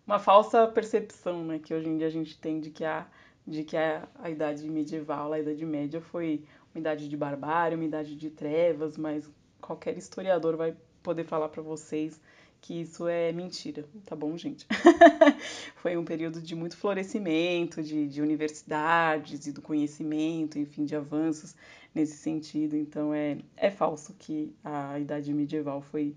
uma 0.07 0.19
falsa 0.19 0.67
percepção, 0.67 1.45
né, 1.45 1.59
que 1.59 1.73
hoje 1.73 1.89
em 1.89 1.97
dia 1.97 2.07
a 2.07 2.11
gente 2.11 2.39
tem 2.39 2.61
de 2.61 2.71
que 2.71 2.85
a 2.85 3.07
de 3.47 3.63
que 3.63 3.77
a, 3.77 4.09
a 4.17 4.31
idade 4.31 4.67
medieval, 4.71 5.33
a 5.33 5.39
idade 5.39 5.65
média 5.67 6.01
foi 6.01 6.43
uma 6.75 6.81
idade 6.81 7.09
de 7.09 7.17
barbárie, 7.17 7.77
uma 7.77 7.85
idade 7.85 8.17
de 8.17 8.31
trevas, 8.31 8.97
mas 8.97 9.29
qualquer 9.61 9.99
historiador 9.99 10.57
vai 10.57 10.75
poder 11.03 11.25
falar 11.25 11.49
para 11.51 11.63
vocês 11.63 12.21
que 12.65 12.81
isso 12.81 13.07
é 13.07 13.31
mentira, 13.31 13.85
tá 14.07 14.17
bom, 14.17 14.39
gente? 14.39 14.67
Foi 15.77 15.99
um 15.99 16.05
período 16.05 16.41
de 16.41 16.55
muito 16.55 16.79
florescimento, 16.79 17.83
de, 17.83 18.09
de 18.09 18.23
universidades 18.23 19.47
e 19.47 19.53
do 19.53 19.61
conhecimento, 19.61 20.59
enfim, 20.59 20.87
de 20.87 20.97
avanços 20.97 21.55
nesse 21.95 22.17
sentido. 22.17 22.75
Então 22.75 23.13
é, 23.13 23.37
é 23.55 23.71
falso 23.71 24.15
que 24.19 24.57
a 24.65 24.99
idade 24.99 25.31
medieval 25.35 25.83
foi, 25.83 26.17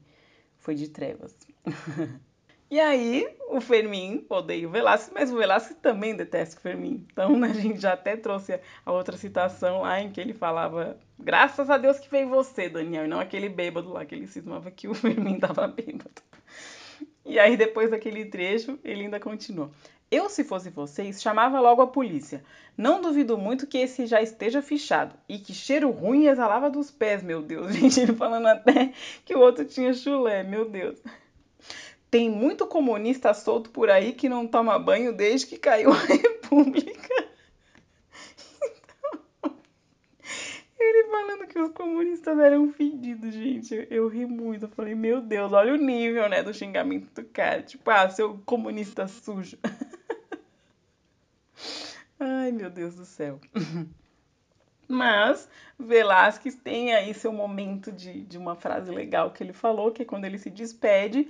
foi 0.57 0.73
de 0.73 0.87
trevas. 0.87 1.35
E 2.69 2.81
aí, 2.81 3.25
o 3.49 3.61
Fermin 3.61 4.25
odeia 4.29 4.67
o 4.67 4.71
Velasquez, 4.71 5.13
mas 5.13 5.31
o 5.31 5.37
Velasquez 5.37 5.79
também 5.81 6.15
detesta 6.15 6.59
o 6.59 6.61
Fermin. 6.61 7.05
Então, 7.11 7.37
né, 7.39 7.47
a 7.49 7.53
gente 7.53 7.79
já 7.79 7.93
até 7.93 8.17
trouxe 8.17 8.59
a 8.85 8.91
outra 8.91 9.15
citação 9.15 9.83
lá 9.83 10.01
em 10.01 10.11
que 10.11 10.19
ele 10.19 10.33
falava: 10.33 10.97
Graças 11.17 11.69
a 11.69 11.77
Deus 11.77 11.97
que 11.97 12.09
veio 12.09 12.27
você, 12.27 12.67
Daniel, 12.67 13.05
e 13.05 13.07
não 13.07 13.21
aquele 13.21 13.47
bêbado 13.47 13.91
lá 13.93 14.05
que 14.05 14.13
ele 14.13 14.27
cismava 14.27 14.69
que 14.69 14.87
o 14.87 14.93
Fermin 14.95 15.39
tava 15.39 15.65
bêbado. 15.67 16.21
E 17.25 17.39
aí, 17.39 17.55
depois 17.55 17.89
daquele 17.89 18.25
trecho, 18.25 18.77
ele 18.83 19.03
ainda 19.03 19.19
continua. 19.19 19.71
Eu, 20.09 20.29
se 20.29 20.43
fosse 20.43 20.69
vocês, 20.69 21.21
chamava 21.21 21.59
logo 21.59 21.81
a 21.81 21.87
polícia. 21.87 22.43
Não 22.77 23.01
duvido 23.01 23.37
muito 23.37 23.67
que 23.67 23.77
esse 23.77 24.05
já 24.05 24.21
esteja 24.21 24.61
fichado. 24.61 25.15
E 25.27 25.37
que 25.37 25.53
cheiro 25.53 25.89
ruim 25.89 26.27
exalava 26.27 26.69
dos 26.69 26.89
pés, 26.89 27.21
meu 27.21 27.41
Deus. 27.41 27.71
Gente, 27.75 27.99
ele 27.99 28.13
falando 28.13 28.47
até 28.47 28.93
que 29.25 29.35
o 29.35 29.39
outro 29.39 29.65
tinha 29.65 29.93
chulé, 29.93 30.43
meu 30.43 30.69
Deus. 30.69 30.97
Tem 32.09 32.29
muito 32.29 32.65
comunista 32.65 33.33
solto 33.33 33.69
por 33.69 33.89
aí 33.89 34.13
que 34.13 34.29
não 34.29 34.47
toma 34.47 34.79
banho 34.79 35.13
desde 35.13 35.47
que 35.47 35.57
caiu 35.57 35.91
a 35.91 35.99
República. 36.07 37.27
Então, 39.43 39.57
ele 40.79 41.09
falando 41.09 41.47
que 41.47 41.59
os 41.59 41.71
comunistas 41.71 42.39
eram 42.39 42.71
fedidos, 42.71 43.33
gente. 43.33 43.73
Eu, 43.73 43.83
eu, 43.89 44.07
ri 44.07 44.25
muito. 44.25 44.65
Eu 44.65 44.69
falei, 44.69 44.95
meu 44.95 45.21
Deus, 45.21 45.51
olha 45.51 45.73
o 45.73 45.77
nível, 45.77 46.29
né, 46.29 46.41
do 46.41 46.53
xingamento 46.53 47.13
do 47.13 47.27
cara. 47.27 47.61
Tipo, 47.61 47.89
ah, 47.89 48.09
seu 48.09 48.39
comunista 48.45 49.07
sujo. 49.07 49.57
Ai, 52.19 52.51
meu 52.51 52.69
Deus 52.69 52.95
do 52.95 53.05
céu. 53.05 53.39
Mas 54.87 55.49
Velasquez 55.77 56.55
tem 56.55 56.93
aí 56.93 57.13
seu 57.13 57.33
momento 57.33 57.91
de, 57.91 58.21
de 58.21 58.37
uma 58.37 58.55
frase 58.55 58.89
legal 58.89 59.31
que 59.31 59.43
ele 59.43 59.53
falou, 59.53 59.91
que 59.91 60.03
é 60.03 60.05
quando 60.05 60.25
ele 60.25 60.37
se 60.37 60.49
despede 60.49 61.27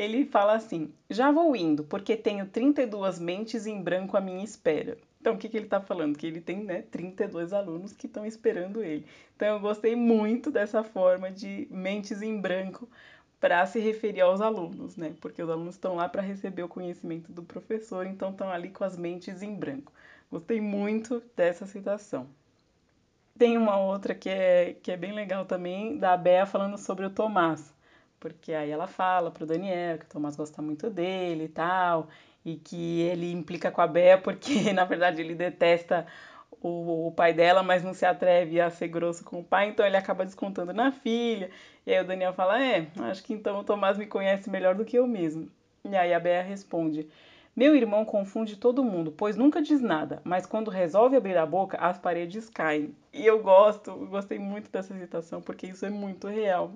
ele 0.00 0.24
fala 0.26 0.54
assim: 0.54 0.92
já 1.10 1.30
vou 1.30 1.54
indo, 1.56 1.84
porque 1.84 2.16
tenho 2.16 2.46
32 2.46 3.18
mentes 3.18 3.66
em 3.66 3.82
branco 3.82 4.16
à 4.16 4.20
minha 4.20 4.44
espera. 4.44 4.96
Então, 5.20 5.34
o 5.34 5.38
que, 5.38 5.48
que 5.48 5.56
ele 5.56 5.66
está 5.66 5.80
falando? 5.80 6.16
Que 6.16 6.26
ele 6.26 6.40
tem 6.40 6.62
né, 6.62 6.82
32 6.82 7.52
alunos 7.52 7.92
que 7.92 8.06
estão 8.06 8.24
esperando 8.24 8.82
ele. 8.82 9.04
Então, 9.34 9.48
eu 9.48 9.60
gostei 9.60 9.96
muito 9.96 10.50
dessa 10.50 10.84
forma 10.84 11.30
de 11.30 11.66
mentes 11.70 12.22
em 12.22 12.40
branco 12.40 12.88
para 13.40 13.66
se 13.66 13.80
referir 13.80 14.20
aos 14.20 14.40
alunos, 14.40 14.96
né? 14.96 15.14
Porque 15.20 15.42
os 15.42 15.50
alunos 15.50 15.74
estão 15.74 15.96
lá 15.96 16.08
para 16.08 16.22
receber 16.22 16.62
o 16.62 16.68
conhecimento 16.68 17.32
do 17.32 17.42
professor, 17.42 18.06
então 18.06 18.30
estão 18.30 18.50
ali 18.50 18.70
com 18.70 18.84
as 18.84 18.96
mentes 18.96 19.42
em 19.42 19.54
branco. 19.54 19.92
Gostei 20.30 20.60
muito 20.60 21.22
dessa 21.36 21.66
citação. 21.66 22.28
Tem 23.36 23.56
uma 23.56 23.78
outra 23.78 24.14
que 24.14 24.28
é, 24.28 24.74
que 24.82 24.90
é 24.90 24.96
bem 24.96 25.12
legal 25.12 25.44
também, 25.44 25.98
da 25.98 26.16
Bea 26.16 26.46
falando 26.46 26.78
sobre 26.78 27.06
o 27.06 27.10
Tomás 27.10 27.72
porque 28.20 28.52
aí 28.52 28.70
ela 28.70 28.86
fala 28.86 29.30
pro 29.30 29.46
Daniel 29.46 29.98
que 29.98 30.04
o 30.04 30.08
Tomás 30.08 30.36
gosta 30.36 30.60
muito 30.62 30.90
dele 30.90 31.44
e 31.44 31.48
tal, 31.48 32.08
e 32.44 32.56
que 32.56 33.00
ele 33.02 33.32
implica 33.32 33.70
com 33.70 33.80
a 33.80 33.86
Bea 33.86 34.18
porque, 34.18 34.72
na 34.72 34.84
verdade, 34.84 35.20
ele 35.20 35.34
detesta 35.34 36.06
o, 36.60 37.08
o, 37.08 37.12
pai 37.12 37.32
dela, 37.32 37.62
mas 37.62 37.82
não 37.82 37.94
se 37.94 38.04
atreve 38.04 38.60
a 38.60 38.70
ser 38.70 38.88
grosso 38.88 39.24
com 39.24 39.40
o 39.40 39.44
pai, 39.44 39.68
então 39.68 39.86
ele 39.86 39.96
acaba 39.96 40.24
descontando 40.24 40.72
na 40.72 40.90
filha. 40.90 41.50
E 41.86 41.92
aí 41.92 42.00
o 42.00 42.06
Daniel 42.06 42.32
fala: 42.32 42.62
É, 42.62 42.88
acho 43.00 43.22
que 43.22 43.32
então 43.32 43.58
o 43.58 43.64
Tomás 43.64 43.96
me 43.96 44.06
conhece 44.06 44.50
melhor 44.50 44.74
do 44.74 44.84
que 44.84 44.98
eu 44.98 45.06
mesmo. 45.06 45.48
E 45.84 45.96
aí 45.96 46.12
a 46.12 46.20
Bea 46.20 46.42
responde: 46.42 47.08
Meu 47.54 47.76
irmão 47.76 48.04
confunde 48.04 48.56
todo 48.56 48.84
mundo, 48.84 49.12
pois 49.12 49.36
nunca 49.36 49.62
diz 49.62 49.80
nada, 49.80 50.20
mas 50.24 50.46
quando 50.46 50.70
resolve 50.70 51.16
abrir 51.16 51.36
a 51.36 51.46
boca, 51.46 51.78
as 51.78 51.98
paredes 51.98 52.50
caem. 52.50 52.94
E 53.12 53.24
eu 53.24 53.40
gosto, 53.40 53.94
gostei 54.06 54.38
muito 54.38 54.70
dessa 54.70 54.94
citação, 54.94 55.40
porque 55.40 55.66
isso 55.68 55.86
é 55.86 55.90
muito 55.90 56.26
real. 56.28 56.72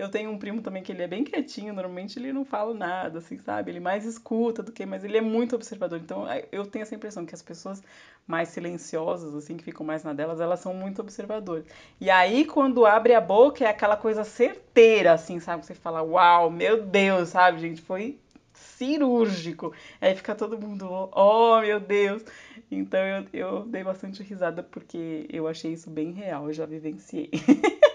Eu 0.00 0.08
tenho 0.08 0.30
um 0.30 0.38
primo 0.38 0.62
também 0.62 0.82
que 0.82 0.90
ele 0.90 1.02
é 1.02 1.06
bem 1.06 1.22
quietinho, 1.22 1.74
normalmente 1.74 2.18
ele 2.18 2.32
não 2.32 2.42
fala 2.42 2.72
nada, 2.72 3.18
assim, 3.18 3.38
sabe? 3.38 3.70
Ele 3.70 3.80
mais 3.80 4.06
escuta 4.06 4.62
do 4.62 4.72
que, 4.72 4.86
mas 4.86 5.04
ele 5.04 5.18
é 5.18 5.20
muito 5.20 5.54
observador. 5.54 6.00
Então 6.00 6.24
eu 6.50 6.64
tenho 6.64 6.84
essa 6.84 6.94
impressão 6.94 7.26
que 7.26 7.34
as 7.34 7.42
pessoas 7.42 7.82
mais 8.26 8.48
silenciosas, 8.48 9.34
assim, 9.34 9.58
que 9.58 9.64
ficam 9.64 9.84
mais 9.84 10.02
na 10.02 10.14
delas, 10.14 10.40
elas 10.40 10.60
são 10.60 10.72
muito 10.72 11.02
observadoras. 11.02 11.66
E 12.00 12.08
aí 12.08 12.46
quando 12.46 12.86
abre 12.86 13.12
a 13.12 13.20
boca 13.20 13.62
é 13.62 13.68
aquela 13.68 13.94
coisa 13.94 14.24
certeira, 14.24 15.12
assim, 15.12 15.38
sabe? 15.38 15.66
Você 15.66 15.74
fala, 15.74 16.02
uau, 16.02 16.50
meu 16.50 16.82
Deus, 16.82 17.28
sabe, 17.28 17.60
gente? 17.60 17.82
Foi 17.82 18.18
cirúrgico. 18.54 19.74
Aí 20.00 20.14
fica 20.14 20.34
todo 20.34 20.58
mundo, 20.58 21.10
oh 21.12 21.60
meu 21.60 21.78
Deus. 21.78 22.24
Então 22.70 23.00
eu, 23.00 23.26
eu 23.34 23.66
dei 23.66 23.84
bastante 23.84 24.22
risada 24.22 24.62
porque 24.62 25.26
eu 25.30 25.46
achei 25.46 25.74
isso 25.74 25.90
bem 25.90 26.12
real, 26.12 26.46
eu 26.46 26.54
já 26.54 26.64
vivenciei. 26.64 27.30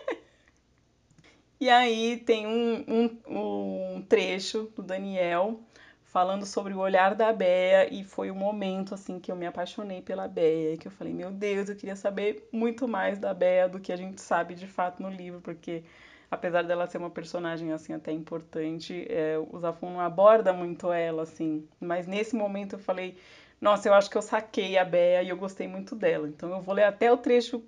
E 1.65 1.69
aí 1.71 2.17
tem 2.17 2.45
um, 2.45 2.85
um, 2.87 3.95
um 3.95 4.01
trecho 4.03 4.71
do 4.75 4.83
Daniel 4.83 5.61
falando 6.03 6.45
sobre 6.45 6.75
o 6.75 6.77
olhar 6.77 7.15
da 7.15 7.33
Bea 7.33 7.91
e 7.91 8.03
foi 8.03 8.29
o 8.29 8.35
momento 8.35 8.93
assim 8.93 9.19
que 9.19 9.31
eu 9.31 9.35
me 9.35 9.47
apaixonei 9.47 9.99
pela 9.99 10.27
Bea, 10.27 10.77
que 10.77 10.87
eu 10.87 10.91
falei, 10.91 11.11
meu 11.11 11.31
Deus, 11.31 11.67
eu 11.67 11.75
queria 11.75 11.95
saber 11.95 12.47
muito 12.51 12.87
mais 12.87 13.17
da 13.17 13.33
Bea 13.33 13.67
do 13.67 13.79
que 13.79 13.91
a 13.91 13.95
gente 13.95 14.21
sabe 14.21 14.53
de 14.53 14.67
fato 14.67 15.01
no 15.01 15.09
livro, 15.09 15.41
porque 15.41 15.83
apesar 16.29 16.61
dela 16.61 16.85
ser 16.85 16.99
uma 16.99 17.09
personagem 17.09 17.71
assim 17.71 17.93
até 17.93 18.11
importante, 18.11 19.07
é, 19.09 19.35
o 19.39 19.57
Zafon 19.57 19.89
não 19.89 20.01
aborda 20.01 20.53
muito 20.53 20.91
ela 20.91 21.23
assim, 21.23 21.67
mas 21.79 22.05
nesse 22.05 22.35
momento 22.35 22.73
eu 22.73 22.79
falei, 22.79 23.17
nossa, 23.59 23.89
eu 23.89 23.95
acho 23.95 24.07
que 24.07 24.17
eu 24.19 24.21
saquei 24.21 24.77
a 24.77 24.85
Bea 24.85 25.23
e 25.23 25.29
eu 25.29 25.35
gostei 25.35 25.67
muito 25.67 25.95
dela. 25.95 26.27
Então 26.27 26.51
eu 26.51 26.61
vou 26.61 26.75
ler 26.75 26.83
até 26.83 27.11
o 27.11 27.17
trecho 27.17 27.63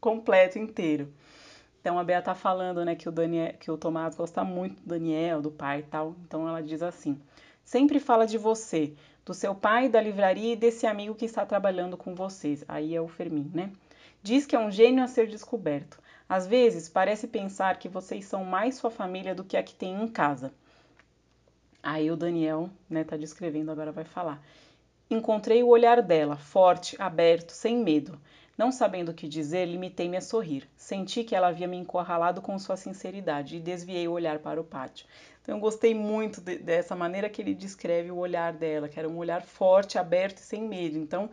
completo 0.00 0.56
inteiro. 0.56 1.12
Então 1.84 1.98
a 1.98 2.02
Bea 2.02 2.22
tá 2.22 2.34
falando, 2.34 2.82
né, 2.82 2.94
que 2.94 3.10
o 3.10 3.12
Daniel, 3.12 3.52
que 3.60 3.70
o 3.70 3.76
Tomás 3.76 4.14
gosta 4.14 4.42
muito 4.42 4.80
do 4.80 4.88
Daniel, 4.88 5.42
do 5.42 5.50
pai 5.50 5.80
e 5.80 5.82
tal. 5.82 6.16
Então 6.26 6.48
ela 6.48 6.62
diz 6.62 6.82
assim: 6.82 7.20
"Sempre 7.62 8.00
fala 8.00 8.26
de 8.26 8.38
você, 8.38 8.94
do 9.22 9.34
seu 9.34 9.54
pai, 9.54 9.90
da 9.90 10.00
livraria 10.00 10.54
e 10.54 10.56
desse 10.56 10.86
amigo 10.86 11.14
que 11.14 11.26
está 11.26 11.44
trabalhando 11.44 11.94
com 11.94 12.14
vocês". 12.14 12.64
Aí 12.66 12.96
é 12.96 13.02
o 13.02 13.06
Fermin, 13.06 13.50
né? 13.52 13.70
Diz 14.22 14.46
que 14.46 14.56
é 14.56 14.58
um 14.58 14.70
gênio 14.70 15.04
a 15.04 15.06
ser 15.06 15.26
descoberto. 15.26 15.98
Às 16.26 16.46
vezes 16.46 16.88
parece 16.88 17.28
pensar 17.28 17.78
que 17.78 17.86
vocês 17.86 18.24
são 18.24 18.42
mais 18.44 18.76
sua 18.76 18.90
família 18.90 19.34
do 19.34 19.44
que 19.44 19.54
a 19.54 19.62
que 19.62 19.74
tem 19.74 20.02
em 20.02 20.08
casa. 20.08 20.54
Aí 21.82 22.10
o 22.10 22.16
Daniel, 22.16 22.70
né, 22.88 23.04
tá 23.04 23.14
descrevendo 23.14 23.70
agora 23.70 23.92
vai 23.92 24.04
falar. 24.04 24.42
Encontrei 25.10 25.62
o 25.62 25.68
olhar 25.68 26.00
dela, 26.00 26.38
forte, 26.38 26.96
aberto, 26.98 27.50
sem 27.50 27.76
medo. 27.76 28.18
Não 28.56 28.70
sabendo 28.70 29.10
o 29.10 29.14
que 29.14 29.26
dizer, 29.26 29.66
limitei-me 29.66 30.16
a 30.16 30.20
sorrir. 30.20 30.68
Senti 30.76 31.24
que 31.24 31.34
ela 31.34 31.48
havia 31.48 31.66
me 31.66 31.76
encurralado 31.76 32.40
com 32.40 32.56
sua 32.58 32.76
sinceridade 32.76 33.56
e 33.56 33.60
desviei 33.60 34.06
o 34.06 34.12
olhar 34.12 34.38
para 34.38 34.60
o 34.60 34.64
pátio. 34.64 35.06
Então, 35.42 35.56
eu 35.56 35.60
gostei 35.60 35.92
muito 35.92 36.40
de, 36.40 36.58
dessa 36.58 36.94
maneira 36.94 37.28
que 37.28 37.42
ele 37.42 37.52
descreve 37.52 38.10
o 38.10 38.16
olhar 38.16 38.52
dela, 38.52 38.88
que 38.88 38.98
era 38.98 39.08
um 39.08 39.18
olhar 39.18 39.42
forte, 39.42 39.98
aberto 39.98 40.38
e 40.38 40.42
sem 40.42 40.62
medo. 40.62 40.96
Então, 40.96 41.28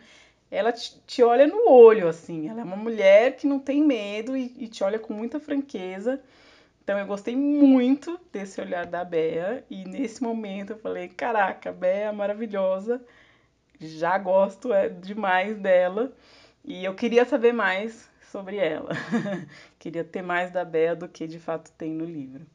ela 0.49 0.71
te, 0.71 0.99
te 1.05 1.23
olha 1.23 1.47
no 1.47 1.69
olho, 1.69 2.07
assim. 2.07 2.49
Ela 2.49 2.61
é 2.61 2.63
uma 2.63 2.75
mulher 2.75 3.37
que 3.37 3.45
não 3.47 3.59
tem 3.59 3.83
medo 3.83 4.35
e, 4.35 4.53
e 4.57 4.67
te 4.67 4.83
olha 4.83 4.99
com 4.99 5.13
muita 5.13 5.39
franqueza. 5.39 6.19
Então, 6.83 6.97
eu 6.97 7.05
gostei 7.05 7.35
muito 7.35 8.19
desse 8.33 8.59
olhar 8.59 8.87
da 8.87 9.05
Bea. 9.05 9.63
E 9.69 9.85
nesse 9.85 10.23
momento 10.23 10.71
eu 10.71 10.77
falei: 10.79 11.07
caraca, 11.07 11.71
Bea 11.71 12.09
é 12.09 12.11
maravilhosa. 12.11 12.99
Já 13.79 14.17
gosto 14.17 14.73
é, 14.73 14.89
demais 14.89 15.57
dela. 15.57 16.11
E 16.63 16.85
eu 16.85 16.95
queria 16.95 17.25
saber 17.25 17.51
mais 17.53 18.09
sobre 18.31 18.57
ela. 18.57 18.91
queria 19.79 20.03
ter 20.03 20.21
mais 20.21 20.51
da 20.51 20.63
Bea 20.63 20.95
do 20.95 21.07
que 21.07 21.27
de 21.27 21.39
fato 21.39 21.71
tem 21.71 21.91
no 21.91 22.05
livro. 22.05 22.45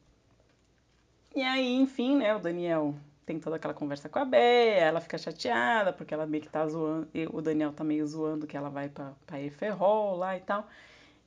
E 1.35 1.41
aí, 1.41 1.75
enfim, 1.75 2.17
né, 2.17 2.35
o 2.35 2.39
Daniel 2.39 2.95
tem 3.25 3.39
toda 3.39 3.57
aquela 3.57 3.73
conversa 3.73 4.07
com 4.09 4.19
a 4.19 4.25
Bea, 4.25 4.79
ela 4.79 5.01
fica 5.01 5.17
chateada 5.17 5.91
porque 5.91 6.13
ela 6.13 6.25
meio 6.25 6.41
que 6.41 6.49
tá 6.49 6.65
zoando, 6.65 7.07
o 7.31 7.41
Daniel 7.41 7.73
tá 7.73 7.83
meio 7.83 8.07
zoando 8.07 8.47
que 8.47 8.55
ela 8.55 8.69
vai 8.69 8.89
pra, 8.89 9.13
pra 9.25 9.41
Eferrol 9.41 10.15
lá 10.15 10.37
e 10.37 10.39
tal. 10.41 10.67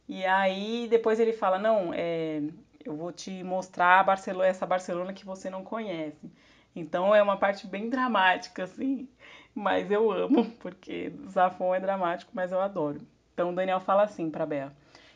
E 0.08 0.24
aí 0.24 0.88
depois 0.90 1.20
ele 1.20 1.32
fala, 1.32 1.58
não, 1.58 1.92
é, 1.94 2.42
eu 2.84 2.96
vou 2.96 3.12
te 3.12 3.44
mostrar 3.44 4.02
Barcelona, 4.04 4.48
essa 4.48 4.66
Barcelona 4.66 5.12
que 5.12 5.24
você 5.24 5.50
não 5.50 5.62
conhece. 5.62 6.30
Então 6.74 7.14
é 7.14 7.22
uma 7.22 7.36
parte 7.36 7.66
bem 7.66 7.88
dramática, 7.90 8.64
assim 8.64 9.08
mas 9.54 9.90
eu 9.90 10.10
amo, 10.10 10.50
porque 10.60 11.12
Zafon 11.28 11.74
é 11.74 11.80
dramático, 11.80 12.30
mas 12.34 12.52
eu 12.52 12.60
adoro. 12.60 13.00
Então 13.34 13.54
Daniel 13.54 13.80
fala 13.80 14.02
assim 14.02 14.30
para 14.30 14.46
Bea: 14.46 14.72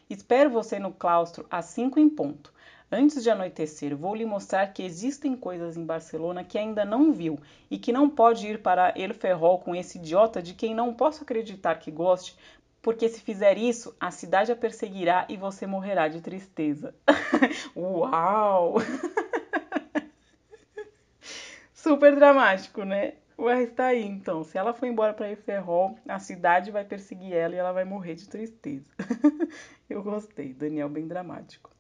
Espero 0.09 0.51
você 0.51 0.79
no 0.79 0.93
claustro 0.93 1.47
às 1.51 1.67
5 1.67 1.99
em 1.99 2.09
ponto. 2.09 2.53
Antes 2.93 3.23
de 3.23 3.31
anoitecer, 3.31 3.97
vou 3.97 4.15
lhe 4.15 4.25
mostrar 4.25 4.67
que 4.69 4.83
existem 4.83 5.35
coisas 5.35 5.77
em 5.77 5.85
Barcelona 5.85 6.45
que 6.45 6.57
ainda 6.57 6.85
não 6.85 7.13
viu 7.13 7.39
e 7.71 7.79
que 7.79 7.93
não 7.93 8.09
pode 8.09 8.47
ir 8.47 8.63
para 8.63 8.93
El 8.97 9.15
Ferrol 9.15 9.59
com 9.59 9.75
esse 9.75 9.99
idiota 9.99 10.41
de 10.41 10.55
quem 10.55 10.75
não 10.75 10.95
posso 10.95 11.25
acreditar 11.25 11.77
que 11.77 11.91
goste, 11.91 12.37
porque 12.81 13.09
se 13.09 13.21
fizer 13.21 13.57
isso, 13.57 13.97
a 13.99 14.11
cidade 14.11 14.53
a 14.53 14.57
perseguirá 14.57 15.27
e 15.29 15.37
você 15.37 15.67
morrerá 15.67 16.07
de 16.07 16.21
tristeza. 16.21 16.95
Uau! 17.75 18.77
Super 21.75 22.15
dramático, 22.15 22.85
né? 22.85 23.15
Ué, 23.39 23.65
está 23.65 23.87
aí 23.87 24.05
então. 24.05 24.45
Se 24.45 24.57
ela 24.57 24.73
for 24.73 24.87
embora 24.87 25.13
para 25.13 25.31
Eferrol, 25.31 25.99
a 26.09 26.19
cidade 26.19 26.71
vai 26.71 26.85
perseguir 26.85 27.33
ela 27.33 27.55
e 27.55 27.59
ela 27.59 27.73
vai 27.73 27.85
morrer 27.85 28.15
de 28.15 28.29
tristeza. 28.29 28.89
Eu 29.91 30.03
gostei. 30.03 30.53
Daniel 30.53 30.89
bem 30.89 31.07
dramático. 31.07 31.71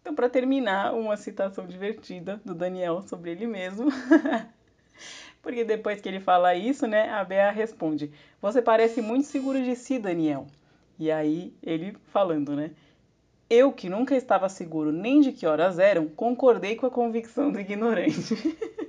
Então, 0.00 0.14
para 0.14 0.30
terminar, 0.30 0.94
uma 0.94 1.16
citação 1.16 1.66
divertida 1.66 2.40
do 2.44 2.54
Daniel 2.54 3.02
sobre 3.02 3.32
ele 3.32 3.46
mesmo. 3.46 3.88
Porque 5.42 5.62
depois 5.62 6.00
que 6.00 6.08
ele 6.08 6.20
fala 6.20 6.54
isso, 6.54 6.86
né, 6.86 7.10
a 7.10 7.22
Bea 7.22 7.50
responde: 7.50 8.10
Você 8.40 8.62
parece 8.62 9.02
muito 9.02 9.26
seguro 9.26 9.62
de 9.62 9.76
si, 9.76 9.98
Daniel. 9.98 10.46
E 10.98 11.10
aí 11.10 11.54
ele 11.62 11.96
falando, 12.08 12.56
né? 12.56 12.72
Eu, 13.48 13.72
que 13.72 13.88
nunca 13.88 14.14
estava 14.14 14.48
seguro 14.48 14.92
nem 14.92 15.20
de 15.20 15.32
que 15.32 15.46
horas 15.46 15.78
eram, 15.78 16.06
concordei 16.06 16.76
com 16.76 16.86
a 16.86 16.90
convicção 16.90 17.50
do 17.50 17.58
ignorante. 17.58 18.34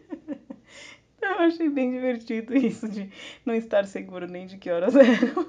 eu 1.40 1.40
achei 1.40 1.70
bem 1.70 1.92
divertido 1.92 2.56
isso 2.56 2.88
de 2.88 3.10
não 3.46 3.54
estar 3.54 3.86
seguro 3.86 4.28
nem 4.28 4.46
de 4.46 4.58
que 4.58 4.70
horas 4.70 4.96
eram. 4.96 5.48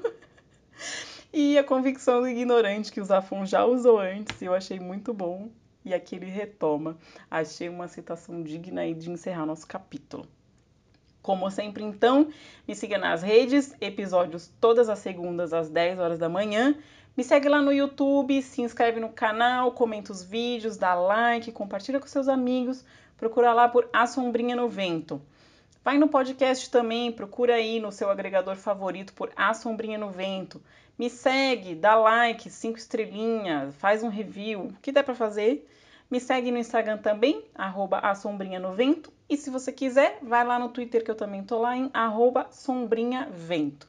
e 1.32 1.58
a 1.58 1.64
convicção 1.64 2.20
do 2.20 2.28
ignorante, 2.28 2.92
que 2.92 3.00
o 3.00 3.04
Zafon 3.04 3.44
já 3.44 3.64
usou 3.64 3.98
antes, 3.98 4.40
eu 4.40 4.54
achei 4.54 4.78
muito 4.78 5.12
bom. 5.12 5.50
E 5.84 5.92
aqui 5.92 6.14
ele 6.14 6.26
retoma. 6.26 6.96
Achei 7.28 7.68
uma 7.68 7.88
citação 7.88 8.42
digna 8.42 8.82
aí 8.82 8.94
de 8.94 9.10
encerrar 9.10 9.44
nosso 9.44 9.66
capítulo. 9.66 10.28
Como 11.20 11.50
sempre, 11.50 11.82
então, 11.84 12.28
me 12.66 12.74
siga 12.74 12.98
nas 12.98 13.22
redes, 13.22 13.74
episódios 13.80 14.52
todas 14.60 14.88
as 14.88 15.00
segundas 15.00 15.52
às 15.52 15.68
10 15.68 15.98
horas 15.98 16.18
da 16.18 16.28
manhã. 16.28 16.76
Me 17.16 17.22
segue 17.22 17.48
lá 17.48 17.60
no 17.60 17.72
YouTube, 17.72 18.40
se 18.42 18.62
inscreve 18.62 18.98
no 18.98 19.08
canal, 19.08 19.72
comenta 19.72 20.12
os 20.12 20.22
vídeos, 20.22 20.76
dá 20.76 20.94
like, 20.94 21.52
compartilha 21.52 22.00
com 22.00 22.06
seus 22.06 22.26
amigos. 22.26 22.84
Procura 23.16 23.52
lá 23.52 23.68
por 23.68 23.88
A 23.92 24.06
Sombrinha 24.06 24.56
no 24.56 24.68
Vento. 24.68 25.20
Vai 25.84 25.98
no 25.98 26.08
podcast 26.08 26.70
também, 26.70 27.10
procura 27.10 27.54
aí 27.54 27.80
no 27.80 27.90
seu 27.90 28.08
agregador 28.08 28.56
favorito 28.56 29.12
por 29.12 29.32
A 29.34 29.52
Sombrinha 29.52 29.98
no 29.98 30.10
Vento. 30.10 30.62
Me 30.98 31.10
segue, 31.10 31.74
dá 31.74 31.96
like, 31.96 32.48
cinco 32.48 32.78
estrelinhas, 32.78 33.74
faz 33.76 34.02
um 34.02 34.08
review, 34.08 34.66
o 34.66 34.72
que 34.80 34.92
der 34.92 35.02
para 35.02 35.14
fazer. 35.14 35.68
Me 36.10 36.20
segue 36.20 36.50
no 36.50 36.58
Instagram 36.58 36.98
também, 36.98 37.44
arroba 37.54 37.98
a 37.98 38.14
Sombrinha 38.14 38.60
no 38.60 38.74
Vento. 38.74 39.12
E 39.28 39.36
se 39.36 39.48
você 39.48 39.72
quiser, 39.72 40.18
vai 40.22 40.44
lá 40.44 40.58
no 40.58 40.68
Twitter 40.68 41.02
que 41.02 41.10
eu 41.10 41.14
também 41.14 41.42
tô 41.42 41.58
lá 41.58 41.74
em 41.74 41.90
arroba 41.94 42.48
sombrinhavento. 42.50 43.88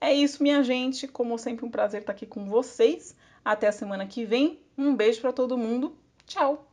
É 0.00 0.14
isso, 0.14 0.42
minha 0.42 0.62
gente. 0.62 1.08
Como 1.08 1.36
sempre, 1.36 1.66
um 1.66 1.70
prazer 1.70 2.02
estar 2.02 2.12
aqui 2.12 2.24
com 2.24 2.46
vocês. 2.46 3.16
Até 3.44 3.66
a 3.66 3.72
semana 3.72 4.06
que 4.06 4.24
vem. 4.24 4.60
Um 4.78 4.94
beijo 4.94 5.20
para 5.20 5.32
todo 5.32 5.58
mundo. 5.58 5.96
Tchau! 6.24 6.69